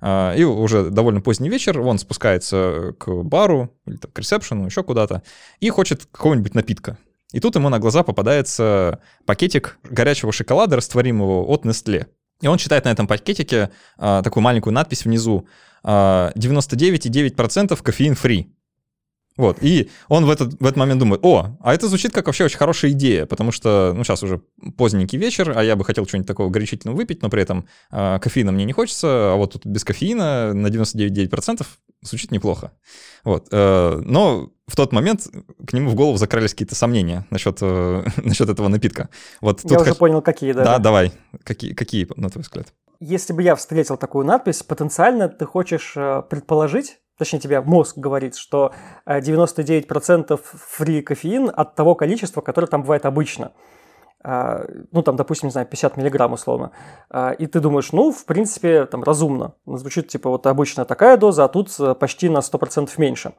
И 0.00 0.44
уже 0.44 0.88
довольно 0.88 1.20
поздний 1.20 1.48
вечер, 1.48 1.80
он 1.80 1.98
спускается 1.98 2.94
к 2.96 3.24
бару 3.24 3.76
или 3.86 3.96
там, 3.96 4.12
к 4.12 4.18
ресепшену, 4.20 4.66
еще 4.66 4.84
куда-то, 4.84 5.24
и 5.58 5.68
хочет 5.68 6.06
какого-нибудь 6.06 6.54
напитка. 6.54 6.96
И 7.32 7.40
тут 7.40 7.54
ему 7.54 7.68
на 7.68 7.78
глаза 7.78 8.02
попадается 8.02 9.00
пакетик 9.26 9.78
горячего 9.84 10.32
шоколада 10.32 10.76
растворимого 10.76 11.44
от 11.44 11.64
Nestle. 11.64 12.06
И 12.40 12.46
он 12.46 12.58
читает 12.58 12.84
на 12.84 12.90
этом 12.90 13.06
пакетике 13.06 13.70
а, 13.98 14.22
такую 14.22 14.42
маленькую 14.42 14.72
надпись 14.72 15.04
внизу. 15.04 15.46
А, 15.82 16.32
99,9% 16.36 17.82
кофеин-фри. 17.82 18.52
Вот, 19.36 19.58
и 19.62 19.88
он 20.08 20.26
в 20.26 20.30
этот, 20.30 20.60
в 20.60 20.64
этот 20.64 20.76
момент 20.76 21.00
думает, 21.00 21.24
о, 21.24 21.56
а 21.62 21.72
это 21.72 21.88
звучит 21.88 22.12
как 22.12 22.26
вообще 22.26 22.44
очень 22.44 22.58
хорошая 22.58 22.90
идея, 22.90 23.24
потому 23.24 23.52
что, 23.52 23.94
ну, 23.96 24.04
сейчас 24.04 24.22
уже 24.22 24.42
поздненький 24.76 25.18
вечер, 25.18 25.54
а 25.56 25.62
я 25.62 25.76
бы 25.76 25.84
хотел 25.84 26.06
что-нибудь 26.06 26.26
такого 26.26 26.50
горячительного 26.50 26.96
выпить, 26.96 27.22
но 27.22 27.30
при 27.30 27.40
этом 27.40 27.66
э, 27.90 28.18
кофеина 28.20 28.52
мне 28.52 28.66
не 28.66 28.74
хочется, 28.74 29.32
а 29.32 29.36
вот 29.36 29.52
тут 29.52 29.64
без 29.64 29.82
кофеина 29.84 30.52
на 30.52 30.66
99,9% 30.66 31.64
звучит 32.02 32.32
неплохо. 32.32 32.72
Вот, 33.24 33.48
э, 33.50 34.02
но 34.04 34.50
в 34.70 34.76
тот 34.76 34.92
момент 34.92 35.26
к 35.66 35.72
нему 35.72 35.90
в 35.90 35.94
голову 35.94 36.16
закрались 36.16 36.52
какие-то 36.52 36.76
сомнения 36.76 37.26
насчет, 37.30 37.58
э, 37.60 38.04
насчет 38.16 38.48
этого 38.48 38.68
напитка. 38.68 39.08
Вот 39.40 39.60
я 39.64 39.80
уже 39.80 39.90
х... 39.90 39.96
понял, 39.96 40.22
какие, 40.22 40.52
да. 40.52 40.64
Да, 40.64 40.78
давай. 40.78 41.12
Какие, 41.42 41.74
какие, 41.74 42.08
на 42.16 42.30
твой 42.30 42.42
взгляд? 42.42 42.68
Если 43.00 43.32
бы 43.32 43.42
я 43.42 43.56
встретил 43.56 43.96
такую 43.96 44.24
надпись, 44.24 44.62
потенциально 44.62 45.28
ты 45.28 45.44
хочешь 45.44 45.94
э, 45.96 46.22
предположить, 46.30 46.98
точнее 47.18 47.40
тебе 47.40 47.60
мозг 47.60 47.98
говорит, 47.98 48.36
что 48.36 48.72
99% 49.06 50.32
э, 50.32 50.36
фри 50.42 51.02
кофеин 51.02 51.50
от 51.54 51.74
того 51.74 51.96
количества, 51.96 52.40
которое 52.40 52.68
там 52.68 52.82
бывает 52.82 53.06
обычно. 53.06 53.52
А, 54.22 54.66
ну, 54.92 55.02
там, 55.02 55.16
допустим, 55.16 55.48
не 55.48 55.52
знаю, 55.52 55.66
50 55.66 55.96
миллиграмм 55.96 56.34
условно, 56.34 56.72
а, 57.08 57.30
и 57.30 57.46
ты 57.46 57.58
думаешь, 57.58 57.90
ну, 57.92 58.12
в 58.12 58.26
принципе, 58.26 58.84
там, 58.84 59.02
разумно. 59.02 59.54
Звучит, 59.64 60.08
типа, 60.08 60.28
вот 60.28 60.46
обычно 60.46 60.84
такая 60.84 61.16
доза, 61.16 61.44
а 61.44 61.48
тут 61.48 61.74
почти 61.98 62.28
на 62.28 62.38
100% 62.38 62.90
меньше. 62.98 63.32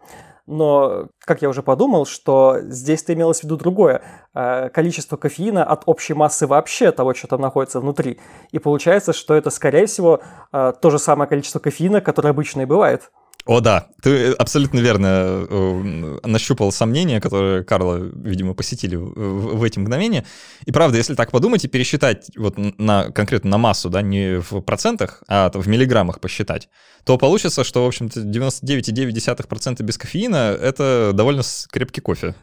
Но, 0.52 1.08
как 1.20 1.42
я 1.42 1.50
уже 1.50 1.64
подумал, 1.64 2.06
что 2.06 2.58
здесь-то 2.62 3.14
имелось 3.14 3.40
в 3.40 3.44
виду 3.46 3.56
другое. 3.58 4.02
А, 4.34 4.70
количество 4.70 5.16
кофеина 5.16 5.64
от 5.64 5.84
общей 5.86 6.14
массы 6.14 6.46
вообще 6.46 6.92
того, 6.92 7.14
что 7.14 7.28
там 7.28 7.42
находится 7.42 7.80
внутри. 7.80 8.20
И 8.52 8.60
получается, 8.60 9.14
что 9.14 9.34
это, 9.34 9.50
скорее 9.50 9.86
всего, 9.86 10.22
то 10.52 10.90
же 10.90 11.00
самое 11.00 11.30
количество 11.30 11.60
кофеина, 11.60 12.02
которое 12.02 12.30
обычно 12.30 12.62
и 12.62 12.66
бывает. 12.66 13.12
О, 13.52 13.60
да, 13.60 13.88
ты 14.02 14.32
абсолютно 14.32 14.80
верно 14.80 15.46
э, 15.50 16.20
нащупал 16.24 16.72
сомнения, 16.72 17.20
которые 17.20 17.66
Карла, 17.66 17.98
видимо, 17.98 18.54
посетили 18.54 18.96
в 18.96 19.62
эти 19.64 19.78
мгновения. 19.78 20.24
И 20.64 20.72
правда, 20.72 20.98
если 20.98 21.16
так 21.16 21.32
подумать 21.32 21.66
и 21.66 21.68
пересчитать 21.68 22.32
вот 22.38 22.56
на, 22.58 23.12
конкретно 23.12 23.50
на 23.50 23.58
массу, 23.58 23.90
да, 23.90 24.02
не 24.02 24.40
в 24.40 24.62
процентах, 24.62 25.22
а 25.28 25.52
в 25.54 25.68
миллиграммах 25.68 26.22
посчитать, 26.22 26.70
то 27.04 27.18
получится, 27.18 27.66
что, 27.66 27.84
в 27.84 27.88
общем-то, 27.88 28.22
99,9% 28.22 29.84
без 29.84 29.98
кофеина— 29.98 30.58
это 30.62 31.12
довольно 31.14 31.42
крепкий 31.74 32.00
кофе. 32.00 32.36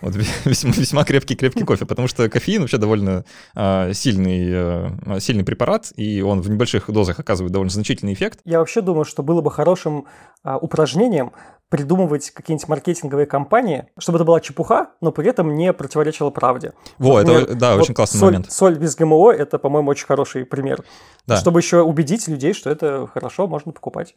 Вот 0.00 0.14
весьма, 0.44 0.70
весьма 0.72 1.04
крепкий-крепкий 1.04 1.64
кофе, 1.64 1.86
потому 1.86 2.08
что 2.08 2.28
кофеин 2.28 2.60
вообще 2.62 2.78
довольно 2.78 3.24
э, 3.54 3.92
сильный, 3.94 4.50
э, 4.52 5.20
сильный 5.20 5.44
препарат, 5.44 5.92
и 5.96 6.20
он 6.20 6.40
в 6.40 6.50
небольших 6.50 6.90
дозах 6.90 7.18
оказывает 7.18 7.52
довольно 7.52 7.70
значительный 7.70 8.12
эффект. 8.12 8.40
Я 8.44 8.58
вообще 8.58 8.82
думаю, 8.82 9.04
что 9.04 9.22
было 9.22 9.40
бы 9.40 9.50
хорошим 9.50 10.06
э, 10.44 10.54
упражнением 10.60 11.32
придумывать 11.68 12.30
какие-нибудь 12.30 12.68
маркетинговые 12.68 13.26
кампании, 13.26 13.86
чтобы 13.98 14.18
это 14.18 14.24
была 14.24 14.40
чепуха, 14.40 14.90
но 15.00 15.10
при 15.10 15.28
этом 15.28 15.54
не 15.54 15.72
противоречила 15.72 16.30
правде. 16.30 16.72
Во, 16.98 17.18
Например, 17.18 17.42
это, 17.42 17.54
да, 17.56 17.74
вот 17.74 17.82
очень 17.82 17.94
классный 17.94 18.20
соль, 18.20 18.32
момент. 18.32 18.52
Соль 18.52 18.78
без 18.78 18.94
ГМО– 18.94 19.32
это, 19.38 19.58
по-моему, 19.58 19.90
очень 19.90 20.06
хороший 20.06 20.44
пример. 20.44 20.84
Да. 21.26 21.36
Чтобы 21.36 21.58
еще 21.58 21.82
убедить 21.82 22.28
людей, 22.28 22.52
что 22.52 22.70
это 22.70 23.08
хорошо, 23.12 23.48
можно 23.48 23.72
покупать. 23.72 24.14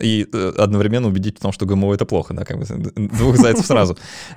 И 0.00 0.26
э, 0.32 0.52
одновременно 0.56 1.08
убедить 1.08 1.38
в 1.38 1.42
том, 1.42 1.52
что 1.52 1.66
ГМО– 1.66 1.94
это 1.94 2.06
плохо, 2.06 2.32
да, 2.32 2.44
как 2.44 2.58
бы 2.58 2.64
двух 2.64 3.36
зайцев 3.36 3.66
сразу. 3.66 3.98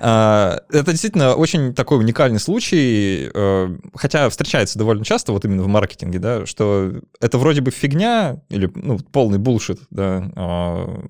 Это 0.80 0.92
действительно 0.92 1.34
очень 1.34 1.74
такой 1.74 1.98
уникальный 1.98 2.40
случай, 2.40 3.30
э, 3.32 3.78
хотя 3.94 4.30
встречается 4.30 4.78
довольно 4.78 5.04
часто 5.04 5.32
вот 5.32 5.44
именно 5.44 5.62
в 5.62 5.68
маркетинге, 5.68 6.18
да, 6.18 6.46
что 6.46 6.94
это 7.20 7.38
вроде 7.38 7.60
бы 7.60 7.70
фигня 7.70 8.40
или 8.48 8.70
ну, 8.74 8.98
полный 8.98 9.38
булшит, 9.38 9.80
да, 9.90 10.30
а, 10.36 11.02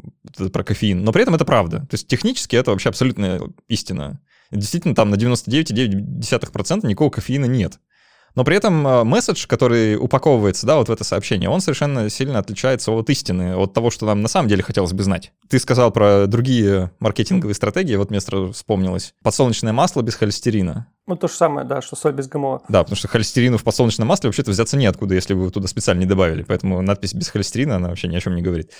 про 0.52 0.64
кофеин, 0.64 1.04
но 1.04 1.12
при 1.12 1.22
этом 1.22 1.34
это 1.36 1.44
правда. 1.44 1.80
То 1.80 1.94
есть 1.94 2.08
технически 2.08 2.56
это 2.56 2.72
вообще 2.72 2.88
абсолютная 2.88 3.40
истина. 3.68 4.20
Действительно, 4.50 4.94
там 4.96 5.10
на 5.10 5.14
99,9% 5.14 6.86
никакого 6.86 7.10
кофеина 7.10 7.44
нет. 7.44 7.78
Но 8.34 8.44
при 8.44 8.56
этом 8.56 8.86
э, 8.86 9.04
месседж, 9.04 9.46
который 9.46 9.96
упаковывается, 9.96 10.66
да, 10.66 10.76
вот 10.76 10.88
в 10.88 10.92
это 10.92 11.04
сообщение, 11.04 11.48
он 11.48 11.60
совершенно 11.60 12.08
сильно 12.10 12.38
отличается 12.38 12.92
от 12.92 13.10
истины, 13.10 13.56
от 13.56 13.72
того, 13.72 13.90
что 13.90 14.06
нам 14.06 14.22
на 14.22 14.28
самом 14.28 14.48
деле 14.48 14.62
хотелось 14.62 14.92
бы 14.92 15.02
знать. 15.02 15.32
Ты 15.48 15.58
сказал 15.58 15.90
про 15.90 16.26
другие 16.26 16.90
маркетинговые 17.00 17.54
стратегии, 17.54 17.96
вот 17.96 18.10
мне 18.10 18.20
сразу 18.20 18.52
вспомнилось. 18.52 19.14
Подсолнечное 19.22 19.72
масло 19.72 20.02
без 20.02 20.14
холестерина. 20.14 20.86
Ну, 21.06 21.16
то 21.16 21.26
же 21.26 21.34
самое, 21.34 21.66
да, 21.66 21.82
что 21.82 21.96
соль 21.96 22.12
без 22.12 22.28
ГМО. 22.28 22.62
Да, 22.68 22.84
потому 22.84 22.96
что 22.96 23.08
холестерину 23.08 23.58
в 23.58 23.64
подсолнечном 23.64 24.06
масле 24.06 24.28
вообще-то 24.28 24.52
взяться 24.52 24.76
неоткуда, 24.76 25.14
если 25.14 25.34
вы 25.34 25.50
туда 25.50 25.66
специально 25.66 26.00
не 26.00 26.06
добавили. 26.06 26.44
Поэтому 26.44 26.80
надпись 26.82 27.14
без 27.14 27.28
холестерина, 27.28 27.76
она 27.76 27.88
вообще 27.88 28.06
ни 28.06 28.16
о 28.16 28.20
чем 28.20 28.36
не 28.36 28.42
говорит. 28.42 28.70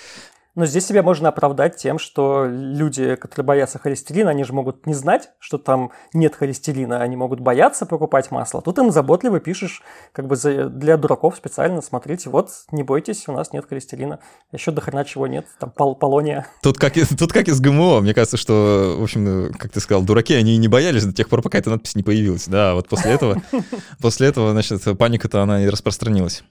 Но 0.54 0.66
здесь 0.66 0.86
себя 0.86 1.02
можно 1.02 1.28
оправдать 1.28 1.76
тем, 1.76 1.98
что 1.98 2.46
люди, 2.46 3.14
которые 3.14 3.44
боятся 3.44 3.78
холестерина, 3.78 4.30
они 4.30 4.44
же 4.44 4.52
могут 4.52 4.86
не 4.86 4.94
знать, 4.94 5.30
что 5.38 5.58
там 5.58 5.92
нет 6.12 6.34
холестерина, 6.34 7.00
они 7.00 7.16
могут 7.16 7.40
бояться 7.40 7.86
покупать 7.86 8.30
масло. 8.30 8.60
Тут 8.60 8.78
им 8.78 8.90
заботливо 8.90 9.38
пишешь, 9.38 9.82
как 10.12 10.26
бы 10.26 10.36
для 10.36 10.96
дураков 10.96 11.36
специально, 11.36 11.80
смотрите, 11.82 12.30
вот, 12.30 12.50
не 12.72 12.82
бойтесь, 12.82 13.28
у 13.28 13.32
нас 13.32 13.52
нет 13.52 13.66
холестерина. 13.68 14.18
Еще 14.52 14.72
до 14.72 14.80
хрена 14.80 15.04
чего 15.04 15.26
нет, 15.26 15.46
там 15.58 15.70
пол 15.70 15.94
полония. 15.94 16.46
Тут 16.62 16.78
как, 16.78 16.94
тут 17.18 17.32
как 17.32 17.48
и 17.48 17.52
с 17.52 17.60
ГМО, 17.60 18.00
мне 18.00 18.14
кажется, 18.14 18.36
что, 18.36 18.96
в 18.98 19.02
общем, 19.02 19.52
как 19.58 19.70
ты 19.70 19.80
сказал, 19.80 20.02
дураки, 20.02 20.34
они 20.34 20.56
не 20.56 20.68
боялись 20.68 21.04
до 21.04 21.12
тех 21.12 21.28
пор, 21.28 21.42
пока 21.42 21.58
эта 21.58 21.70
надпись 21.70 21.94
не 21.94 22.02
появилась. 22.02 22.48
Да, 22.48 22.74
вот 22.74 22.88
после 22.88 23.12
этого, 23.12 23.40
после 24.00 24.28
этого, 24.28 24.50
значит, 24.52 24.82
паника-то 24.98 25.42
она 25.42 25.62
и 25.62 25.68
распространилась. 25.68 26.42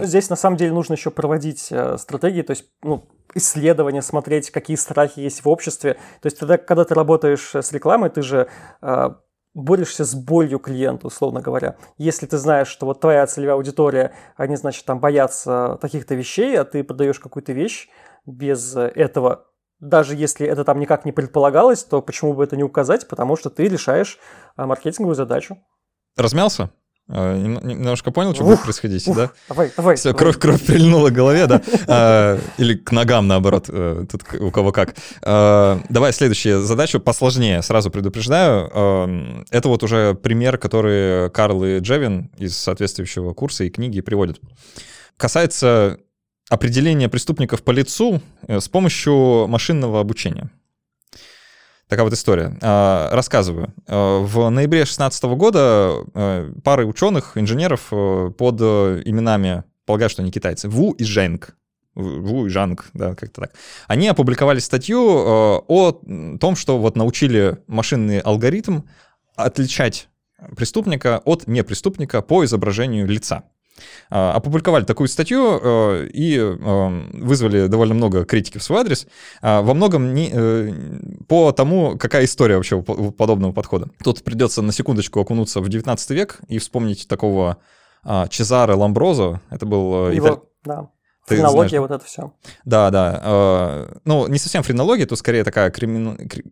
Здесь, 0.00 0.30
на 0.30 0.36
самом 0.36 0.56
деле, 0.56 0.72
нужно 0.72 0.94
еще 0.94 1.10
проводить 1.10 1.68
э, 1.70 1.98
стратегии, 1.98 2.42
то 2.42 2.52
есть, 2.52 2.64
ну, 2.82 3.06
исследования, 3.34 4.02
смотреть, 4.02 4.50
какие 4.50 4.76
страхи 4.76 5.20
есть 5.20 5.44
в 5.44 5.48
обществе. 5.48 5.94
То 6.20 6.26
есть 6.26 6.38
тогда, 6.38 6.58
когда 6.58 6.84
ты 6.84 6.94
работаешь 6.94 7.54
с 7.54 7.72
рекламой, 7.72 8.10
ты 8.10 8.22
же 8.22 8.48
э, 8.80 9.10
борешься 9.54 10.04
с 10.04 10.14
болью 10.14 10.58
клиента, 10.58 11.06
условно 11.06 11.40
говоря. 11.40 11.76
Если 11.96 12.26
ты 12.26 12.38
знаешь, 12.38 12.68
что 12.68 12.86
вот 12.86 13.00
твоя 13.00 13.26
целевая 13.26 13.56
аудитория, 13.56 14.14
они, 14.36 14.56
значит, 14.56 14.84
там 14.84 15.00
боятся 15.00 15.78
таких-то 15.80 16.14
вещей, 16.14 16.58
а 16.58 16.64
ты 16.64 16.84
продаешь 16.84 17.18
какую-то 17.18 17.52
вещь 17.52 17.88
без 18.26 18.76
этого, 18.76 19.46
даже 19.80 20.14
если 20.16 20.46
это 20.46 20.64
там 20.64 20.80
никак 20.80 21.04
не 21.04 21.12
предполагалось, 21.12 21.84
то 21.84 22.02
почему 22.02 22.34
бы 22.34 22.44
это 22.44 22.56
не 22.56 22.64
указать? 22.64 23.08
Потому 23.08 23.36
что 23.36 23.50
ты 23.50 23.68
решаешь 23.68 24.18
маркетинговую 24.56 25.14
задачу. 25.14 25.58
Размялся? 26.16 26.70
А, 27.10 27.36
немножко 27.36 28.10
понял, 28.10 28.34
что 28.34 28.44
ух, 28.44 28.50
будет 28.50 28.62
происходить, 28.62 29.06
ух, 29.08 29.16
да? 29.16 29.30
Давай, 29.48 29.72
давай. 29.76 29.96
Все, 29.96 30.12
кровь, 30.12 30.38
кровь 30.38 30.62
прильнула 30.64 31.10
к 31.10 31.14
голове, 31.14 31.46
да? 31.46 31.62
А, 31.86 32.38
или 32.58 32.74
к 32.74 32.92
ногам, 32.92 33.26
наоборот, 33.26 33.66
э, 33.68 34.04
тут 34.10 34.22
у 34.38 34.50
кого 34.50 34.72
как. 34.72 34.94
А, 35.22 35.80
давай 35.88 36.12
следующую 36.12 36.62
задачу 36.62 37.00
посложнее, 37.00 37.62
сразу 37.62 37.90
предупреждаю. 37.90 39.44
Это 39.50 39.68
вот 39.68 39.82
уже 39.82 40.14
пример, 40.14 40.58
который 40.58 41.30
Карл 41.30 41.64
и 41.64 41.78
Джевин 41.78 42.30
из 42.36 42.56
соответствующего 42.56 43.32
курса 43.32 43.64
и 43.64 43.70
книги 43.70 44.00
приводят. 44.00 44.38
Касается 45.16 45.98
определения 46.48 47.08
преступников 47.08 47.62
по 47.62 47.70
лицу 47.70 48.20
э, 48.46 48.60
с 48.60 48.68
помощью 48.68 49.46
машинного 49.48 50.00
обучения. 50.00 50.50
Такая 51.88 52.04
вот 52.04 52.12
история. 52.12 52.56
А, 52.60 53.08
рассказываю. 53.12 53.72
А, 53.86 54.20
в 54.20 54.50
ноябре 54.50 54.80
2016 54.80 55.24
года 55.24 56.04
а, 56.14 56.52
пары 56.62 56.86
ученых, 56.86 57.36
инженеров 57.36 57.88
под 57.88 58.60
именами, 58.60 59.64
полагаю, 59.86 60.10
что 60.10 60.22
они 60.22 60.30
китайцы, 60.30 60.68
Ву 60.68 60.92
и 60.92 61.04
Женг, 61.04 61.56
Ву 61.94 62.46
и 62.46 62.48
Жанг, 62.50 62.90
да, 62.92 63.14
как-то 63.14 63.42
так. 63.42 63.52
Они 63.86 64.06
опубликовали 64.06 64.58
статью 64.58 65.00
о 65.00 66.00
том, 66.38 66.56
что 66.56 66.78
вот 66.78 66.96
научили 66.96 67.56
машинный 67.66 68.20
алгоритм 68.20 68.82
отличать 69.34 70.08
преступника 70.56 71.22
от 71.24 71.46
непреступника 71.46 72.20
по 72.22 72.44
изображению 72.44 73.06
лица. 73.06 73.44
А, 74.10 74.32
опубликовали 74.32 74.84
такую 74.84 75.08
статью 75.08 75.60
э, 75.62 76.08
и 76.12 76.36
э, 76.38 77.02
вызвали 77.12 77.66
довольно 77.66 77.94
много 77.94 78.24
критики 78.24 78.58
в 78.58 78.62
свой 78.62 78.80
адрес. 78.80 79.06
А, 79.42 79.62
во 79.62 79.74
многом 79.74 80.14
не, 80.14 80.30
э, 80.32 80.72
по 81.28 81.52
тому, 81.52 81.96
какая 81.98 82.24
история 82.24 82.56
вообще 82.56 82.76
у 82.76 83.10
подобного 83.10 83.52
подхода. 83.52 83.88
Тут 84.02 84.22
придется 84.24 84.62
на 84.62 84.72
секундочку 84.72 85.20
окунуться 85.20 85.60
в 85.60 85.68
19 85.68 86.10
век 86.10 86.40
и 86.48 86.58
вспомнить 86.58 87.08
такого 87.08 87.58
а, 88.04 88.28
Чезаре 88.28 88.74
Ламброзо. 88.74 89.40
Это 89.50 89.66
был... 89.66 90.10
Его, 90.10 90.26
италь... 90.26 90.38
да. 90.64 90.90
Ты 91.28 91.36
френология, 91.36 91.78
знаешь, 91.78 91.88
вот 91.88 91.90
это 91.90 92.04
все. 92.04 92.32
Да, 92.64 92.90
да. 92.90 93.20
Э, 93.22 93.96
ну, 94.04 94.26
не 94.28 94.38
совсем 94.38 94.62
френология, 94.62 95.06
тут 95.06 95.18
скорее 95.18 95.44
такая 95.44 95.70
кримин, 95.70 96.28
кри, 96.28 96.44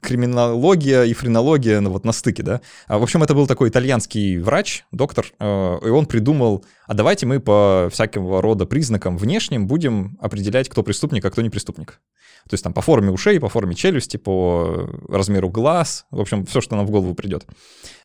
криминология 0.00 1.04
и 1.04 1.12
френология 1.14 1.80
ну, 1.80 1.90
вот 1.90 2.04
на 2.04 2.12
стыке, 2.12 2.42
да. 2.42 2.60
А, 2.86 2.98
в 2.98 3.02
общем, 3.02 3.22
это 3.22 3.34
был 3.34 3.46
такой 3.46 3.68
итальянский 3.68 4.38
врач, 4.38 4.84
доктор, 4.92 5.26
э, 5.38 5.78
и 5.84 5.88
он 5.88 6.06
придумал, 6.06 6.64
а 6.86 6.94
давайте 6.94 7.26
мы 7.26 7.40
по 7.40 7.88
всякого 7.92 8.40
рода 8.40 8.66
признакам 8.66 9.18
внешним 9.18 9.66
будем 9.66 10.16
определять, 10.20 10.68
кто 10.68 10.82
преступник, 10.82 11.24
а 11.24 11.30
кто 11.30 11.42
не 11.42 11.50
преступник. 11.50 12.00
То 12.48 12.54
есть 12.54 12.62
там 12.62 12.72
по 12.72 12.80
форме 12.80 13.10
ушей, 13.10 13.40
по 13.40 13.48
форме 13.48 13.74
челюсти, 13.74 14.18
по 14.18 14.88
размеру 15.08 15.50
глаз, 15.50 16.06
в 16.12 16.20
общем, 16.20 16.46
все, 16.46 16.60
что 16.60 16.76
нам 16.76 16.86
в 16.86 16.90
голову 16.90 17.14
придет. 17.14 17.44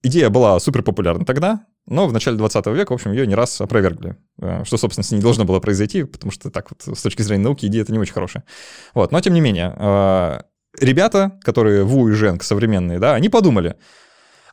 Идея 0.02 0.30
была 0.30 0.60
супер 0.60 0.82
популярна 0.82 1.26
тогда, 1.26 1.66
но 1.92 2.08
в 2.08 2.14
начале 2.14 2.38
20 2.38 2.68
века, 2.68 2.92
в 2.92 2.96
общем, 2.96 3.12
ее 3.12 3.28
не 3.28 3.36
раз 3.36 3.60
опровергли, 3.60 4.16
э, 4.42 4.64
что, 4.64 4.78
собственно, 4.78 5.04
с 5.04 5.12
ней 5.12 5.18
не 5.18 5.22
должно 5.22 5.44
было 5.44 5.60
произойти, 5.60 6.04
потому 6.04 6.32
что 6.32 6.50
так 6.50 6.70
вот 6.72 6.98
с 6.98 7.02
точки 7.02 7.22
зрения 7.22 7.44
науки 7.44 7.66
идея 7.66 7.82
это 7.82 7.92
не 7.92 8.00
очень 8.00 8.14
хорошая. 8.14 8.46
Вот, 8.94 9.12
но 9.12 9.20
тем 9.20 9.34
не 9.34 9.42
менее, 9.42 9.76
э, 9.78 10.40
ребята, 10.80 11.38
которые 11.44 11.84
Ву 11.84 12.08
и 12.08 12.14
Женг 12.14 12.44
современные, 12.44 12.98
да, 12.98 13.14
они 13.14 13.28
подумали, 13.28 13.76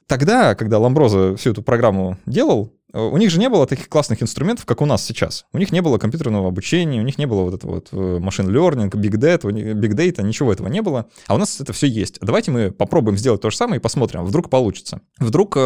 тогда, 0.09 0.57
когда 0.57 0.81
Ламброза 0.81 1.37
всю 1.37 1.53
эту 1.53 1.63
программу 1.63 2.19
делал, 2.27 2.75
э, 2.93 3.01
у 3.01 3.17
них 3.19 3.31
же 3.31 3.39
не 3.39 3.49
было 3.49 3.69
таких 3.69 3.89
классных 3.89 4.21
инструментов, 4.21 4.67
как 4.67 4.81
у 4.81 4.85
нас 4.85 5.05
сейчас. 5.05 5.47
У 5.53 5.59
них 5.59 5.71
не 5.71 5.81
было 5.81 5.99
компьютерного 5.99 6.49
обучения, 6.49 7.01
у 7.01 7.05
них 7.05 7.19
не 7.19 7.27
было 7.27 7.43
вот 7.43 7.55
этого 7.55 7.75
вот 7.77 7.93
машин 8.21 8.49
learning, 8.49 8.91
big 8.91 9.15
data, 9.15 9.43
big 9.43 9.93
data, 9.93 10.25
ничего 10.25 10.53
этого 10.53 10.67
не 10.67 10.83
было. 10.83 11.07
А 11.29 11.37
у 11.37 11.39
нас 11.39 11.61
это 11.61 11.73
все 11.73 11.87
есть. 11.87 12.19
Давайте 12.21 12.51
мы 12.51 12.73
попробуем 12.73 13.17
сделать 13.17 13.43
то 13.43 13.51
же 13.51 13.57
самое 13.57 13.79
и 13.79 13.81
посмотрим, 13.81 14.25
вдруг 14.25 14.51
получится. 14.51 15.03
Вдруг 15.21 15.57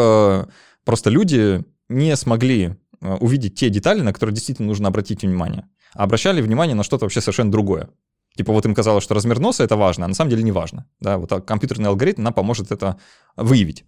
Просто 0.84 1.10
люди 1.10 1.64
не 1.88 2.16
смогли 2.16 2.76
э, 3.00 3.14
увидеть 3.16 3.54
те 3.54 3.68
детали, 3.70 4.00
на 4.00 4.12
которые 4.12 4.34
действительно 4.34 4.68
нужно 4.68 4.88
обратить 4.88 5.22
внимание. 5.22 5.68
А 5.94 6.04
обращали 6.04 6.40
внимание 6.40 6.74
на 6.74 6.82
что-то 6.82 7.04
вообще 7.04 7.20
совершенно 7.20 7.50
другое. 7.50 7.90
Типа 8.36 8.52
вот 8.52 8.64
им 8.64 8.74
казалось, 8.74 9.04
что 9.04 9.14
размер 9.14 9.40
носа 9.40 9.62
это 9.62 9.76
важно, 9.76 10.06
а 10.06 10.08
на 10.08 10.14
самом 10.14 10.30
деле 10.30 10.42
не 10.42 10.52
важно. 10.52 10.86
Да, 11.00 11.18
вот 11.18 11.30
компьютерный 11.44 11.88
алгоритм 11.88 12.22
нам 12.22 12.32
поможет 12.32 12.72
это 12.72 12.98
выявить. 13.36 13.84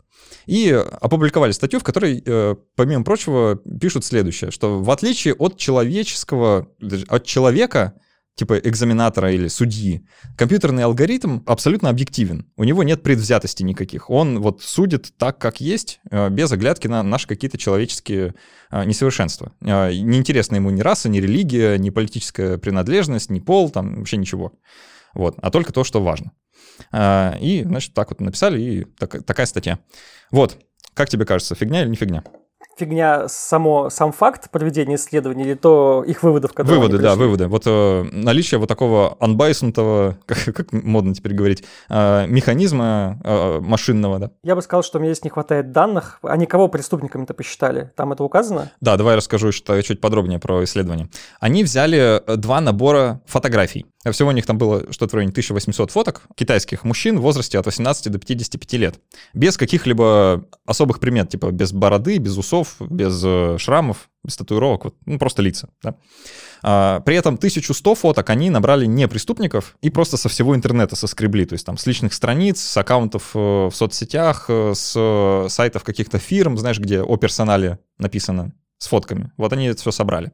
И 0.47 0.71
опубликовали 1.01 1.53
статью, 1.53 1.81
в 1.81 1.85
которой, 1.85 2.23
э, 2.25 2.55
помимо 2.77 3.05
прочего, 3.05 3.57
пишут 3.57 4.05
следующее, 4.05 4.51
что 4.51 4.83
в 4.83 4.91
отличие 4.91 5.35
от 5.35 5.57
человеческого, 5.57 6.69
от 7.09 7.25
человека, 7.25 7.95
типа 8.37 8.59
экзаменатора 8.59 9.33
или 9.33 9.49
судьи, 9.49 10.07
компьютерный 10.37 10.85
алгоритм 10.85 11.41
абсолютно 11.47 11.89
объективен. 11.89 12.47
У 12.57 12.65
него 12.65 12.83
нет 12.83 13.03
предвзятости 13.03 13.63
никаких. 13.63 14.11
Он 14.11 14.41
вот 14.41 14.63
судит 14.63 15.13
так, 15.17 15.39
как 15.39 15.61
есть, 15.61 16.01
э, 16.11 16.29
без 16.31 16.51
оглядки 16.51 16.89
на 16.89 17.03
наши 17.03 17.29
какие-то 17.29 17.59
человеческие 17.59 18.35
э, 18.71 18.85
несовершенства. 18.85 19.53
Э, 19.61 19.93
неинтересна 19.93 20.57
ему 20.57 20.71
ни 20.71 20.81
раса, 20.81 21.09
ни 21.09 21.19
религия, 21.19 21.79
ни 21.79 21.91
политическая 21.91 22.59
принадлежность, 22.59 23.31
ни 23.31 23.39
пол, 23.41 23.71
там 23.71 23.97
вообще 23.97 24.17
ничего. 24.17 24.53
Вот, 25.15 25.37
а 25.41 25.51
только 25.51 25.73
то, 25.73 25.85
что 25.85 26.03
важно. 26.03 26.33
И, 26.93 27.63
значит, 27.65 27.95
так 27.95 28.11
вот 28.11 28.21
написали, 28.21 28.61
и 28.61 28.85
так, 28.99 29.25
такая 29.25 29.47
статья. 29.47 29.79
Вот, 30.33 30.59
как 30.93 31.09
тебе 31.09 31.25
кажется, 31.25 31.55
фигня 31.55 31.83
или 31.83 31.89
не 31.89 31.95
фигня? 31.95 32.25
Фигня 32.77 33.29
само, 33.29 33.91
сам 33.91 34.13
факт 34.13 34.51
проведения 34.51 34.97
исследований 34.97 35.45
или 35.45 35.55
то 35.55 36.05
их 36.07 36.23
выводов, 36.23 36.53
которые 36.53 36.81
Выводы, 36.81 36.99
да, 36.99 37.15
выводы. 37.15 37.47
Вот 37.47 37.63
э, 37.67 38.03
наличие 38.13 38.59
вот 38.59 38.69
такого 38.69 39.17
unbiasedного, 39.21 40.17
как, 40.27 40.55
как 40.55 40.73
модно 40.73 41.15
теперь 41.15 41.35
говорить, 41.35 41.65
э, 41.89 42.27
механизма 42.27 43.19
э, 43.23 43.61
машинного, 43.61 44.19
да. 44.19 44.31
Я 44.43 44.55
бы 44.55 44.63
сказал, 44.63 44.83
что 44.83 44.99
мне 44.99 45.11
здесь 45.13 45.25
не 45.25 45.31
хватает 45.31 45.73
данных. 45.73 46.19
Они 46.23 46.47
кого 46.47 46.69
преступниками-то 46.69 47.35
посчитали? 47.35 47.93
Там 47.97 48.13
это 48.13 48.25
указано? 48.25 48.71
Да, 48.81 48.97
давай 48.97 49.17
расскажу 49.17 49.53
что, 49.53 49.81
чуть 49.83 50.01
подробнее 50.01 50.39
про 50.39 50.65
исследование. 50.65 51.09
Они 51.41 51.65
взяли 51.65 52.23
э, 52.27 52.37
два 52.37 52.61
набора 52.61 53.21
фотографий. 53.27 53.87
Всего 54.13 54.29
у 54.29 54.33
них 54.33 54.47
там 54.47 54.59
было 54.59 54.93
что-то 54.93 55.13
в 55.13 55.15
районе 55.15 55.31
1800 55.31 55.91
фоток 55.91 56.23
китайских 56.35 56.85
мужчин 56.85 57.19
в 57.19 57.23
возрасте 57.23 57.59
от 57.59 57.67
18 57.67 58.13
до 58.13 58.19
55 58.19 58.73
лет. 58.75 59.01
Без 59.33 59.57
каких-либо 59.57 60.47
особых 60.67 61.01
примет, 61.01 61.31
типа 61.31 61.51
без 61.51 61.73
бороды, 61.73 62.19
без 62.19 62.37
усов, 62.37 62.77
без 62.81 63.23
э, 63.25 63.57
шрамов, 63.59 64.11
без 64.23 64.37
татуировок, 64.37 64.85
вот, 64.85 64.95
ну, 65.07 65.19
просто 65.19 65.43
лица. 65.43 65.69
Да? 65.83 65.97
А, 66.63 67.01
при 67.01 67.17
этом 67.17 67.35
1100 67.35 67.95
фоток 67.95 68.31
они 68.31 68.51
набрали 68.51 68.87
не 68.87 69.07
преступников 69.09 69.77
и 69.83 69.91
просто 69.91 70.17
со 70.17 70.29
всего 70.29 70.55
интернета 70.55 70.97
соскребли, 70.97 71.45
то 71.45 71.55
есть 71.55 71.67
там 71.67 71.77
с 71.77 71.87
личных 71.87 72.15
страниц, 72.15 72.61
с 72.61 72.77
аккаунтов 72.77 73.31
э, 73.35 73.39
в 73.39 73.73
соцсетях, 73.73 74.47
э, 74.49 74.73
с 74.75 75.47
сайтов 75.49 75.85
каких-то 75.85 76.19
фирм, 76.19 76.57
знаешь, 76.59 76.79
где 76.79 77.03
о 77.03 77.17
персонале 77.17 77.79
написано 77.99 78.53
с 78.79 78.87
фотками. 78.87 79.33
Вот 79.37 79.53
они 79.53 79.67
это 79.67 79.81
все 79.81 79.91
собрали. 79.91 80.33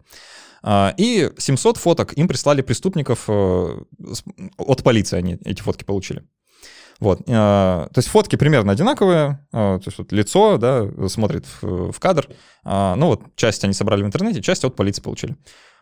А, 0.62 0.94
и 0.96 1.30
700 1.36 1.76
фоток 1.76 2.16
им 2.16 2.28
прислали 2.28 2.62
преступников 2.62 3.24
э, 3.28 3.82
от 4.58 4.82
полиции, 4.82 5.16
они 5.16 5.38
эти 5.44 5.62
фотки 5.62 5.84
получили. 5.84 6.24
Вот, 6.98 7.22
а, 7.28 7.88
то 7.92 7.98
есть 7.98 8.08
фотки 8.08 8.36
примерно 8.36 8.72
одинаковые, 8.72 9.46
а, 9.52 9.78
то 9.78 9.88
есть 9.88 9.98
вот 9.98 10.12
лицо, 10.12 10.58
да, 10.58 10.86
смотрит 11.08 11.46
в, 11.62 11.98
кадр, 11.98 12.28
ну 12.64 13.06
вот 13.06 13.22
часть 13.36 13.64
они 13.64 13.72
собрали 13.72 14.02
в 14.02 14.06
интернете, 14.06 14.42
часть 14.42 14.64
от 14.64 14.76
полиции 14.76 15.00
получили. 15.02 15.36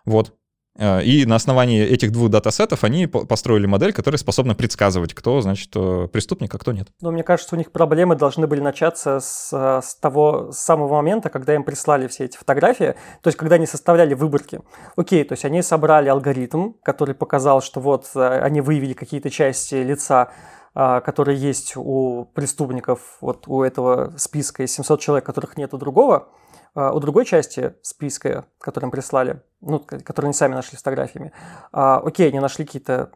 Вот, 0.04 0.32
Э, 0.32 0.47
и 0.78 1.24
на 1.26 1.34
основании 1.34 1.82
этих 1.82 2.12
двух 2.12 2.30
датасетов 2.30 2.84
они 2.84 3.06
построили 3.06 3.66
модель, 3.66 3.92
которая 3.92 4.18
способна 4.18 4.54
предсказывать, 4.54 5.12
кто, 5.12 5.40
значит, 5.40 5.70
э, 5.74 6.08
преступник, 6.12 6.54
а 6.54 6.58
кто 6.58 6.70
нет. 6.72 6.88
Но 7.00 7.10
мне 7.10 7.24
кажется, 7.24 7.56
у 7.56 7.58
них 7.58 7.72
проблемы 7.72 8.14
должны 8.14 8.46
были 8.46 8.60
начаться 8.60 9.18
с, 9.18 9.50
э, 9.52 9.80
с 9.82 9.96
того 9.96 10.52
с 10.52 10.58
самого 10.58 10.94
момента, 10.94 11.30
когда 11.30 11.54
им 11.56 11.64
прислали 11.64 12.06
все 12.06 12.26
эти 12.26 12.36
фотографии, 12.36 12.94
то 13.22 13.28
есть 13.28 13.36
когда 13.36 13.56
они 13.56 13.66
составляли 13.66 14.14
выборки. 14.14 14.60
Окей, 14.96 15.24
то 15.24 15.32
есть 15.32 15.44
они 15.44 15.62
собрали 15.62 16.08
алгоритм, 16.08 16.74
который 16.84 17.16
показал, 17.16 17.60
что 17.60 17.80
вот 17.80 18.10
они 18.14 18.60
выявили 18.60 18.92
какие-то 18.92 19.30
части 19.30 19.74
лица, 19.74 20.30
которые 20.74 21.36
есть 21.38 21.72
у 21.76 22.26
преступников, 22.34 23.00
вот 23.20 23.48
у 23.48 23.62
этого 23.62 24.12
списка 24.16 24.62
из 24.62 24.72
700 24.72 25.00
человек, 25.00 25.26
которых 25.26 25.56
нет 25.56 25.74
у 25.74 25.78
другого, 25.78 26.28
у 26.74 27.00
другой 27.00 27.24
части 27.24 27.74
списка, 27.82 28.46
который 28.58 28.84
им 28.84 28.90
прислали, 28.90 29.42
ну, 29.60 29.80
который 29.80 30.26
они 30.26 30.34
сами 30.34 30.54
нашли 30.54 30.76
фотографиями, 30.76 31.32
а, 31.72 31.98
окей, 31.98 32.28
они 32.28 32.40
нашли 32.40 32.64
какие-то 32.64 33.10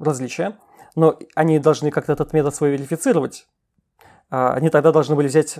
различия, 0.00 0.56
но 0.94 1.18
они 1.34 1.58
должны 1.58 1.90
как-то 1.90 2.12
этот 2.12 2.32
метод 2.32 2.54
свой 2.54 2.70
верифицировать. 2.70 3.46
А, 4.28 4.54
они 4.54 4.70
тогда 4.70 4.92
должны 4.92 5.14
были 5.14 5.28
взять 5.28 5.58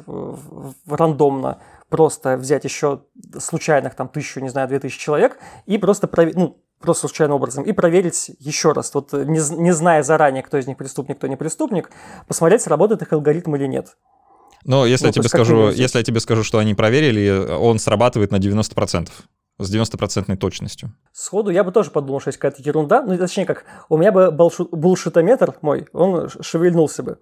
рандомно, 0.87 1.61
просто 1.89 2.37
взять 2.37 2.65
еще 2.65 3.03
случайных 3.39 3.95
там 3.95 4.09
тысячу, 4.09 4.41
не 4.41 4.49
знаю, 4.49 4.69
две 4.69 4.81
тысячи 4.81 4.99
человек 4.99 5.39
и 5.67 5.79
просто 5.79 6.09
проверить, 6.09 6.37
ну, 6.37 6.59
просто 6.81 7.09
случайным 7.09 7.37
образом, 7.37 7.65
и 7.65 7.73
проверить 7.73 8.33
еще 8.39 8.73
раз, 8.73 8.93
вот 8.95 9.13
не, 9.13 9.41
не 9.57 9.73
зная 9.73 10.03
заранее, 10.03 10.43
кто 10.43 10.59
из 10.59 10.67
них 10.67 10.77
преступник, 10.77 11.19
кто 11.19 11.27
не 11.27 11.37
преступник, 11.37 11.91
посмотреть, 12.27 12.63
сработает 12.63 13.03
их 13.03 13.13
алгоритм 13.13 13.55
или 13.57 13.67
нет. 13.67 13.97
Но 14.67 14.85
если 14.85 15.05
ну, 15.05 15.09
я 15.09 15.13
тебе 15.13 15.29
скажу, 15.29 15.71
если 15.71 15.99
я 15.99 16.05
тебе 16.05 16.19
скажу, 16.19 16.43
что 16.43 16.59
они 16.59 16.75
проверили, 16.75 17.55
он 17.55 17.79
срабатывает 17.79 18.33
на 18.33 18.37
90% 18.37 19.09
с 19.59 19.75
90% 19.75 20.37
точностью. 20.37 20.93
Сходу 21.13 21.51
я 21.51 21.65
бы 21.65 21.73
тоже 21.73 21.91
подумал, 21.91 22.21
что 22.21 22.29
есть 22.29 22.39
какая-то 22.39 22.63
ерунда. 22.63 23.03
Ну, 23.03 23.17
точнее, 23.17 23.47
как, 23.47 23.65
у 23.89 23.97
меня 23.97 24.13
бы 24.13 24.31
булшитометр 24.31 25.55
мой, 25.63 25.87
он 25.93 26.29
шевельнулся 26.43 27.03
бы. 27.03 27.19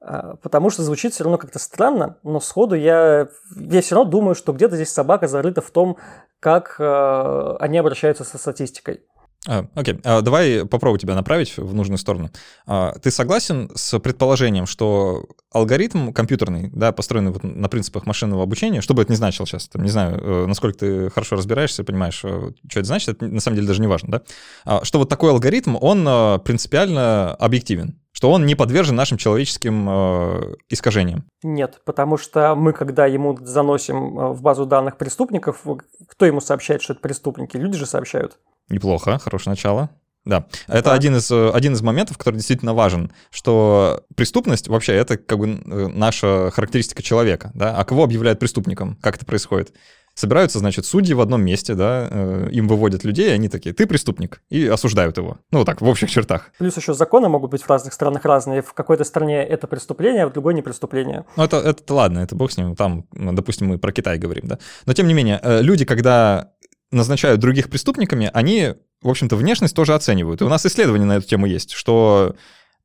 А, 0.00 0.36
потому 0.42 0.70
что 0.70 0.82
звучит 0.82 1.12
все 1.12 1.24
равно 1.24 1.38
как-то 1.38 1.58
странно, 1.58 2.16
но 2.24 2.40
сходу 2.40 2.74
я, 2.74 3.28
я 3.56 3.82
все 3.82 3.94
равно 3.94 4.10
думаю, 4.10 4.34
что 4.34 4.52
где-то 4.52 4.74
здесь 4.74 4.90
собака 4.90 5.28
зарыта 5.28 5.60
в 5.60 5.70
том, 5.70 5.98
как 6.40 6.76
э, 6.80 7.56
они 7.60 7.78
обращаются 7.78 8.24
со 8.24 8.38
статистикой. 8.38 9.04
А, 9.48 9.66
окей, 9.74 9.98
а, 10.04 10.20
давай 10.20 10.64
попробую 10.64 11.00
тебя 11.00 11.16
направить 11.16 11.56
в 11.56 11.74
нужную 11.74 11.98
сторону. 11.98 12.30
А, 12.66 12.92
ты 13.02 13.10
согласен 13.10 13.70
с 13.74 13.98
предположением, 13.98 14.66
что 14.66 15.26
алгоритм 15.50 16.12
компьютерный, 16.12 16.70
да, 16.72 16.92
построенный 16.92 17.32
вот 17.32 17.42
на 17.42 17.68
принципах 17.68 18.06
машинного 18.06 18.44
обучения, 18.44 18.80
что 18.80 18.94
бы 18.94 19.02
это 19.02 19.10
ни 19.10 19.16
значило 19.16 19.46
сейчас, 19.46 19.68
там, 19.68 19.82
не 19.82 19.90
знаю, 19.90 20.18
э, 20.20 20.46
насколько 20.46 20.78
ты 20.78 21.10
хорошо 21.10 21.36
разбираешься, 21.36 21.82
понимаешь, 21.82 22.20
э, 22.24 22.52
что 22.70 22.80
это 22.80 22.86
значит, 22.86 23.08
это 23.08 23.26
на 23.26 23.40
самом 23.40 23.56
деле 23.56 23.66
даже 23.66 23.80
не 23.80 23.88
важно, 23.88 24.12
да, 24.12 24.22
а, 24.64 24.84
что 24.84 25.00
вот 25.00 25.08
такой 25.08 25.30
алгоритм, 25.30 25.76
он 25.80 26.06
э, 26.06 26.38
принципиально 26.44 27.34
объективен, 27.34 27.98
что 28.12 28.30
он 28.30 28.46
не 28.46 28.54
подвержен 28.54 28.94
нашим 28.94 29.18
человеческим 29.18 29.88
э, 29.90 30.54
искажениям. 30.68 31.24
Нет, 31.42 31.80
потому 31.84 32.16
что 32.16 32.54
мы, 32.54 32.72
когда 32.72 33.06
ему 33.06 33.36
заносим 33.40 34.32
в 34.34 34.40
базу 34.40 34.66
данных 34.66 34.98
преступников, 34.98 35.66
кто 36.06 36.26
ему 36.26 36.40
сообщает, 36.40 36.80
что 36.80 36.92
это 36.92 37.02
преступники? 37.02 37.56
Люди 37.56 37.76
же 37.76 37.86
сообщают. 37.86 38.38
Неплохо, 38.68 39.18
хорошее 39.18 39.52
начало. 39.52 39.90
Да, 40.24 40.46
это 40.68 40.90
да. 40.90 40.92
Один, 40.92 41.16
из, 41.16 41.30
э, 41.30 41.50
один 41.50 41.72
из 41.72 41.82
моментов, 41.82 42.16
который 42.16 42.36
действительно 42.36 42.74
важен, 42.74 43.10
что 43.30 44.04
преступность 44.14 44.68
вообще 44.68 44.92
это 44.94 45.16
как 45.16 45.38
бы 45.38 45.48
э, 45.48 45.88
наша 45.88 46.50
характеристика 46.52 47.02
человека, 47.02 47.50
да, 47.54 47.76
а 47.76 47.84
кого 47.84 48.04
объявляют 48.04 48.38
преступником, 48.38 48.96
как 49.02 49.16
это 49.16 49.26
происходит? 49.26 49.72
Собираются, 50.14 50.58
значит, 50.58 50.84
судьи 50.84 51.14
в 51.14 51.22
одном 51.22 51.42
месте, 51.42 51.74
да, 51.74 52.06
э, 52.08 52.48
им 52.52 52.68
выводят 52.68 53.02
людей, 53.02 53.30
и 53.30 53.32
они 53.32 53.48
такие, 53.48 53.74
ты 53.74 53.84
преступник, 53.86 54.42
и 54.48 54.64
осуждают 54.68 55.16
его. 55.16 55.38
Ну, 55.50 55.60
вот 55.60 55.64
так, 55.64 55.80
в 55.80 55.88
общих 55.88 56.08
чертах. 56.08 56.52
Плюс 56.58 56.76
еще 56.76 56.94
законы 56.94 57.28
могут 57.28 57.50
быть 57.50 57.62
в 57.62 57.68
разных 57.68 57.92
странах 57.92 58.24
разные. 58.24 58.62
В 58.62 58.74
какой-то 58.74 59.02
стране 59.02 59.42
это 59.42 59.66
преступление, 59.66 60.24
а 60.24 60.28
в 60.28 60.32
другой 60.32 60.54
не 60.54 60.62
преступление. 60.62 61.24
Ну, 61.36 61.42
это, 61.42 61.56
это 61.56 61.94
ладно, 61.94 62.20
это 62.20 62.36
бог 62.36 62.52
с 62.52 62.56
ним. 62.56 62.76
Там, 62.76 63.06
допустим, 63.10 63.68
мы 63.68 63.78
про 63.78 63.90
Китай 63.90 64.18
говорим, 64.18 64.46
да. 64.46 64.58
Но, 64.86 64.92
тем 64.92 65.08
не 65.08 65.14
менее, 65.14 65.40
люди, 65.42 65.84
когда 65.84 66.52
назначают 66.92 67.40
других 67.40 67.68
преступниками, 67.68 68.30
они 68.32 68.74
в 69.02 69.08
общем-то, 69.08 69.36
внешность 69.36 69.74
тоже 69.74 69.94
оценивают. 69.94 70.40
И 70.40 70.44
у 70.44 70.48
нас 70.48 70.64
исследования 70.64 71.04
на 71.04 71.16
эту 71.16 71.26
тему 71.26 71.46
есть, 71.46 71.72
что 71.72 72.36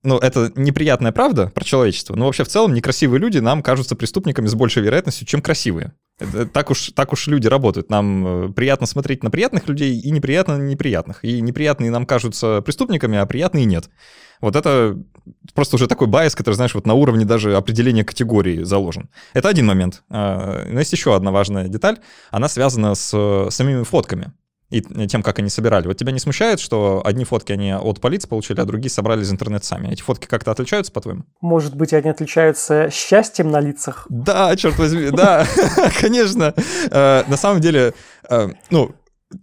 ну, 0.04 0.18
это 0.18 0.52
неприятная 0.56 1.12
правда 1.12 1.48
про 1.48 1.64
человечество, 1.64 2.16
но 2.16 2.26
вообще 2.26 2.44
в 2.44 2.48
целом 2.48 2.74
некрасивые 2.74 3.20
люди 3.20 3.38
нам 3.38 3.62
кажутся 3.62 3.96
преступниками 3.96 4.48
с 4.48 4.56
большей 4.56 4.84
вероятностью, 4.84 5.28
чем 5.28 5.42
красивые. 5.42 5.94
Так, 6.52 6.72
уж, 6.72 6.92
так 6.96 7.14
уж 7.14 7.28
люди 7.28 7.48
работают. 7.48 7.92
Нам 7.92 8.46
э, 8.46 8.54
приятно 8.54 8.88
смотреть 8.88 9.24
на 9.24 9.30
приятных 9.30 9.68
людей 9.68 10.00
и 10.00 10.10
неприятно 10.10 10.58
на 10.58 10.64
неприятных. 10.64 11.24
И 11.24 11.42
неприятные 11.42 11.92
нам 11.92 12.08
кажутся 12.08 12.62
преступниками, 12.62 13.20
а 13.20 13.26
приятные 13.28 13.66
нет. 13.66 13.90
Вот 14.42 14.56
это 14.56 14.98
просто 15.54 15.76
уже 15.76 15.88
такой 15.88 16.08
байс, 16.08 16.36
который, 16.36 16.56
знаешь, 16.56 16.74
вот 16.74 16.88
на 16.88 16.96
уровне 16.96 17.24
даже 17.24 17.56
определения 17.56 18.04
категории 18.04 18.64
заложен. 18.64 19.10
Это 19.34 19.50
один 19.50 19.68
момент. 19.68 20.04
А, 20.10 20.66
но 20.68 20.80
есть 20.80 20.92
еще 20.92 21.16
одна 21.16 21.32
важная 21.32 21.68
деталь. 21.68 22.00
Она 22.32 22.50
связана 22.50 22.96
с 22.96 23.12
э, 23.14 23.52
самими 23.52 23.84
фотками 23.84 24.34
и 24.70 24.82
тем, 25.08 25.24
как 25.24 25.40
они 25.40 25.50
собирали. 25.50 25.88
Вот 25.88 25.98
тебя 25.98 26.12
не 26.12 26.20
смущает, 26.20 26.60
что 26.60 27.02
одни 27.06 27.24
фотки 27.24 27.54
они 27.54 27.72
от 27.74 28.02
полиции 28.02 28.28
получили, 28.28 28.60
а 28.60 28.66
другие 28.66 28.90
собрали 28.90 29.22
из 29.22 29.32
интернета 29.32 29.66
сами? 29.66 29.92
Эти 29.94 30.02
фотки 30.02 30.28
как-то 30.28 30.52
отличаются, 30.52 30.92
по-твоему? 30.92 31.24
Может 31.40 31.76
быть, 31.76 31.94
они 31.94 32.10
отличаются 32.10 32.90
счастьем 32.92 33.50
на 33.50 33.62
лицах? 33.62 34.06
Да, 34.10 34.56
черт 34.58 34.78
возьми, 34.78 35.10
да, 35.12 35.48
конечно. 36.02 36.54
Э, 36.92 37.24
на 37.28 37.38
самом 37.38 37.62
деле, 37.62 37.94
э, 38.30 38.50
ну, 38.70 38.94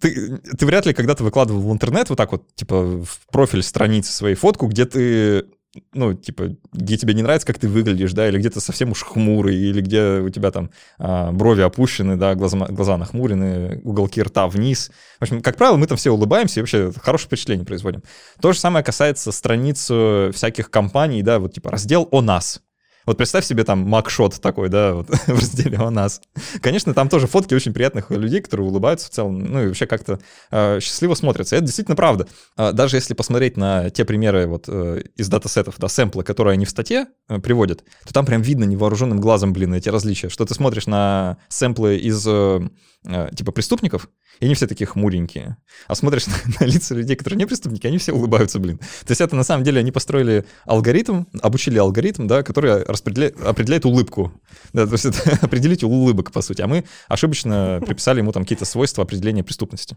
ты, 0.01 0.39
ты 0.39 0.67
вряд 0.67 0.87
ли 0.87 0.93
когда-то 0.93 1.25
выкладывал 1.25 1.61
в 1.63 1.73
интернет 1.73 2.09
вот 2.11 2.17
так 2.17 2.33
вот, 2.33 2.55
типа, 2.55 3.03
в 3.03 3.21
профиль 3.31 3.63
страницы 3.63 4.13
своей 4.13 4.35
фотку, 4.35 4.67
где 4.67 4.85
ты 4.85 5.47
ну, 5.93 6.15
типа, 6.15 6.57
где 6.73 6.97
тебе 6.97 7.15
не 7.15 7.23
нравится, 7.23 7.47
как 7.47 7.59
ты 7.59 7.69
выглядишь, 7.69 8.13
да, 8.13 8.29
или 8.29 8.39
где-то 8.39 8.61
совсем 8.61 8.91
уж 8.93 9.03
хмурый, 9.03 9.57
или 9.57 9.81
где 9.81 10.21
у 10.21 10.31
тебя 10.31 10.51
там 10.51 10.71
а, 10.99 11.33
брови 11.33 11.63
опущены, 11.63 12.17
да, 12.17 12.35
глаза, 12.35 12.59
глаза 12.69 12.97
нахмурены, 12.97 13.81
уголки 13.85 14.23
рта 14.23 14.47
вниз. 14.49 14.91
В 15.19 15.23
общем, 15.23 15.43
как 15.43 15.57
правило, 15.57 15.77
мы 15.77 15.87
там 15.87 15.97
все 15.97 16.11
улыбаемся 16.11 16.61
и 16.61 16.63
вообще 16.63 16.93
хорошее 16.97 17.29
впечатление 17.29 17.67
производим. 17.67 18.03
То 18.41 18.53
же 18.53 18.59
самое 18.59 18.85
касается 18.85 19.33
страниц 19.33 19.89
э, 19.91 20.31
всяких 20.33 20.71
компаний, 20.71 21.23
да, 21.23 21.39
вот 21.39 21.55
типа 21.55 21.71
раздел 21.71 22.09
«О 22.11 22.21
нас». 22.21 22.61
Вот 23.07 23.17
представь 23.17 23.45
себе 23.45 23.65
там 23.65 23.81
макшот 23.81 24.41
такой, 24.41 24.69
да, 24.69 24.95
вот 24.95 25.09
в 25.27 25.29
разделе 25.29 25.79
о 25.79 25.91
нас. 25.91 26.21
Конечно, 26.61 26.95
там 26.95 27.09
тоже 27.09 27.27
фотки 27.27 27.55
очень 27.55 27.73
приятных 27.73 28.11
людей, 28.11 28.41
которые 28.41 28.67
улыбаются 28.67 29.09
в 29.09 29.11
целом, 29.11 29.39
ну 29.39 29.63
и 29.63 29.67
вообще 29.69 29.87
как-то 29.87 30.21
э, 30.51 30.81
счастливо 30.81 31.15
смотрятся. 31.15 31.57
И 31.57 31.59
это 31.59 31.67
действительно 31.67 31.97
правда. 31.97 32.27
Э, 32.57 32.73
даже 32.73 32.97
если 32.97 33.15
посмотреть 33.15 33.57
на 33.57 33.91
те 33.91 34.05
примеры 34.05 34.47
вот 34.47 34.65
э, 34.69 35.03
из 35.17 35.29
датасетов, 35.29 35.77
да, 35.79 35.89
сэмплы, 35.89 36.25
которые 36.25 36.55
они 36.55 36.65
в 36.65 36.71
статье 36.71 37.07
э, 37.29 37.39
приводят, 37.39 37.85
то 38.07 38.13
там 38.13 38.25
прям 38.27 38.43
видно 38.43 38.65
невооруженным 38.65 39.21
глазом, 39.21 39.53
блин, 39.53 39.75
эти 39.75 39.89
различия. 39.89 40.29
Что 40.29 40.45
ты 40.45 40.55
смотришь 40.55 40.87
на 40.87 41.39
сэмплы 41.49 41.97
из 41.97 42.27
э, 42.27 42.61
э, 43.07 43.29
типа 43.35 43.53
преступников, 43.53 44.09
и 44.41 44.45
они 44.47 44.55
все 44.55 44.67
такие 44.67 44.87
хмуренькие. 44.87 45.57
А 45.87 45.95
смотришь 45.95 46.27
на, 46.27 46.35
на 46.61 46.65
лица 46.65 46.95
людей, 46.95 47.17
которые 47.17 47.39
не 47.39 47.47
преступники, 47.47 47.87
они 47.87 47.99
все 47.99 48.13
улыбаются, 48.13 48.59
блин. 48.59 48.79
То 48.79 49.11
есть 49.11 49.21
это 49.21 49.37
на 49.37 49.45
самом 49.45 49.65
деле 49.65 49.81
они 49.81 49.93
построили 49.93 50.45
алгоритм, 50.65 51.25
обучили 51.43 51.79
алгоритм, 51.79 52.27
да, 52.27 52.43
который 52.43 52.83
распределяет, 52.85 53.41
определяет 53.41 53.85
улыбку. 53.85 54.33
Да, 54.73 54.87
то 54.87 54.93
есть 54.93 55.05
это 55.05 55.39
определитель 55.43 55.87
улыбок, 55.87 56.33
по 56.33 56.43
сути. 56.43 56.63
А 56.63 56.67
мы 56.67 56.85
ошибочно 57.09 57.81
приписали 57.87 58.19
ему 58.19 58.33
там 58.33 58.45
какие-то 58.45 58.65
свойства 58.65 59.05
определения 59.05 59.45
преступности. 59.45 59.97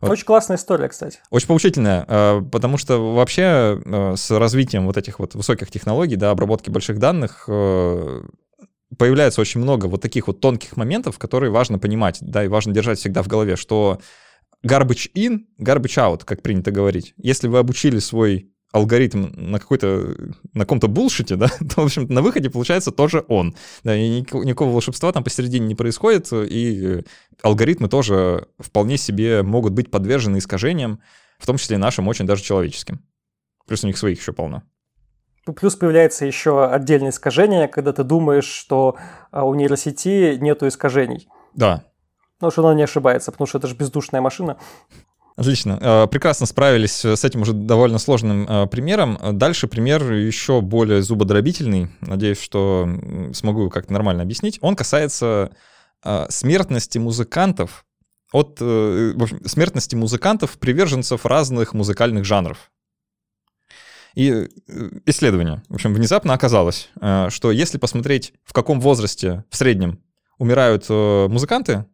Вот. 0.00 0.12
Очень 0.12 0.24
классная 0.24 0.56
история, 0.56 0.88
кстати. 0.88 1.18
Очень 1.30 1.48
поучительная, 1.48 2.06
э, 2.08 2.42
потому 2.50 2.78
что 2.78 3.14
вообще 3.14 3.80
э, 3.84 4.14
с 4.16 4.30
развитием 4.30 4.86
вот 4.86 4.96
этих 4.96 5.18
вот 5.18 5.34
высоких 5.34 5.70
технологий, 5.70 6.16
да, 6.16 6.30
обработки 6.30 6.70
больших 6.70 6.98
данных, 6.98 7.44
э, 7.48 8.22
появляется 8.98 9.40
очень 9.40 9.60
много 9.60 9.86
вот 9.86 10.00
таких 10.00 10.26
вот 10.26 10.40
тонких 10.40 10.76
моментов, 10.76 11.18
которые 11.18 11.50
важно 11.50 11.78
понимать, 11.78 12.18
да, 12.20 12.44
и 12.44 12.48
важно 12.48 12.72
держать 12.72 12.98
всегда 12.98 13.22
в 13.22 13.28
голове, 13.28 13.56
что 13.56 14.00
garbage 14.66 15.10
in, 15.14 15.40
garbage 15.58 15.96
out, 15.96 16.24
как 16.24 16.42
принято 16.42 16.70
говорить. 16.70 17.14
Если 17.16 17.48
вы 17.48 17.58
обучили 17.58 17.98
свой 17.98 18.50
алгоритм 18.72 19.28
на 19.34 19.58
какой-то, 19.58 20.14
на 20.54 20.60
каком-то 20.60 20.88
булшите, 20.88 21.36
да, 21.36 21.48
то, 21.74 21.82
в 21.82 21.84
общем 21.84 22.06
на 22.08 22.22
выходе 22.22 22.50
получается 22.50 22.90
тоже 22.90 23.24
он. 23.28 23.56
Да, 23.82 23.96
и 23.96 24.20
никакого, 24.20 24.72
волшебства 24.72 25.12
там 25.12 25.24
посередине 25.24 25.66
не 25.66 25.74
происходит, 25.74 26.32
и 26.32 27.02
алгоритмы 27.42 27.88
тоже 27.88 28.46
вполне 28.58 28.96
себе 28.96 29.42
могут 29.42 29.72
быть 29.72 29.90
подвержены 29.90 30.38
искажениям, 30.38 31.00
в 31.38 31.46
том 31.46 31.56
числе 31.56 31.78
нашим, 31.78 32.06
очень 32.06 32.26
даже 32.26 32.42
человеческим. 32.42 33.00
Плюс 33.66 33.82
у 33.84 33.86
них 33.86 33.98
своих 33.98 34.20
еще 34.20 34.32
полно. 34.32 34.62
Плюс 35.56 35.76
появляется 35.76 36.26
еще 36.26 36.66
отдельное 36.66 37.10
искажение, 37.10 37.68
когда 37.68 37.92
ты 37.92 38.04
думаешь, 38.04 38.44
что 38.44 38.96
а, 39.30 39.44
у 39.44 39.54
нейросети 39.54 40.36
нету 40.40 40.68
искажений. 40.68 41.28
Да. 41.54 41.84
Ну, 42.40 42.50
что 42.50 42.66
она 42.66 42.74
не 42.74 42.82
ошибается, 42.82 43.32
потому 43.32 43.46
что 43.46 43.58
это 43.58 43.66
же 43.66 43.74
бездушная 43.74 44.20
машина. 44.20 44.56
Отлично. 45.36 45.78
Э, 45.80 46.06
прекрасно 46.06 46.46
справились 46.46 47.04
с 47.04 47.24
этим 47.24 47.42
уже 47.42 47.52
довольно 47.52 47.98
сложным 47.98 48.46
э, 48.46 48.66
примером. 48.66 49.18
Дальше 49.32 49.68
пример 49.68 50.12
еще 50.12 50.60
более 50.60 51.02
зубодробительный. 51.02 51.88
Надеюсь, 52.00 52.40
что 52.40 52.88
смогу 53.32 53.70
как-то 53.70 53.92
нормально 53.92 54.22
объяснить. 54.22 54.58
Он 54.60 54.76
касается 54.76 55.50
э, 56.04 56.26
смертности 56.28 56.98
музыкантов 56.98 57.86
от 58.32 58.60
в 58.60 59.22
общем, 59.22 59.44
смертности 59.44 59.96
музыкантов, 59.96 60.58
приверженцев 60.58 61.26
разных 61.26 61.74
музыкальных 61.74 62.24
жанров. 62.24 62.70
И 64.14 64.48
исследование. 65.06 65.62
В 65.68 65.74
общем, 65.74 65.94
внезапно 65.94 66.34
оказалось, 66.34 66.90
что 67.28 67.50
если 67.50 67.78
посмотреть, 67.78 68.32
в 68.44 68.52
каком 68.52 68.80
возрасте 68.80 69.44
в 69.50 69.56
среднем 69.56 70.00
умирают 70.38 70.88
музыканты, 70.88 71.84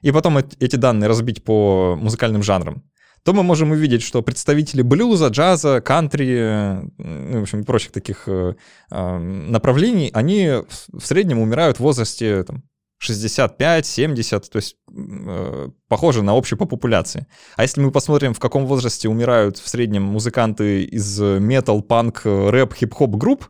и 0.00 0.10
потом 0.12 0.38
эти 0.38 0.76
данные 0.76 1.08
разбить 1.08 1.44
по 1.44 1.96
музыкальным 2.00 2.42
жанрам, 2.42 2.82
то 3.22 3.34
мы 3.34 3.42
можем 3.42 3.70
увидеть, 3.72 4.02
что 4.02 4.22
представители 4.22 4.82
блюза, 4.82 5.28
джаза, 5.28 5.80
кантри, 5.80 6.80
ну, 6.96 7.40
в 7.40 7.42
общем, 7.42 7.64
прочих 7.64 7.92
таких 7.92 8.24
э, 8.26 8.54
направлений, 8.88 10.10
они 10.14 10.48
в 10.92 11.04
среднем 11.04 11.40
умирают 11.40 11.76
в 11.76 11.80
возрасте 11.80 12.44
там, 12.44 12.64
65-70, 13.02 14.40
то 14.50 14.56
есть 14.56 14.76
э, 14.94 15.68
похоже 15.88 16.22
на 16.22 16.36
общую 16.36 16.58
по 16.58 16.66
популяции. 16.66 17.26
А 17.56 17.62
если 17.62 17.80
мы 17.80 17.90
посмотрим, 17.90 18.34
в 18.34 18.40
каком 18.40 18.66
возрасте 18.66 19.08
умирают 19.08 19.58
в 19.58 19.68
среднем 19.68 20.02
музыканты 20.02 20.84
из 20.84 21.18
метал, 21.18 21.82
панк, 21.82 22.22
рэп, 22.24 22.74
хип-хоп 22.74 23.16
групп, 23.16 23.48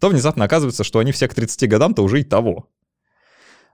то 0.00 0.08
внезапно 0.08 0.44
оказывается, 0.44 0.84
что 0.84 0.98
они 0.98 1.12
все 1.12 1.28
к 1.28 1.34
30 1.34 1.68
годам-то 1.68 2.02
уже 2.02 2.20
и 2.20 2.24
того 2.24 2.68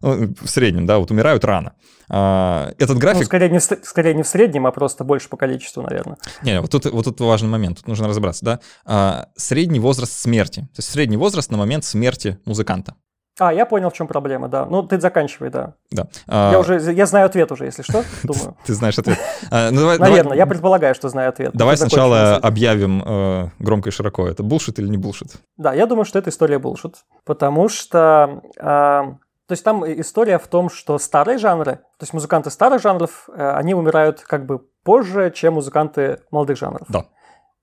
ну, 0.03 0.35
в 0.41 0.49
среднем, 0.49 0.87
да, 0.87 0.99
вот 0.99 1.11
умирают 1.11 1.45
рано. 1.45 1.75
А, 2.09 2.73
этот 2.79 2.95
ну, 2.95 3.01
график... 3.01 3.21
Ну, 3.21 3.27
скорее, 3.27 3.51
не 3.51 3.59
в, 3.59 3.63
скорее 3.63 4.15
не 4.15 4.23
в 4.23 4.27
среднем, 4.27 4.67
а 4.67 4.73
просто 4.73 5.05
больше 5.05 5.29
по 5.29 5.37
количеству, 5.37 5.83
наверное. 5.83 6.17
Не, 6.43 6.61
вот 6.61 6.71
тут, 6.71 6.87
вот 6.87 7.05
тут 7.05 7.21
важный 7.21 7.49
момент, 7.49 7.79
тут 7.79 7.89
нужно 7.89 8.09
разобраться, 8.09 8.45
да. 8.45 8.61
А, 8.85 9.29
средний 9.37 9.81
возраст 9.81 10.13
смерти, 10.13 10.61
то 10.61 10.79
есть 10.79 10.91
средний 10.91 11.17
возраст 11.17 11.51
на 11.51 11.59
момент 11.59 11.85
смерти 11.85 12.39
музыканта. 12.45 12.95
А, 13.41 13.55
я 13.55 13.65
понял, 13.65 13.89
в 13.89 13.95
чем 13.95 14.07
проблема, 14.07 14.49
да. 14.49 14.67
Ну, 14.67 14.83
ты 14.83 15.01
заканчивай, 15.01 15.49
да. 15.49 15.73
Да. 15.91 16.07
Я 16.27 16.57
а... 16.57 16.59
уже, 16.59 16.93
я 16.93 17.07
знаю 17.07 17.25
ответ 17.25 17.51
уже, 17.51 17.65
если 17.65 17.83
что, 17.83 18.05
думаю. 18.23 18.55
Ты 18.67 18.75
знаешь 18.75 18.99
ответ. 18.99 19.19
А, 19.51 19.71
ну, 19.71 19.81
давай, 19.81 19.99
Наверное, 19.99 20.23
давай... 20.25 20.39
я 20.39 20.47
предполагаю, 20.47 20.95
что 20.95 21.09
знаю 21.09 21.31
ответ. 21.31 21.53
Давай 21.55 21.79
сначала 21.79 22.37
объявим 22.37 23.03
э, 23.03 23.49
громко 23.59 23.89
и 23.89 23.93
широко, 23.93 24.29
это 24.29 24.43
булшит 24.43 24.79
или 24.79 24.89
не 24.89 24.99
булшит? 24.99 25.33
Да, 25.57 25.73
я 25.73 25.87
думаю, 25.87 26.05
что 26.05 26.19
это 26.19 26.29
история 26.29 26.59
булшит, 26.59 26.97
потому 27.25 27.69
что... 27.71 28.43
Э, 28.59 29.15
то 29.47 29.53
есть 29.53 29.65
там 29.65 29.85
история 29.85 30.39
в 30.39 30.47
том, 30.47 30.69
что 30.69 30.99
старые 30.99 31.39
жанры, 31.39 31.77
то 31.77 32.03
есть 32.03 32.13
музыканты 32.13 32.51
старых 32.51 32.83
жанров, 32.83 33.29
э, 33.35 33.53
они 33.53 33.75
умирают 33.75 34.21
как 34.21 34.45
бы 34.45 34.61
позже, 34.85 35.33
чем 35.35 35.55
музыканты 35.55 36.21
молодых 36.31 36.59
жанров. 36.59 36.87
Да. 36.91 37.07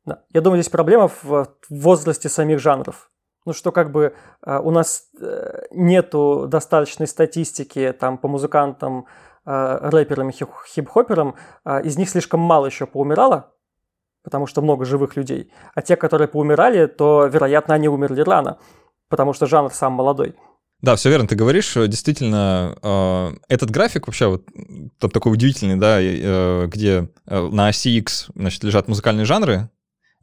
да. 0.05 0.23
Я 0.33 0.41
думаю, 0.41 0.59
здесь 0.61 0.71
проблема 0.71 1.07
в 1.07 1.47
возрасте 1.69 2.29
самих 2.29 2.59
жанров. 2.59 3.11
Ну 3.47 3.53
что 3.53 3.71
как 3.71 3.93
бы 3.93 4.13
э, 4.45 4.59
у 4.59 4.71
нас 4.71 5.03
э, 5.19 5.67
нету 5.71 6.47
достаточной 6.49 7.07
статистики 7.07 7.95
там 7.97 8.17
по 8.17 8.27
музыкантам, 8.27 9.07
рэперам 9.45 10.29
и 10.29 10.33
хип-хоперам, 10.33 11.35
из 11.85 11.97
них 11.97 12.09
слишком 12.09 12.41
мало 12.41 12.65
еще 12.65 12.85
поумирало, 12.85 13.53
потому 14.21 14.45
что 14.45 14.61
много 14.61 14.83
живых 14.83 15.15
людей. 15.15 15.53
А 15.73 15.81
те, 15.81 15.95
которые 15.95 16.27
поумирали, 16.27 16.87
то, 16.87 17.27
вероятно, 17.27 17.73
они 17.75 17.87
умерли 17.87 18.19
рано, 18.19 18.57
потому 19.07 19.31
что 19.31 19.45
жанр 19.45 19.71
сам 19.71 19.93
молодой. 19.93 20.35
Да, 20.81 20.95
все 20.95 21.09
верно, 21.09 21.27
ты 21.27 21.35
говоришь. 21.35 21.73
Действительно, 21.75 22.77
э, 22.81 23.35
этот 23.47 23.71
график 23.71 24.07
вообще 24.07 24.27
вот 24.27 24.45
там 24.99 25.09
такой 25.09 25.31
удивительный, 25.31 25.77
да, 25.77 25.99
э, 26.01 26.67
где 26.67 27.09
э, 27.25 27.47
на 27.47 27.69
оси 27.69 27.97
X, 27.97 28.27
значит, 28.35 28.63
лежат 28.63 28.87
музыкальные 28.87 29.25
жанры, 29.25 29.53
а, 29.55 29.69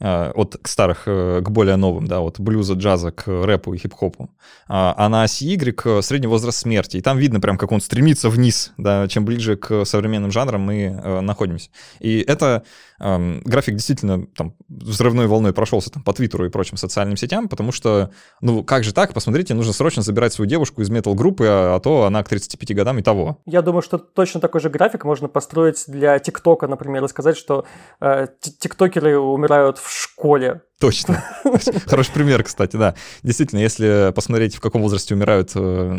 от 0.00 0.56
старых 0.64 1.04
э, 1.06 1.40
к 1.40 1.50
более 1.50 1.76
новым, 1.76 2.06
да, 2.06 2.20
от 2.20 2.40
блюза, 2.40 2.74
джаза 2.74 3.12
к 3.12 3.26
рэпу 3.26 3.74
и 3.74 3.78
хип-хопу. 3.78 4.30
А, 4.66 4.94
а 4.96 5.08
на 5.08 5.22
оси 5.22 5.46
Y 5.46 6.02
средний 6.02 6.26
возраст 6.26 6.58
смерти. 6.58 6.96
И 6.96 7.00
там 7.00 7.16
видно 7.16 7.40
прям, 7.40 7.56
как 7.56 7.70
он 7.70 7.80
стремится 7.80 8.28
вниз, 8.28 8.72
да, 8.76 9.06
чем 9.08 9.24
ближе 9.24 9.56
к 9.56 9.84
современным 9.84 10.32
жанрам 10.32 10.60
мы 10.60 10.82
э, 10.82 11.20
находимся. 11.20 11.70
И 12.00 12.20
это 12.20 12.64
э, 13.00 13.40
график 13.44 13.74
действительно 13.74 14.26
там 14.26 14.54
взрывной 14.68 15.28
волной 15.28 15.52
прошелся 15.52 15.90
там 15.90 16.02
по 16.02 16.12
Твиттеру 16.12 16.44
и 16.46 16.50
прочим 16.50 16.76
социальным 16.76 17.16
сетям, 17.16 17.48
потому 17.48 17.70
что, 17.70 18.10
ну, 18.40 18.64
как 18.64 18.82
же 18.82 18.92
так, 18.92 19.14
посмотрите, 19.14 19.54
нужно 19.54 19.72
срочно 19.72 20.02
забирать 20.02 20.32
свою 20.32 20.48
девушку 20.48 20.82
из 20.82 20.90
метал-группы, 20.90 21.46
а, 21.46 21.76
а 21.76 21.80
то 21.80 22.04
она 22.04 22.22
к 22.24 22.28
35 22.28 22.74
годам 22.74 22.98
и 22.98 23.02
того. 23.02 23.38
Я 23.46 23.62
думаю, 23.62 23.82
что 23.82 23.98
точно 23.98 24.40
такой 24.40 24.60
же 24.60 24.70
график 24.70 25.04
можно 25.04 25.28
построить 25.28 25.84
для 25.86 26.18
ТикТока, 26.18 26.66
например, 26.66 27.04
и 27.04 27.08
сказать, 27.08 27.36
что 27.36 27.64
э, 28.00 28.26
тиктокеры 28.40 29.18
умирают 29.18 29.78
в 29.84 29.92
школе. 29.92 30.62
Точно. 30.80 31.22
Хороший 31.86 32.12
пример, 32.12 32.42
кстати, 32.42 32.76
да. 32.76 32.94
Действительно, 33.22 33.60
если 33.60 34.12
посмотреть, 34.14 34.56
в 34.56 34.60
каком 34.60 34.82
возрасте 34.82 35.14
умирают 35.14 35.52
э, 35.54 35.98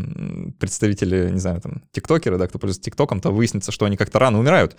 представители, 0.60 1.30
не 1.30 1.40
знаю, 1.40 1.62
там, 1.62 1.84
тиктокеры, 1.92 2.38
да, 2.38 2.48
кто 2.48 2.60
пользуется 2.60 2.84
тиктоком, 2.84 3.22
то 3.22 3.32
выяснится, 3.32 3.72
что 3.72 3.86
они 3.86 3.98
как-то 3.98 4.20
рано 4.20 4.40
умирают. 4.40 4.76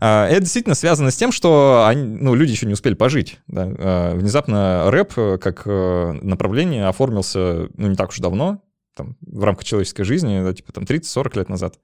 А, 0.00 0.28
это 0.28 0.40
действительно 0.40 0.74
связано 0.74 1.10
с 1.10 1.16
тем, 1.16 1.32
что 1.32 1.86
они, 1.88 2.02
ну, 2.02 2.34
люди 2.34 2.50
еще 2.50 2.66
не 2.66 2.74
успели 2.74 2.94
пожить. 2.94 3.38
Да. 3.46 3.68
А, 3.68 4.14
внезапно 4.14 4.90
рэп 4.90 5.12
э, 5.16 5.38
как 5.38 5.62
э, 5.66 6.12
направление 6.22 6.86
оформился, 6.86 7.68
ну, 7.74 7.88
не 7.88 7.96
так 7.96 8.10
уж 8.10 8.18
давно, 8.18 8.62
там, 8.94 9.16
в 9.20 9.44
рамках 9.44 9.64
человеческой 9.64 10.04
жизни, 10.04 10.42
да, 10.42 10.52
типа 10.52 10.72
там 10.72 10.84
30-40 10.84 11.38
лет 11.38 11.48
назад. 11.48 11.78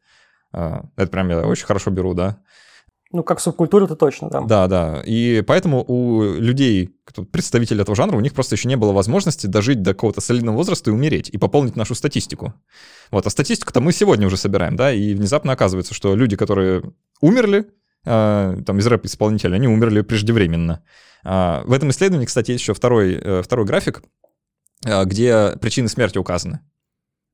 А, 0.53 0.85
это 0.97 1.11
прям 1.11 1.29
я 1.31 1.41
очень 1.41 1.67
хорошо 1.67 1.91
беру, 1.91 2.15
да. 2.15 2.39
Ну, 3.14 3.22
как 3.22 3.38
субкультура, 3.38 3.85
это 3.85 3.94
точно, 3.94 4.29
да. 4.29 4.40
Да, 4.40 4.66
да. 4.66 5.03
И 5.07 5.40
поэтому 5.46 5.85
у 5.87 6.24
людей, 6.35 6.96
представителей 7.31 7.83
этого 7.83 7.94
жанра, 7.94 8.16
у 8.16 8.20
них 8.20 8.35
просто 8.35 8.57
еще 8.57 8.66
не 8.66 8.77
было 8.77 8.90
возможности 8.90 9.46
дожить 9.46 9.83
до 9.83 9.94
какого-то 9.94 10.20
солидного 10.20 10.57
возраста 10.57 10.90
и 10.90 10.92
умереть, 10.92 11.29
и 11.29 11.38
пополнить 11.38 11.77
нашу 11.77 11.94
статистику. 11.94 12.55
Вот, 13.12 13.24
а 13.24 13.31
статистику-то 13.31 13.81
мы 13.81 13.92
сегодня 13.92 14.27
уже 14.27 14.37
собираем, 14.37 14.74
да, 14.74 14.92
и 14.92 15.14
внезапно 15.14 15.53
оказывается, 15.53 15.94
что 15.94 16.16
люди, 16.16 16.35
которые 16.35 16.83
умерли, 17.20 17.66
э, 18.05 18.57
там, 18.66 18.79
из 18.81 18.87
рэп-исполнителей, 18.88 19.55
они 19.55 19.68
умерли 19.68 20.00
преждевременно. 20.00 20.83
Э, 21.24 21.62
в 21.66 21.72
этом 21.72 21.90
исследовании, 21.90 22.27
кстати, 22.27 22.50
есть 22.50 22.64
еще 22.64 22.74
второй, 22.74 23.14
э, 23.14 23.42
второй 23.42 23.64
график, 23.64 24.03
э, 24.85 25.05
где 25.05 25.57
причины 25.61 25.88
смерти 25.88 26.18
указаны. 26.18 26.62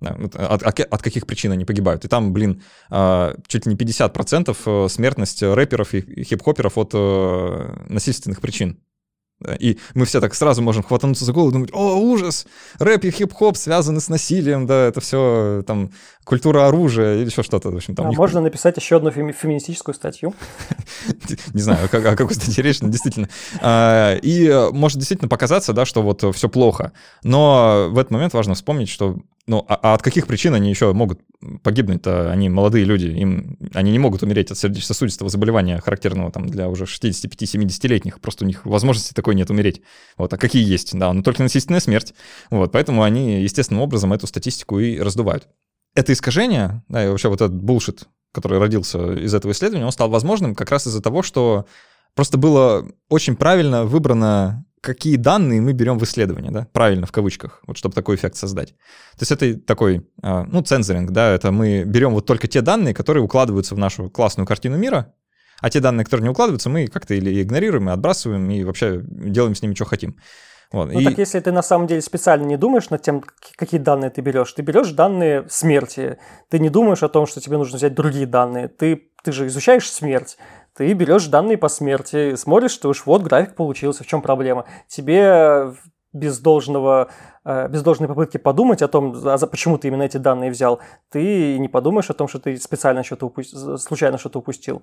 Да, 0.01 0.17
от, 0.33 0.63
от 0.63 1.03
каких 1.03 1.27
причин 1.27 1.53
они 1.53 1.65
погибают. 1.65 2.05
И 2.05 2.09
там, 2.09 2.33
блин, 2.33 2.63
а, 2.89 3.35
чуть 3.47 3.67
ли 3.67 3.73
не 3.73 3.77
50% 3.77 4.57
э, 4.65 4.89
смертность 4.89 5.43
рэперов 5.43 5.93
и 5.93 6.25
хип-хоперов 6.25 6.79
от 6.79 6.93
э, 6.95 7.85
насильственных 7.89 8.41
причин. 8.41 8.79
И 9.59 9.79
мы 9.95 10.05
все 10.05 10.21
так 10.21 10.35
сразу 10.35 10.61
можем 10.61 10.83
хватануться 10.83 11.25
за 11.25 11.33
голову 11.33 11.51
и 11.51 11.53
думать, 11.55 11.71
о, 11.73 11.97
ужас, 11.97 12.47
рэп 12.79 13.05
и 13.05 13.11
хип-хоп 13.11 13.57
связаны 13.57 14.01
с 14.01 14.09
насилием, 14.09 14.67
да, 14.67 14.89
это 14.89 15.01
все 15.01 15.65
там 15.67 15.93
культура 16.25 16.69
оружия 16.69 17.17
или 17.17 17.31
еще 17.31 17.43
что-то. 17.43 17.71
В 17.71 17.77
общем, 17.77 17.95
там 17.95 18.07
а 18.07 18.09
них... 18.11 18.19
можно 18.19 18.43
написать 18.43 18.77
еще 18.77 18.97
одну 18.97 19.11
феми- 19.11 19.33
феминистическую 19.33 19.95
статью? 19.95 20.35
Не 21.55 21.63
знаю, 21.63 21.87
о 21.87 21.89
какой 21.89 22.35
статье 22.35 22.63
речь, 22.63 22.81
но 22.83 22.89
действительно. 22.89 23.31
А, 23.63 24.15
и 24.17 24.69
может 24.73 24.99
действительно 24.99 25.29
показаться, 25.29 25.73
да, 25.73 25.87
что 25.87 26.03
вот 26.03 26.23
все 26.35 26.49
плохо. 26.51 26.93
Но 27.23 27.89
в 27.91 27.99
этот 27.99 28.11
момент 28.11 28.35
важно 28.35 28.53
вспомнить, 28.53 28.91
что 28.91 29.17
ну, 29.51 29.65
а, 29.67 29.81
а 29.83 29.95
от 29.95 30.03
каких 30.03 30.29
причин 30.29 30.55
они 30.55 30.71
еще 30.71 30.93
могут 30.93 31.21
погибнуть-то? 31.65 32.31
Они 32.31 32.49
молодые 32.49 32.85
люди, 32.85 33.07
им, 33.07 33.59
они 33.75 33.91
не 33.91 33.99
могут 33.99 34.23
умереть 34.23 34.53
от 34.53 34.59
сердечно-сосудистого 34.59 35.29
заболевания, 35.29 35.81
характерного 35.81 36.31
там 36.31 36.49
для 36.49 36.69
уже 36.69 36.85
65-70-летних. 36.85 38.21
Просто 38.21 38.45
у 38.45 38.47
них 38.47 38.65
возможности 38.65 39.13
такой 39.13 39.35
нет 39.35 39.51
умереть. 39.51 39.83
Вот, 40.17 40.33
а 40.33 40.37
какие 40.37 40.65
есть? 40.65 40.97
Да, 40.97 41.13
но 41.13 41.25
только 41.25 41.43
насильственная 41.43 41.81
смерть. 41.81 42.15
Вот, 42.51 42.71
поэтому 42.71 43.03
они 43.03 43.43
естественным 43.43 43.83
образом 43.83 44.13
эту 44.13 44.29
статистику 44.29 44.79
и 44.79 45.01
раздувают. 45.01 45.49
Это 45.97 46.13
искажение, 46.13 46.85
да, 46.89 47.05
и 47.05 47.09
вообще 47.09 47.29
вот 47.29 47.41
этот 47.41 47.61
булшит, 47.61 48.07
который 48.33 48.61
родился 48.61 49.15
из 49.15 49.35
этого 49.35 49.51
исследования, 49.51 49.85
он 49.85 49.91
стал 49.91 50.11
возможным 50.11 50.55
как 50.55 50.71
раз 50.71 50.87
из-за 50.87 51.03
того, 51.03 51.25
что 51.25 51.67
просто 52.15 52.39
было 52.39 52.87
очень 53.09 53.35
правильно 53.35 53.85
выбрано 53.85 54.65
какие 54.81 55.17
данные 55.17 55.61
мы 55.61 55.73
берем 55.73 55.99
в 55.99 56.05
исследование, 56.05 56.51
да, 56.51 56.67
правильно, 56.73 57.07
в 57.07 57.13
кавычках, 57.13 57.63
вот 57.67 57.77
чтобы 57.77 57.95
такой 57.95 58.17
эффект 58.17 58.37
создать. 58.37 58.71
То 59.19 59.21
есть 59.21 59.33
это 59.33 59.55
такой, 59.61 60.07
а, 60.23 60.45
ну, 60.45 60.63
цензоринг, 60.63 61.11
да, 61.11 61.31
это 61.31 61.53
мы 61.53 61.85
берем 61.85 62.13
вот 62.13 62.27
только 62.27 62.49
те 62.49 62.61
данные, 62.61 62.95
которые 62.95 63.23
укладываются 63.23 63.75
в 63.75 63.79
нашу 63.79 64.11
классную 64.11 64.47
картину 64.47 64.79
мира, 64.79 65.15
а 65.61 65.71
те 65.71 65.81
данные, 65.81 66.05
которые 66.05 66.25
не 66.25 66.31
укладываются, 66.31 66.71
мы 66.71 66.87
как-то 66.87 67.15
или 67.15 67.43
игнорируем, 67.43 67.91
и 67.91 67.93
отбрасываем, 67.93 68.51
и 68.51 68.65
вообще 68.65 69.03
делаем 69.05 69.55
с 69.55 69.63
ними, 69.63 69.75
что 69.75 69.85
хотим. 69.85 70.17
Вот. 70.73 70.93
Ну 70.93 71.01
и... 71.01 71.05
так 71.05 71.19
если 71.19 71.41
ты 71.41 71.51
на 71.51 71.63
самом 71.63 71.89
деле 71.89 72.01
специально 72.01 72.45
не 72.45 72.57
думаешь 72.57 72.91
над 72.91 73.03
тем, 73.03 73.25
какие 73.57 73.81
данные 73.81 74.11
ты 74.11 74.21
берешь, 74.21 74.53
ты 74.53 74.63
берешь 74.63 74.91
данные 74.91 75.45
смерти, 75.49 76.19
ты 76.49 76.61
не 76.61 76.71
думаешь 76.71 77.03
о 77.03 77.09
том, 77.09 77.27
что 77.27 77.41
тебе 77.41 77.57
нужно 77.59 77.77
взять 77.77 77.95
другие 77.95 78.27
данные, 78.27 78.69
ты, 78.69 79.10
ты 79.23 79.33
же 79.33 79.47
изучаешь 79.47 79.91
смерть, 79.91 80.37
ты 80.75 80.93
берешь 80.93 81.27
данные 81.27 81.59
по 81.59 81.69
смерти, 81.69 82.35
смотришь, 82.37 82.73
что 82.73 82.89
уж 82.89 83.07
вот 83.07 83.23
график 83.23 83.55
получился, 83.55 84.05
в 84.05 84.07
чем 84.07 84.23
проблема. 84.23 84.65
Тебе 84.89 85.75
без 86.13 86.39
должного 86.39 87.11
э, 87.45 87.69
без 87.69 87.83
должной 87.83 88.09
попытки 88.09 88.37
подумать 88.37 88.83
о 88.83 88.89
том, 88.89 89.15
а 89.25 89.39
почему 89.47 89.79
ты 89.79 89.89
именно 89.89 90.03
эти 90.03 90.17
данные 90.17 90.51
взял, 90.51 90.81
ты 91.11 91.59
не 91.59 91.69
подумаешь 91.69 92.11
о 92.11 92.15
том, 92.15 92.29
что 92.29 92.39
ты 92.41 92.57
специально 92.57 93.05
что-то 93.05 93.27
упустил, 93.27 93.79
случайно 93.79 94.19
что-то 94.19 94.41
упустил. 94.41 94.83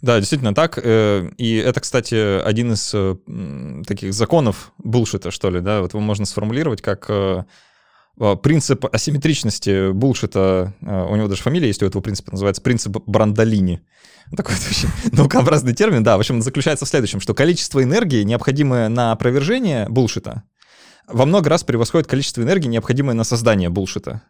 Да, 0.00 0.18
действительно 0.18 0.54
так. 0.54 0.78
Э, 0.82 1.28
и 1.36 1.56
это, 1.56 1.80
кстати, 1.80 2.40
один 2.42 2.72
из 2.72 2.92
э, 2.94 3.16
таких 3.86 4.14
законов 4.14 4.72
булшита, 4.78 5.30
что 5.30 5.50
ли, 5.50 5.60
да, 5.60 5.80
вот 5.80 5.94
его 5.94 6.00
можно 6.00 6.26
сформулировать 6.26 6.80
как 6.80 7.10
принцип 8.42 8.86
асимметричности 8.92 9.92
булшита, 9.92 10.72
у 10.80 11.16
него 11.16 11.28
даже 11.28 11.42
фамилия 11.42 11.68
есть 11.68 11.82
у 11.82 11.86
этого 11.86 12.02
принципа, 12.02 12.32
называется 12.32 12.62
принцип 12.62 12.96
Брандолини. 13.06 13.80
Такой 14.36 14.54
очень 14.54 14.88
наукообразный 15.12 15.74
термин, 15.74 16.02
да. 16.02 16.16
В 16.16 16.20
общем, 16.20 16.40
заключается 16.42 16.84
в 16.84 16.88
следующем, 16.88 17.20
что 17.20 17.34
количество 17.34 17.82
энергии, 17.82 18.22
необходимое 18.22 18.88
на 18.88 19.12
опровержение 19.12 19.88
булшита, 19.88 20.44
во 21.06 21.26
много 21.26 21.50
раз 21.50 21.64
превосходит 21.64 22.06
количество 22.06 22.42
энергии, 22.42 22.68
необходимое 22.68 23.14
на 23.14 23.24
создание 23.24 23.68
булшита. 23.68 24.22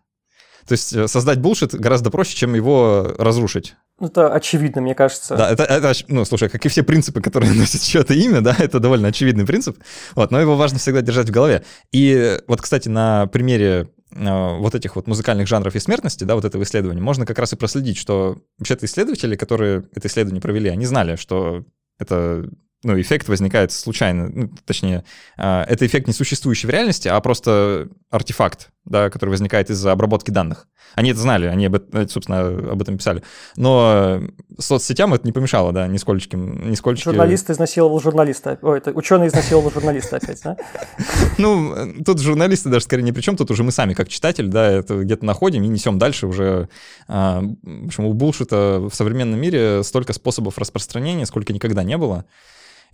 То 0.66 0.72
есть 0.72 0.92
э, 0.92 1.06
создать 1.08 1.40
булшит 1.40 1.74
гораздо 1.74 2.10
проще, 2.10 2.36
чем 2.36 2.54
его 2.54 3.14
разрушить. 3.18 3.74
Ну, 4.00 4.08
это 4.08 4.32
очевидно, 4.32 4.82
мне 4.82 4.94
кажется. 4.94 5.36
Да, 5.36 5.50
это, 5.50 5.62
это, 5.62 5.92
ну, 6.08 6.24
слушай, 6.24 6.48
как 6.48 6.64
и 6.66 6.68
все 6.68 6.82
принципы, 6.82 7.20
которые 7.20 7.52
носят 7.54 7.82
чье-то 7.82 8.12
имя, 8.14 8.40
да, 8.40 8.54
это 8.58 8.80
довольно 8.80 9.08
очевидный 9.08 9.46
принцип, 9.46 9.78
вот, 10.14 10.30
но 10.30 10.40
его 10.40 10.56
важно 10.56 10.78
всегда 10.78 11.00
держать 11.00 11.28
в 11.28 11.32
голове. 11.32 11.64
И 11.92 12.38
вот, 12.48 12.60
кстати, 12.60 12.88
на 12.88 13.26
примере 13.28 13.88
э, 14.10 14.58
вот 14.58 14.74
этих 14.74 14.96
вот 14.96 15.06
музыкальных 15.06 15.46
жанров 15.46 15.76
и 15.76 15.80
смертности, 15.80 16.24
да, 16.24 16.34
вот 16.34 16.44
этого 16.44 16.64
исследования, 16.64 17.00
можно 17.00 17.24
как 17.24 17.38
раз 17.38 17.52
и 17.52 17.56
проследить, 17.56 17.96
что 17.96 18.38
вообще-то 18.58 18.86
исследователи, 18.86 19.36
которые 19.36 19.84
это 19.94 20.08
исследование 20.08 20.42
провели, 20.42 20.70
они 20.70 20.86
знали, 20.86 21.14
что 21.14 21.64
это 22.00 22.48
ну, 22.84 23.00
эффект 23.00 23.28
возникает 23.28 23.72
случайно, 23.72 24.28
ну, 24.28 24.50
точнее, 24.64 25.04
а, 25.36 25.64
это 25.64 25.86
эффект 25.86 26.06
не 26.06 26.12
существующий 26.12 26.66
в 26.66 26.70
реальности, 26.70 27.08
а 27.08 27.18
просто 27.20 27.88
артефакт, 28.10 28.70
да, 28.84 29.10
который 29.10 29.30
возникает 29.30 29.70
из-за 29.70 29.92
обработки 29.92 30.30
данных. 30.30 30.68
Они 30.94 31.10
это 31.10 31.20
знали, 31.20 31.46
они, 31.46 31.66
об, 31.66 31.76
собственно, 32.08 32.46
об 32.72 32.80
этом 32.80 32.98
писали. 32.98 33.22
Но 33.56 34.20
соцсетям 34.58 35.14
это 35.14 35.26
не 35.26 35.32
помешало, 35.32 35.72
да, 35.72 35.86
нисколько. 35.86 36.36
нисколько... 36.36 37.02
Журналист 37.02 37.50
изнасиловал 37.50 38.00
журналиста. 38.00 38.58
Ой, 38.62 38.78
это 38.78 38.92
ученый 38.92 39.28
изнасиловал 39.28 39.70
журналиста 39.70 40.16
опять, 40.16 40.40
да? 40.42 40.56
Ну, 41.38 41.74
тут 42.04 42.20
журналисты 42.20 42.68
даже 42.68 42.84
скорее 42.84 43.02
ни 43.02 43.10
при 43.10 43.22
чем, 43.22 43.36
тут 43.36 43.50
уже 43.50 43.64
мы 43.64 43.72
сами, 43.72 43.94
как 43.94 44.08
читатель, 44.08 44.48
да, 44.48 44.70
это 44.70 45.02
где-то 45.02 45.24
находим 45.24 45.64
и 45.64 45.68
несем 45.68 45.98
дальше 45.98 46.26
уже. 46.26 46.68
А, 47.08 47.42
в 47.62 47.86
общем, 47.86 48.04
у 48.04 48.12
булшита 48.12 48.80
в 48.80 48.94
современном 48.94 49.40
мире 49.40 49.82
столько 49.82 50.12
способов 50.12 50.58
распространения, 50.58 51.26
сколько 51.26 51.52
никогда 51.52 51.82
не 51.82 51.96
было. 51.96 52.24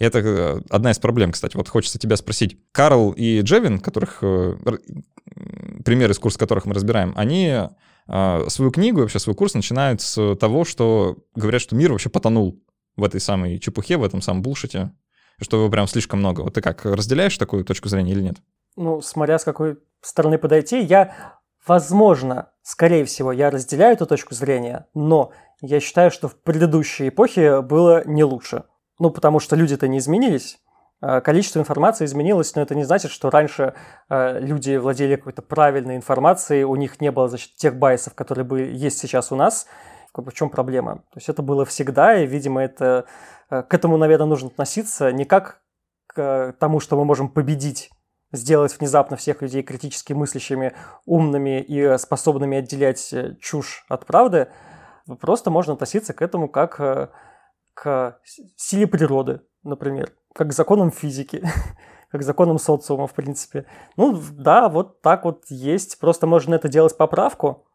Это 0.01 0.19
э, 0.19 0.61
одна 0.71 0.91
из 0.91 0.99
проблем, 0.99 1.31
кстати. 1.31 1.57
Вот 1.57 1.69
хочется 1.69 1.99
тебя 1.99 2.17
спросить. 2.17 2.59
Карл 2.73 3.11
и 3.11 3.43
Джевин, 3.43 3.79
которых, 3.79 4.21
э, 4.23 4.57
примеры 5.85 6.13
из 6.13 6.19
курса 6.19 6.39
которых 6.39 6.65
мы 6.65 6.73
разбираем, 6.73 7.13
они 7.17 7.69
э, 8.09 8.45
свою 8.49 8.71
книгу, 8.71 9.01
вообще 9.01 9.19
свой 9.19 9.37
курс 9.37 9.53
начинают 9.53 10.01
с 10.01 10.35
того, 10.37 10.65
что 10.65 11.19
говорят, 11.35 11.61
что 11.61 11.77
мир 11.77 11.93
вообще 11.93 12.09
потонул 12.09 12.65
в 12.97 13.05
этой 13.05 13.21
самой 13.21 13.59
чепухе, 13.59 13.99
в 13.99 14.05
этом 14.05 14.23
самом 14.23 14.41
булшите, 14.41 14.91
что 15.39 15.59
его 15.59 15.69
прям 15.69 15.87
слишком 15.87 16.21
много. 16.21 16.41
Вот 16.41 16.55
ты 16.55 16.63
как, 16.63 16.87
разделяешь 16.87 17.37
такую 17.37 17.67
точку 17.67 17.91
зрения 17.91 18.13
или 18.13 18.23
нет? 18.23 18.37
Ну, 18.77 19.03
смотря 19.03 19.39
с 19.39 19.45
какой 19.45 19.79
стороны 20.01 20.39
подойти, 20.39 20.81
я, 20.81 21.15
возможно, 21.67 22.53
скорее 22.63 23.05
всего, 23.05 23.33
я 23.33 23.51
разделяю 23.51 23.93
эту 23.93 24.07
точку 24.07 24.35
зрения, 24.35 24.87
но 24.95 25.33
я 25.61 25.79
считаю, 25.79 26.11
что 26.11 26.29
в 26.29 26.37
предыдущей 26.41 27.09
эпохе 27.09 27.61
было 27.61 28.03
не 28.07 28.25
лучше. 28.25 28.65
Ну, 29.01 29.11
потому 29.11 29.41
что 29.41 29.57
люди-то 29.57 29.89
не 29.89 29.99
изменились. 29.99 30.61
Э, 31.01 31.21
количество 31.23 31.59
информации 31.59 32.05
изменилось, 32.05 32.55
но 32.55 32.63
это 32.63 32.75
не 32.75 32.85
значит, 32.85 33.11
что 33.11 33.31
раньше 33.31 33.75
э, 34.11 34.39
люди 34.41 34.77
владели 34.77 35.17
какой-то 35.17 35.43
правильной 35.43 35.97
информацией, 35.97 36.65
у 36.65 36.77
них 36.77 37.01
не 37.01 37.11
было 37.11 37.27
значит, 37.29 37.57
тех 37.57 37.77
байсов, 37.77 38.15
которые 38.15 38.45
бы 38.45 38.61
есть 38.61 38.99
сейчас 38.99 39.33
у 39.33 39.37
нас. 39.37 39.67
В 40.13 40.33
чем 40.33 40.51
проблема? 40.51 40.97
То 40.97 41.17
есть 41.17 41.29
это 41.29 41.41
было 41.41 41.65
всегда, 41.65 42.21
и, 42.21 42.27
видимо, 42.27 42.61
это, 42.61 43.07
к 43.49 43.73
этому, 43.73 43.97
наверное, 43.97 44.27
нужно 44.27 44.49
относиться 44.49 45.13
не 45.13 45.25
как 45.25 45.63
к 46.09 46.57
тому, 46.59 46.81
что 46.81 46.97
мы 46.97 47.05
можем 47.05 47.29
победить 47.29 47.91
сделать 48.33 48.77
внезапно 48.77 49.17
всех 49.17 49.41
людей 49.41 49.63
критически 49.63 50.13
мыслящими, 50.13 50.75
умными 51.07 51.61
и 51.61 51.97
способными 51.97 52.59
отделять 52.59 53.15
чушь 53.41 53.85
от 53.89 54.05
правды, 54.05 54.49
просто 55.21 55.51
можно 55.51 55.75
относиться 55.75 56.13
к 56.13 56.23
этому 56.23 56.49
как 56.49 57.13
к 57.81 58.19
силе 58.57 58.87
природы, 58.87 59.41
например, 59.63 60.13
как 60.35 60.49
к 60.49 60.53
законам 60.53 60.91
физики, 60.91 61.43
как 62.11 62.21
к 62.21 62.25
законам 62.25 62.59
социума, 62.59 63.07
в 63.07 63.15
принципе. 63.15 63.65
Ну, 63.97 64.21
да, 64.33 64.69
вот 64.69 65.01
так 65.01 65.25
вот 65.25 65.45
есть. 65.49 65.99
Просто 65.99 66.27
можно 66.27 66.57
это 66.57 66.69
делать 66.69 66.95
поправку 66.99 67.67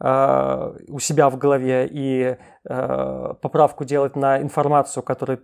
э, 0.00 0.74
у 0.88 0.98
себя 0.98 1.30
в 1.30 1.38
голове 1.38 1.88
и 1.90 2.36
э, 2.68 3.34
поправку 3.40 3.86
делать 3.86 4.16
на 4.16 4.38
информацию, 4.42 5.02
которую... 5.02 5.40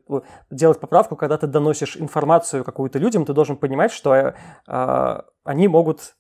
Делать 0.50 0.80
поправку, 0.80 1.16
когда 1.16 1.38
ты 1.38 1.46
доносишь 1.46 1.96
информацию 1.96 2.62
какую-то 2.62 2.98
людям, 2.98 3.24
ты 3.24 3.32
должен 3.32 3.57
понимать, 3.57 3.90
что 3.90 4.34
э, 4.66 5.22
они 5.44 5.66
могут, 5.66 6.14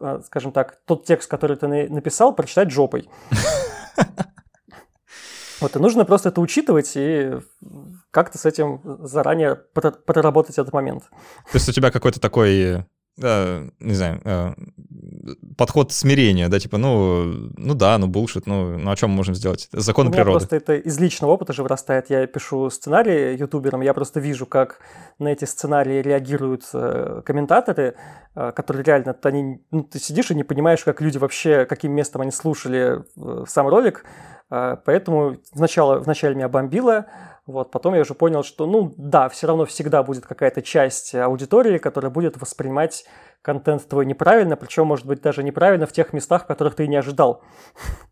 э, 0.00 0.22
скажем 0.24 0.52
так, 0.52 0.80
тот 0.86 1.04
текст, 1.04 1.30
который 1.30 1.58
ты 1.58 1.68
написал, 1.90 2.34
прочитать 2.34 2.70
жопой. 2.70 3.10
Вот, 5.60 5.74
и 5.74 5.78
нужно 5.78 6.04
просто 6.04 6.28
это 6.28 6.40
учитывать 6.40 6.92
и 6.94 7.32
как-то 8.10 8.38
с 8.38 8.46
этим 8.46 8.80
заранее 9.02 9.56
проработать 9.56 10.58
этот 10.58 10.72
момент. 10.72 11.04
То 11.50 11.54
есть 11.54 11.68
у 11.68 11.72
тебя 11.72 11.90
какой-то 11.90 12.20
такой, 12.20 12.84
да, 13.16 13.62
не 13.80 13.94
знаю, 13.94 14.20
э, 14.24 14.54
подход 15.56 15.92
смирения, 15.92 16.48
да, 16.48 16.60
типа, 16.60 16.78
ну, 16.78 17.50
ну 17.56 17.74
да, 17.74 17.98
ну 17.98 18.06
булшит, 18.06 18.46
ну, 18.46 18.78
ну 18.78 18.90
о 18.90 18.96
чем 18.96 19.10
мы 19.10 19.16
можем 19.16 19.34
сделать? 19.34 19.68
Закон 19.72 20.06
у 20.06 20.10
меня 20.10 20.22
природы. 20.22 20.38
просто 20.38 20.56
это 20.56 20.76
из 20.76 20.98
личного 21.00 21.32
опыта 21.32 21.52
же 21.52 21.62
вырастает. 21.62 22.10
Я 22.10 22.26
пишу 22.26 22.70
сценарии 22.70 23.36
ютуберам, 23.36 23.80
я 23.80 23.94
просто 23.94 24.20
вижу, 24.20 24.46
как 24.46 24.80
на 25.18 25.28
эти 25.28 25.44
сценарии 25.44 26.00
реагируют 26.00 26.64
э, 26.72 27.22
комментаторы, 27.24 27.96
э, 28.36 28.52
которые 28.52 28.84
реально, 28.84 29.16
они, 29.24 29.60
ну, 29.72 29.82
ты 29.82 29.98
сидишь 29.98 30.30
и 30.30 30.34
не 30.34 30.44
понимаешь, 30.44 30.84
как 30.84 31.00
люди 31.00 31.18
вообще, 31.18 31.66
каким 31.66 31.92
местом 31.92 32.22
они 32.22 32.30
слушали 32.30 33.02
сам 33.46 33.66
ролик, 33.66 34.04
поэтому 34.48 35.36
сначала, 35.52 35.98
вначале 35.98 36.34
меня 36.34 36.48
бомбило, 36.48 37.06
вот, 37.48 37.70
потом 37.70 37.94
я 37.94 38.02
уже 38.02 38.12
понял, 38.12 38.44
что, 38.44 38.66
ну 38.66 38.94
да, 38.98 39.30
все 39.30 39.46
равно 39.46 39.64
всегда 39.64 40.02
будет 40.02 40.26
какая-то 40.26 40.60
часть 40.60 41.14
аудитории, 41.14 41.78
которая 41.78 42.10
будет 42.10 42.38
воспринимать 42.38 43.06
контент 43.40 43.88
твой 43.88 44.04
неправильно, 44.04 44.54
причем, 44.56 44.86
может 44.86 45.06
быть, 45.06 45.22
даже 45.22 45.42
неправильно 45.42 45.86
в 45.86 45.92
тех 45.92 46.12
местах, 46.12 46.46
которых 46.46 46.74
ты 46.74 46.86
не 46.86 46.96
ожидал. 46.96 47.42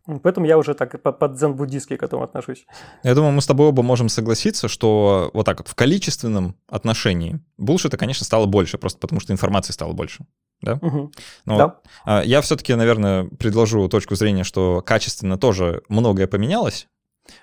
Поэтому 0.23 0.47
я 0.47 0.57
уже 0.57 0.73
так 0.73 0.99
под 1.01 1.33
дзен-буддистски 1.33 1.97
к 1.97 2.03
этому 2.03 2.23
отношусь. 2.23 2.65
Я 3.03 3.13
думаю, 3.13 3.31
мы 3.31 3.41
с 3.41 3.45
тобой 3.45 3.67
оба 3.67 3.83
можем 3.83 4.09
согласиться, 4.09 4.67
что 4.67 5.29
вот 5.33 5.45
так 5.45 5.59
вот 5.59 5.67
в 5.67 5.75
количественном 5.75 6.55
отношении 6.67 7.39
булшита, 7.57 7.97
конечно, 7.97 8.25
стало 8.25 8.47
больше, 8.47 8.79
просто 8.79 8.99
потому 8.99 9.19
что 9.19 9.33
информации 9.33 9.71
стало 9.71 9.93
больше 9.93 10.25
да? 10.61 10.79
Угу. 10.81 11.11
Ну, 11.45 11.57
да. 11.57 11.79
Вот. 12.05 12.25
Я 12.25 12.41
все-таки, 12.41 12.73
наверное, 12.73 13.25
предложу 13.25 13.87
точку 13.89 14.15
зрения, 14.15 14.43
что 14.43 14.81
качественно 14.85 15.37
тоже 15.37 15.81
многое 15.89 16.27
поменялось, 16.27 16.87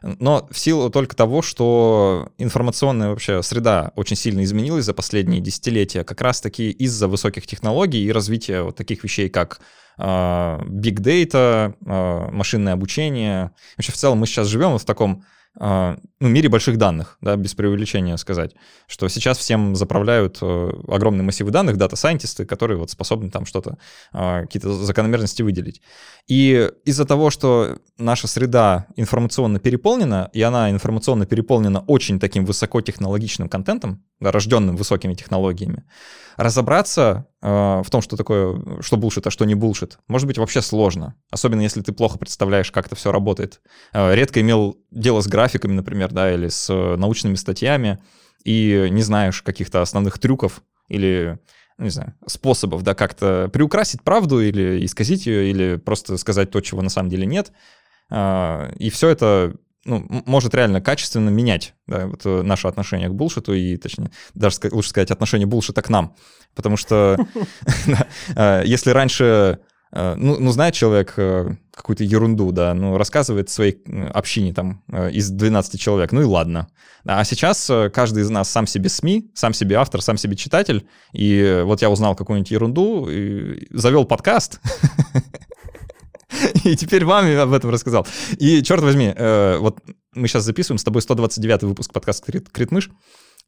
но 0.02 0.48
в 0.50 0.58
силу 0.58 0.90
только 0.90 1.14
того, 1.14 1.42
что 1.42 2.30
информационная 2.38 3.10
вообще 3.10 3.42
среда 3.42 3.92
очень 3.96 4.16
сильно 4.16 4.42
изменилась 4.42 4.84
за 4.84 4.94
последние 4.94 5.40
десятилетия, 5.40 6.04
как 6.04 6.20
раз-таки 6.20 6.70
из-за 6.70 7.08
высоких 7.08 7.46
технологий 7.46 8.04
и 8.04 8.12
развития 8.12 8.62
вот 8.62 8.76
таких 8.76 9.04
вещей, 9.04 9.28
как 9.28 9.60
uh, 9.98 10.64
big 10.66 10.96
data, 10.96 11.74
uh, 11.84 12.30
машинное 12.30 12.72
обучение. 12.72 13.52
Вообще 13.76 13.92
в 13.92 13.96
целом 13.96 14.18
мы 14.18 14.26
сейчас 14.26 14.46
живем 14.48 14.78
в 14.78 14.84
таком 14.84 15.20
а, 15.20 15.26
ну, 15.58 16.28
мире 16.28 16.48
больших 16.48 16.78
данных, 16.78 17.16
да, 17.20 17.36
без 17.36 17.54
преувеличения 17.54 18.16
сказать, 18.16 18.54
что 18.88 19.08
сейчас 19.08 19.38
всем 19.38 19.76
заправляют 19.76 20.38
э, 20.42 20.70
огромные 20.88 21.22
массивы 21.22 21.52
данных, 21.52 21.76
дата-сайентисты, 21.76 22.44
которые 22.44 22.78
вот 22.78 22.90
способны 22.90 23.30
там 23.30 23.46
что-то, 23.46 23.78
а, 24.12 24.42
какие-то 24.42 24.72
закономерности 24.72 25.42
выделить. 25.42 25.80
И 26.26 26.70
из-за 26.84 27.04
того, 27.04 27.30
что 27.30 27.78
наша 27.98 28.26
среда 28.26 28.86
информационно 28.96 29.60
переполнена, 29.60 30.30
и 30.32 30.42
она 30.42 30.70
информационно 30.70 31.26
переполнена 31.26 31.80
очень 31.86 32.18
таким 32.18 32.44
высокотехнологичным 32.46 33.48
контентом, 33.48 34.02
рожденным 34.32 34.76
высокими 34.76 35.14
технологиями, 35.14 35.84
разобраться 36.36 37.26
э, 37.42 37.48
в 37.48 37.90
том, 37.90 38.02
что 38.02 38.16
такое, 38.16 38.80
что 38.80 38.96
булшит, 38.96 39.26
а 39.26 39.30
что 39.30 39.44
не 39.44 39.54
булшит, 39.54 39.98
может 40.08 40.26
быть 40.26 40.38
вообще 40.38 40.62
сложно. 40.62 41.14
Особенно 41.30 41.60
если 41.60 41.80
ты 41.82 41.92
плохо 41.92 42.18
представляешь, 42.18 42.70
как 42.70 42.86
это 42.86 42.96
все 42.96 43.12
работает. 43.12 43.60
Э, 43.92 44.14
редко 44.14 44.40
имел 44.40 44.76
дело 44.90 45.20
с 45.20 45.26
графиками, 45.26 45.72
например, 45.72 46.12
да, 46.12 46.32
или 46.32 46.48
с 46.48 46.68
э, 46.70 46.96
научными 46.96 47.36
статьями, 47.36 48.02
и 48.44 48.88
не 48.90 49.02
знаешь 49.02 49.42
каких-то 49.42 49.80
основных 49.80 50.18
трюков 50.18 50.62
или 50.88 51.38
не 51.78 51.90
знаю, 51.90 52.14
способов, 52.26 52.82
да, 52.82 52.94
как-то 52.94 53.50
приукрасить 53.52 54.02
правду 54.02 54.40
или 54.40 54.84
исказить 54.84 55.26
ее, 55.26 55.50
или 55.50 55.76
просто 55.76 56.16
сказать 56.18 56.50
то, 56.50 56.60
чего 56.60 56.82
на 56.82 56.90
самом 56.90 57.10
деле 57.10 57.26
нет. 57.26 57.52
Э, 58.10 58.72
и 58.78 58.90
все 58.90 59.08
это 59.08 59.54
ну, 59.84 60.06
может 60.26 60.54
реально 60.54 60.80
качественно 60.80 61.28
менять 61.28 61.74
да, 61.86 62.06
вот 62.06 62.22
э, 62.24 62.42
наше 62.42 62.68
отношение 62.68 63.08
к 63.08 63.14
булшиту 63.14 63.52
и, 63.54 63.76
точнее, 63.76 64.10
даже 64.34 64.56
лучше 64.70 64.90
сказать, 64.90 65.10
отношение 65.10 65.46
булшита 65.46 65.82
к 65.82 65.88
нам. 65.88 66.14
Потому 66.54 66.76
что 66.76 67.18
э, 68.36 68.62
если 68.64 68.90
раньше 68.90 69.58
э, 69.92 70.14
ну, 70.16 70.38
ну, 70.38 70.50
знает 70.52 70.74
человек 70.74 71.14
какую-то 71.14 72.04
ерунду, 72.04 72.52
да, 72.52 72.72
ну, 72.72 72.96
рассказывает 72.96 73.50
своей 73.50 73.82
общине 74.12 74.54
там 74.54 74.82
из 75.10 75.30
12 75.30 75.80
человек, 75.80 76.12
ну 76.12 76.22
и 76.22 76.24
ладно. 76.24 76.68
А 77.04 77.22
сейчас 77.24 77.70
каждый 77.92 78.22
из 78.22 78.30
нас 78.30 78.48
сам 78.48 78.66
себе 78.66 78.88
СМИ, 78.88 79.30
сам 79.34 79.52
себе 79.52 79.76
автор, 79.76 80.00
сам 80.00 80.16
себе 80.16 80.36
читатель, 80.36 80.86
и 81.12 81.62
вот 81.64 81.82
я 81.82 81.90
узнал 81.90 82.14
какую-нибудь 82.14 82.50
ерунду, 82.50 83.08
завел 83.70 84.04
подкаст, 84.04 84.60
И 86.64 86.76
теперь 86.76 87.04
вам 87.04 87.26
об 87.38 87.52
этом 87.52 87.70
рассказал. 87.70 88.06
И, 88.38 88.62
черт 88.62 88.82
возьми, 88.82 89.12
э, 89.14 89.58
вот 89.58 89.78
мы 90.14 90.28
сейчас 90.28 90.44
записываем 90.44 90.78
с 90.78 90.84
тобой 90.84 91.02
129 91.02 91.62
выпуск 91.62 91.92
подкаста 91.92 92.32
«Критмыш», 92.52 92.90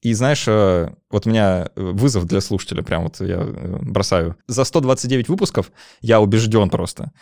и 0.03 0.13
знаешь, 0.13 0.45
э, 0.47 0.91
вот 1.11 1.27
у 1.27 1.31
меня 1.31 1.71
вызов 1.75 2.27
для 2.27 2.41
слушателя, 2.41 2.83
прям 2.83 3.05
вот 3.05 3.21
я 3.21 3.37
э, 3.37 3.79
бросаю. 3.81 4.37
За 4.47 4.65
129 4.65 5.29
выпусков 5.29 5.73
я 6.01 6.21
убежден 6.21 6.71
просто. 6.71 7.13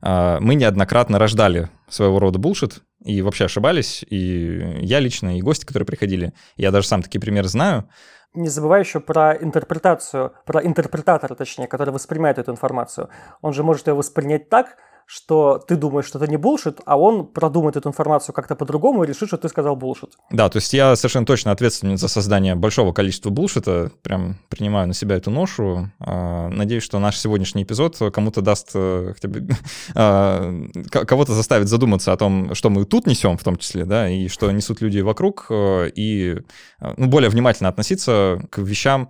Мы 0.00 0.54
неоднократно 0.54 1.18
рождали 1.18 1.70
своего 1.88 2.20
рода 2.20 2.38
булшит 2.38 2.82
и 3.04 3.20
вообще 3.20 3.46
ошибались. 3.46 4.04
И 4.08 4.78
я 4.80 5.00
лично, 5.00 5.36
и 5.36 5.42
гости, 5.42 5.64
которые 5.64 5.88
приходили, 5.88 6.34
я 6.56 6.70
даже 6.70 6.86
сам 6.86 7.02
такие 7.02 7.20
примеры 7.20 7.48
знаю. 7.48 7.88
Не 8.34 8.48
забывай 8.48 8.80
еще 8.80 9.00
про 9.00 9.34
интерпретацию, 9.34 10.32
про 10.44 10.64
интерпретатора, 10.64 11.34
точнее, 11.34 11.66
который 11.66 11.90
воспринимает 11.90 12.38
эту 12.38 12.52
информацию. 12.52 13.08
Он 13.40 13.52
же 13.52 13.64
может 13.64 13.88
ее 13.88 13.94
воспринять 13.94 14.48
так, 14.50 14.76
что 15.10 15.58
ты 15.66 15.76
думаешь, 15.76 16.04
что 16.04 16.18
это 16.18 16.30
не 16.30 16.36
булшит, 16.36 16.80
а 16.84 16.98
он 16.98 17.26
продумает 17.26 17.76
эту 17.76 17.88
информацию 17.88 18.34
как-то 18.34 18.54
по-другому 18.54 19.04
и 19.04 19.06
решит, 19.06 19.28
что 19.28 19.38
ты 19.38 19.48
сказал 19.48 19.74
булшит. 19.74 20.10
Да, 20.30 20.50
то 20.50 20.58
есть 20.58 20.74
я 20.74 20.94
совершенно 20.96 21.24
точно 21.24 21.50
ответственен 21.50 21.96
за 21.96 22.08
создание 22.08 22.54
большого 22.54 22.92
количества 22.92 23.30
булшита, 23.30 23.90
прям 24.02 24.36
принимаю 24.50 24.86
на 24.86 24.92
себя 24.92 25.16
эту 25.16 25.30
ношу. 25.30 25.90
А, 25.98 26.48
надеюсь, 26.50 26.82
что 26.82 26.98
наш 26.98 27.16
сегодняшний 27.16 27.62
эпизод 27.62 27.96
кому-то 28.12 28.42
даст 28.42 28.72
э, 28.74 29.14
хотя 29.14 29.28
бы 29.28 29.48
а, 29.94 30.52
кого-то 30.90 31.32
заставит 31.32 31.68
задуматься 31.68 32.12
о 32.12 32.16
том, 32.18 32.54
что 32.54 32.68
мы 32.68 32.84
тут 32.84 33.06
несем 33.06 33.38
в 33.38 33.42
том 33.42 33.56
числе, 33.56 33.86
да, 33.86 34.10
и 34.10 34.28
что 34.28 34.50
несут 34.50 34.82
люди 34.82 35.00
вокруг, 35.00 35.46
э, 35.48 35.90
и 35.94 36.36
э, 36.80 36.94
ну, 36.98 37.06
более 37.06 37.30
внимательно 37.30 37.70
относиться 37.70 38.42
к 38.50 38.58
вещам, 38.58 39.08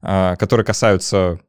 которые 0.00 0.64
касаются 0.64 1.40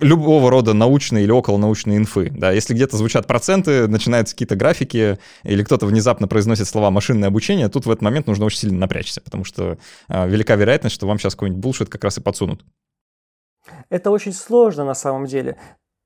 любого 0.00 0.50
рода 0.50 0.74
научной 0.74 1.22
или 1.22 1.30
околонаучной 1.30 1.96
инфы. 1.96 2.30
Да, 2.30 2.50
если 2.50 2.74
где-то 2.74 2.96
звучат 2.98 3.26
проценты, 3.26 3.88
начинаются 3.88 4.34
какие-то 4.34 4.54
графики, 4.54 5.18
или 5.44 5.64
кто-то 5.64 5.86
внезапно 5.86 6.28
произносит 6.28 6.68
слова 6.68 6.90
машинное 6.90 7.28
обучение, 7.28 7.68
тут 7.68 7.86
в 7.86 7.90
этот 7.90 8.02
момент 8.02 8.26
нужно 8.26 8.44
очень 8.44 8.58
сильно 8.58 8.78
напрячься, 8.78 9.22
потому 9.22 9.44
что 9.44 9.78
э, 10.08 10.28
велика 10.28 10.56
вероятность, 10.56 10.94
что 10.94 11.06
вам 11.06 11.18
сейчас 11.18 11.34
какой-нибудь 11.34 11.62
булшит 11.62 11.88
как 11.88 12.04
раз 12.04 12.18
и 12.18 12.20
подсунут. 12.20 12.64
Это 13.88 14.10
очень 14.10 14.32
сложно 14.32 14.84
на 14.84 14.94
самом 14.94 15.24
деле. 15.26 15.56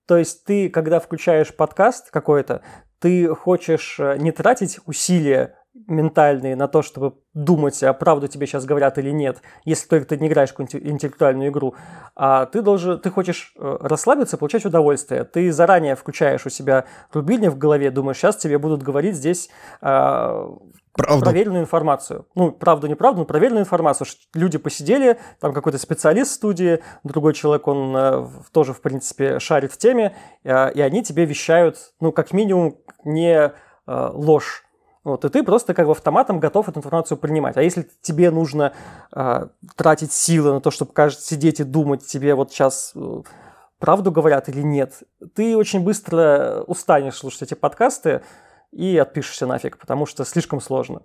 То 0.06 0.16
есть 0.16 0.44
ты, 0.44 0.68
когда 0.70 1.00
включаешь 1.00 1.54
подкаст 1.54 2.10
какой-то, 2.10 2.62
ты 3.00 3.34
хочешь 3.34 3.96
э, 3.98 4.16
не 4.18 4.30
тратить 4.30 4.78
усилия 4.86 5.56
ментальные 5.86 6.56
на 6.56 6.68
то, 6.68 6.82
чтобы 6.82 7.14
думать, 7.32 7.82
а 7.82 7.92
правду 7.92 8.26
тебе 8.28 8.46
сейчас 8.46 8.64
говорят 8.64 8.98
или 8.98 9.10
нет, 9.10 9.40
если 9.64 9.88
только 9.88 10.08
ты 10.08 10.16
не 10.18 10.28
играешь 10.28 10.50
в 10.50 10.52
какую-нибудь 10.52 10.90
интеллектуальную 10.90 11.50
игру, 11.50 11.74
а 12.16 12.46
ты 12.46 12.60
должен, 12.60 12.98
ты 12.98 13.10
хочешь 13.10 13.52
э, 13.56 13.78
расслабиться, 13.80 14.36
получать 14.36 14.64
удовольствие. 14.64 15.24
Ты 15.24 15.52
заранее 15.52 15.94
включаешь 15.94 16.44
у 16.44 16.50
себя 16.50 16.86
рубильник 17.12 17.52
в 17.52 17.58
голове, 17.58 17.90
думаешь, 17.90 18.18
сейчас 18.18 18.36
тебе 18.36 18.58
будут 18.58 18.82
говорить 18.82 19.14
здесь 19.14 19.48
правду. 19.80 21.24
проверенную 21.24 21.62
информацию. 21.62 22.26
Ну, 22.34 22.52
правду, 22.52 22.86
неправду, 22.86 23.20
но 23.20 23.24
проверенную 23.24 23.62
информацию. 23.62 24.06
Люди 24.34 24.58
посидели, 24.58 25.18
там 25.40 25.52
какой-то 25.52 25.78
специалист 25.78 26.32
в 26.32 26.34
студии, 26.34 26.80
другой 27.04 27.34
человек, 27.34 27.68
он 27.68 27.94
э, 27.96 28.26
тоже, 28.52 28.72
в 28.72 28.80
принципе, 28.80 29.38
шарит 29.38 29.72
в 29.72 29.78
теме, 29.78 30.16
э, 30.44 30.72
и 30.72 30.80
они 30.80 31.02
тебе 31.02 31.24
вещают, 31.24 31.92
ну, 32.00 32.12
как 32.12 32.32
минимум, 32.32 32.76
не 33.04 33.34
э, 33.36 33.50
ложь 33.86 34.64
вот, 35.10 35.24
и 35.24 35.28
ты 35.28 35.42
просто 35.42 35.74
как 35.74 35.86
бы 35.86 35.92
автоматом 35.92 36.40
готов 36.40 36.68
эту 36.68 36.78
информацию 36.78 37.18
принимать. 37.18 37.56
А 37.56 37.62
если 37.62 37.88
тебе 38.02 38.30
нужно 38.30 38.72
э, 39.14 39.46
тратить 39.76 40.12
силы 40.12 40.52
на 40.52 40.60
то, 40.60 40.70
чтобы 40.70 40.92
кажется, 40.92 41.26
сидеть 41.26 41.60
и 41.60 41.64
думать, 41.64 42.06
тебе 42.06 42.34
вот 42.34 42.52
сейчас 42.52 42.92
э, 42.94 43.22
правду 43.78 44.12
говорят 44.12 44.48
или 44.48 44.62
нет, 44.62 45.02
ты 45.34 45.56
очень 45.56 45.80
быстро 45.80 46.64
устанешь 46.66 47.16
слушать 47.16 47.42
эти 47.42 47.54
подкасты 47.54 48.22
и 48.72 48.96
отпишешься 48.96 49.46
нафиг, 49.46 49.78
потому 49.78 50.06
что 50.06 50.24
слишком 50.24 50.60
сложно. 50.60 51.02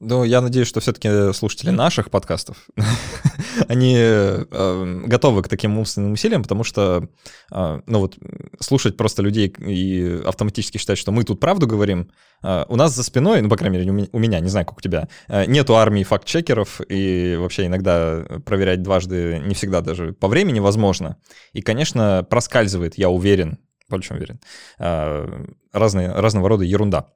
Ну, 0.00 0.24
я 0.24 0.40
надеюсь, 0.40 0.68
что 0.68 0.80
все-таки 0.80 1.32
слушатели 1.32 1.70
наших 1.70 2.10
подкастов, 2.10 2.68
они 3.68 3.94
э, 3.96 5.02
готовы 5.06 5.42
к 5.42 5.48
таким 5.48 5.78
умственным 5.78 6.12
усилиям, 6.12 6.42
потому 6.42 6.64
что, 6.64 7.08
э, 7.52 7.80
ну 7.86 7.98
вот, 8.00 8.18
слушать 8.60 8.96
просто 8.96 9.22
людей 9.22 9.48
и 9.48 10.20
автоматически 10.26 10.78
считать, 10.78 10.98
что 10.98 11.12
мы 11.12 11.24
тут 11.24 11.40
правду 11.40 11.66
говорим, 11.66 12.10
э, 12.42 12.64
у 12.68 12.76
нас 12.76 12.94
за 12.94 13.02
спиной, 13.02 13.40
ну, 13.40 13.48
по 13.48 13.56
крайней 13.56 13.78
мере, 13.78 13.90
у 13.90 13.94
меня, 13.94 14.08
у 14.12 14.18
меня 14.18 14.40
не 14.40 14.48
знаю, 14.48 14.66
как 14.66 14.78
у 14.78 14.80
тебя, 14.80 15.08
э, 15.28 15.46
нету 15.46 15.76
армии 15.76 16.02
факт-чекеров, 16.02 16.80
и 16.88 17.36
вообще 17.38 17.66
иногда 17.66 18.24
проверять 18.44 18.82
дважды 18.82 19.40
не 19.44 19.54
всегда 19.54 19.80
даже 19.80 20.12
по 20.12 20.28
времени 20.28 20.60
возможно. 20.60 21.18
И, 21.52 21.62
конечно, 21.62 22.26
проскальзывает, 22.28 22.98
я 22.98 23.10
уверен, 23.10 23.58
больше 23.88 24.14
уверен, 24.14 24.40
э, 24.78 25.46
разные, 25.72 26.12
разного 26.12 26.48
рода 26.48 26.64
ерунда. 26.64 27.08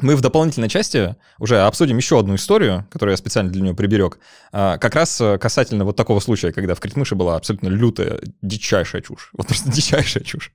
Мы 0.00 0.16
в 0.16 0.20
дополнительной 0.20 0.68
части 0.68 1.14
уже 1.38 1.60
обсудим 1.60 1.96
еще 1.96 2.18
одну 2.18 2.34
историю, 2.34 2.86
которую 2.90 3.12
я 3.12 3.16
специально 3.16 3.50
для 3.50 3.62
нее 3.62 3.74
приберег, 3.74 4.18
а, 4.52 4.76
как 4.78 4.96
раз 4.96 5.20
э, 5.20 5.38
касательно 5.38 5.84
вот 5.84 5.94
такого 5.94 6.18
случая, 6.18 6.52
когда 6.52 6.74
в 6.74 6.80
Критмыше 6.80 7.14
была 7.14 7.36
абсолютно 7.36 7.68
лютая, 7.68 8.18
дичайшая 8.42 9.02
чушь. 9.02 9.30
Вот 9.34 9.46
просто 9.46 9.70
дичайшая 9.70 10.24
чушь. 10.24 10.52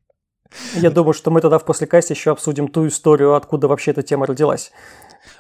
Я 0.76 0.90
думаю, 0.90 1.14
что 1.14 1.32
мы 1.32 1.42
тогда 1.42 1.58
в 1.58 1.66
послекасте 1.66 2.14
еще 2.14 2.32
обсудим 2.32 2.68
ту 2.68 2.88
историю, 2.88 3.36
откуда 3.36 3.68
вообще 3.68 3.92
эта 3.92 4.04
тема 4.04 4.26
родилась. 4.26 4.72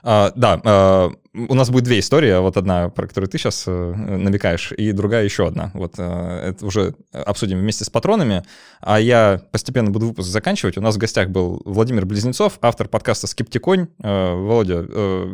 А, 0.04 0.32
да, 0.36 0.62
а, 0.64 1.12
у 1.34 1.54
нас 1.54 1.70
будет 1.70 1.84
две 1.84 2.00
истории. 2.00 2.40
Вот 2.40 2.58
одна, 2.58 2.90
про 2.90 3.08
которую 3.08 3.30
ты 3.30 3.38
сейчас 3.38 3.66
э, 3.68 3.72
намекаешь, 3.72 4.72
и 4.72 4.92
другая 4.92 5.24
еще 5.24 5.48
одна. 5.48 5.72
Вот 5.74 5.96
э, 5.98 6.50
это 6.50 6.66
уже 6.66 6.96
обсудим 7.12 7.60
вместе 7.60 7.86
с 7.86 7.90
патронами. 7.90 8.44
А 8.82 9.00
я 9.00 9.42
постепенно 9.52 9.92
буду 9.92 10.08
выпуск 10.08 10.30
заканчивать. 10.30 10.78
У 10.78 10.82
нас 10.82 10.96
в 10.96 10.98
гостях 10.98 11.30
был 11.30 11.62
Владимир 11.66 12.06
Близнецов, 12.06 12.58
автор 12.62 12.88
подкаста 12.88 13.28
«Скептиконь». 13.28 13.88
Э, 14.02 14.34
Володя, 14.34 14.86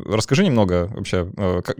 расскажи 0.05 0.45
немного 0.45 0.89
вообще, 0.93 1.31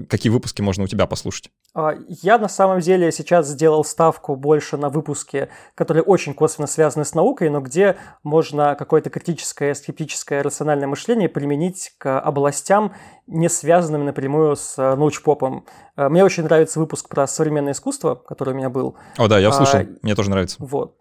какие 0.09 0.31
выпуски 0.31 0.61
можно 0.61 0.85
у 0.85 0.87
тебя 0.87 1.07
послушать. 1.07 1.51
А, 1.73 1.93
я 2.07 2.37
на 2.37 2.47
самом 2.47 2.79
деле 2.79 3.11
сейчас 3.11 3.49
сделал 3.49 3.83
ставку 3.83 4.37
больше 4.37 4.77
на 4.77 4.89
выпуски, 4.89 5.49
которые 5.75 6.03
очень 6.03 6.33
косвенно 6.33 6.67
связаны 6.67 7.03
с 7.03 7.13
наукой, 7.13 7.49
но 7.49 7.59
где 7.59 7.97
можно 8.23 8.75
какое-то 8.75 9.09
критическое, 9.09 9.75
скептическое, 9.75 10.41
рациональное 10.41 10.87
мышление 10.87 11.27
применить 11.27 11.93
к 11.97 12.19
областям, 12.19 12.93
не 13.27 13.49
связанным 13.49 14.05
напрямую 14.05 14.55
с 14.55 14.77
э, 14.77 14.95
научпопом. 14.95 15.65
Э, 15.95 16.09
мне 16.09 16.23
очень 16.23 16.43
нравится 16.43 16.79
выпуск 16.79 17.09
про 17.09 17.27
современное 17.27 17.73
искусство, 17.73 18.15
который 18.15 18.53
у 18.53 18.57
меня 18.57 18.69
был. 18.69 18.95
О, 19.17 19.27
да, 19.27 19.39
я 19.39 19.51
слышал, 19.51 19.79
а, 19.79 19.85
мне 20.01 20.15
тоже 20.15 20.29
нравится. 20.29 20.57
Вот. 20.59 20.97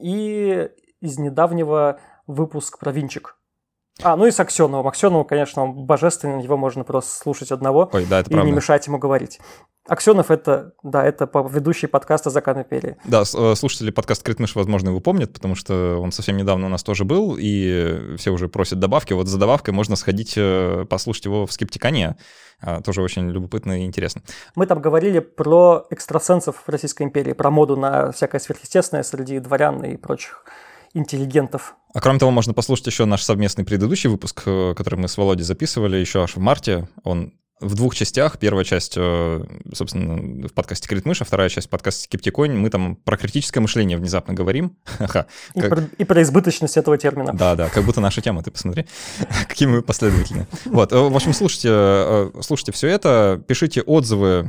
И 0.00 0.68
из 1.00 1.18
недавнего 1.18 1.98
выпуск 2.26 2.78
про 2.78 2.92
винчик. 2.92 3.36
А, 4.02 4.16
ну 4.16 4.26
и 4.26 4.32
с 4.32 4.40
Аксеновым. 4.40 4.88
Аксенову, 4.88 5.24
конечно, 5.24 5.62
он 5.62 5.86
божественный, 5.86 6.42
его 6.42 6.56
можно 6.56 6.82
просто 6.82 7.16
слушать 7.16 7.52
одного 7.52 7.90
Ой, 7.92 8.06
да, 8.06 8.20
это 8.20 8.30
и 8.30 8.32
правда. 8.32 8.50
не 8.50 8.56
мешать 8.56 8.86
ему 8.86 8.98
говорить. 8.98 9.38
Аксенов 9.86 10.30
это, 10.30 10.72
да, 10.82 11.04
это 11.04 11.30
ведущий 11.48 11.86
подкаста 11.86 12.30
«Закан 12.30 12.58
империи». 12.58 12.96
Да, 13.04 13.22
э, 13.22 13.54
слушатели 13.54 13.90
подкаста 13.90 14.24
«Критмыш», 14.24 14.56
возможно, 14.56 14.88
его 14.88 15.00
помнят, 15.00 15.32
потому 15.32 15.54
что 15.54 15.98
он 16.00 16.10
совсем 16.10 16.36
недавно 16.36 16.66
у 16.66 16.68
нас 16.70 16.82
тоже 16.82 17.04
был, 17.04 17.36
и 17.38 18.16
все 18.16 18.30
уже 18.30 18.48
просят 18.48 18.80
добавки. 18.80 19.12
Вот 19.12 19.28
за 19.28 19.38
добавкой 19.38 19.74
можно 19.74 19.94
сходить 19.94 20.34
э, 20.36 20.86
послушать 20.88 21.26
его 21.26 21.46
в 21.46 21.52
«Скептикане». 21.52 22.16
А, 22.60 22.80
тоже 22.80 23.02
очень 23.02 23.28
любопытно 23.28 23.82
и 23.82 23.84
интересно. 23.84 24.22
Мы 24.54 24.66
там 24.66 24.80
говорили 24.80 25.18
про 25.18 25.86
экстрасенсов 25.90 26.62
в 26.66 26.68
Российской 26.68 27.02
империи, 27.02 27.32
про 27.32 27.50
моду 27.50 27.76
на 27.76 28.10
всякое 28.12 28.40
сверхъестественное 28.40 29.02
среди 29.02 29.38
дворян 29.38 29.84
и 29.84 29.96
прочих 29.96 30.44
интеллигентов. 30.94 31.76
А 31.94 32.00
кроме 32.00 32.18
того, 32.18 32.32
можно 32.32 32.52
послушать 32.52 32.88
еще 32.88 33.04
наш 33.04 33.22
совместный 33.22 33.64
предыдущий 33.64 34.10
выпуск, 34.10 34.42
э, 34.46 34.74
который 34.76 34.98
мы 34.98 35.06
с 35.06 35.16
Володей 35.16 35.44
записывали 35.44 35.96
еще 35.96 36.24
аж 36.24 36.34
в 36.34 36.40
марте. 36.40 36.88
Он 37.04 37.32
в 37.60 37.74
двух 37.74 37.94
частях. 37.94 38.38
Первая 38.38 38.64
часть, 38.64 38.94
э, 38.96 39.44
собственно, 39.72 40.48
в 40.48 40.52
подкасте 40.52 40.88
«Крит 40.88 41.04
мышь», 41.06 41.22
а 41.22 41.24
вторая 41.24 41.48
часть 41.48 41.68
в 41.68 41.70
подкасте 41.70 42.04
«Скептиконь». 42.04 42.52
Мы 42.52 42.68
там 42.68 42.96
про 42.96 43.16
критическое 43.16 43.60
мышление 43.60 43.96
внезапно 43.96 44.34
говорим. 44.34 44.76
и, 44.98 45.06
как... 45.06 45.28
про, 45.54 45.82
и 45.96 46.04
про 46.04 46.22
избыточность 46.22 46.76
этого 46.76 46.98
термина. 46.98 47.32
Да, 47.32 47.54
да, 47.54 47.68
как 47.68 47.84
будто 47.84 48.00
наша 48.00 48.20
тема, 48.20 48.42
ты 48.42 48.50
посмотри, 48.50 48.86
какие 49.48 49.68
мы 49.68 49.82
последовательные. 49.82 50.48
Вот, 50.64 50.92
э, 50.92 50.96
в 50.96 51.14
общем, 51.14 51.32
слушайте, 51.32 51.68
э, 51.70 52.30
слушайте 52.40 52.72
все 52.72 52.88
это, 52.88 53.42
пишите 53.46 53.82
отзывы. 53.82 54.44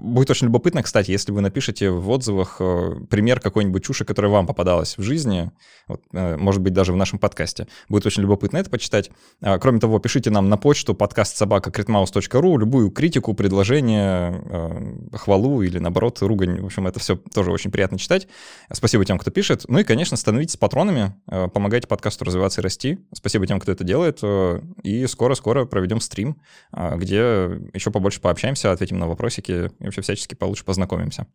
Будет 0.00 0.30
очень 0.30 0.46
любопытно, 0.46 0.82
кстати, 0.82 1.10
если 1.10 1.32
вы 1.32 1.40
напишете 1.40 1.90
в 1.90 2.10
отзывах 2.10 2.58
пример 3.08 3.40
какой-нибудь 3.40 3.84
чуши, 3.84 4.04
которая 4.04 4.32
вам 4.32 4.46
попадалась 4.46 4.98
в 4.98 5.02
жизни, 5.02 5.50
вот, 5.86 6.02
может 6.12 6.60
быть, 6.60 6.72
даже 6.72 6.92
в 6.92 6.96
нашем 6.96 7.18
подкасте. 7.18 7.68
Будет 7.88 8.06
очень 8.06 8.22
любопытно 8.22 8.58
это 8.58 8.70
почитать. 8.70 9.10
Кроме 9.40 9.80
того, 9.80 9.98
пишите 9.98 10.30
нам 10.30 10.48
на 10.48 10.56
почту 10.56 10.94
подкаст 10.94 11.36
собака 11.36 11.70
critmouse.ru 11.94 12.58
любую 12.58 12.90
критику, 12.90 13.34
предложение, 13.34 14.42
э, 14.44 15.16
хвалу 15.16 15.62
или, 15.62 15.78
наоборот, 15.78 16.20
ругань. 16.22 16.60
В 16.60 16.66
общем, 16.66 16.86
это 16.86 17.00
все 17.00 17.16
тоже 17.16 17.50
очень 17.50 17.70
приятно 17.70 17.98
читать. 17.98 18.28
Спасибо 18.72 19.04
тем, 19.04 19.18
кто 19.18 19.30
пишет. 19.30 19.64
Ну 19.68 19.78
и, 19.78 19.84
конечно, 19.84 20.16
становитесь 20.16 20.56
патронами, 20.56 21.14
э, 21.30 21.48
помогайте 21.48 21.86
подкасту 21.86 22.24
развиваться 22.24 22.60
и 22.60 22.64
расти. 22.64 22.98
Спасибо 23.12 23.46
тем, 23.46 23.60
кто 23.60 23.72
это 23.72 23.84
делает. 23.84 24.18
Э, 24.22 24.60
и 24.82 25.06
скоро-скоро 25.06 25.64
проведем 25.64 26.00
стрим, 26.00 26.40
где 26.72 27.50
еще 27.72 27.90
побольше 27.90 28.20
пообщаемся, 28.20 28.72
ответим 28.72 28.98
на 28.98 29.06
вопросики 29.06 29.70
и 29.78 29.84
вообще 29.84 30.02
всячески 30.02 30.34
получше 30.34 30.64
познакомимся. 30.64 31.26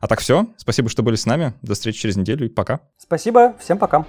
А 0.00 0.06
так 0.06 0.20
все. 0.20 0.46
Спасибо, 0.56 0.88
что 0.88 1.02
были 1.02 1.16
с 1.16 1.26
нами. 1.26 1.54
До 1.62 1.74
встречи 1.74 2.00
через 2.00 2.16
неделю 2.16 2.46
и 2.46 2.48
пока. 2.48 2.80
Спасибо. 2.98 3.54
Всем 3.58 3.78
пока. 3.78 4.06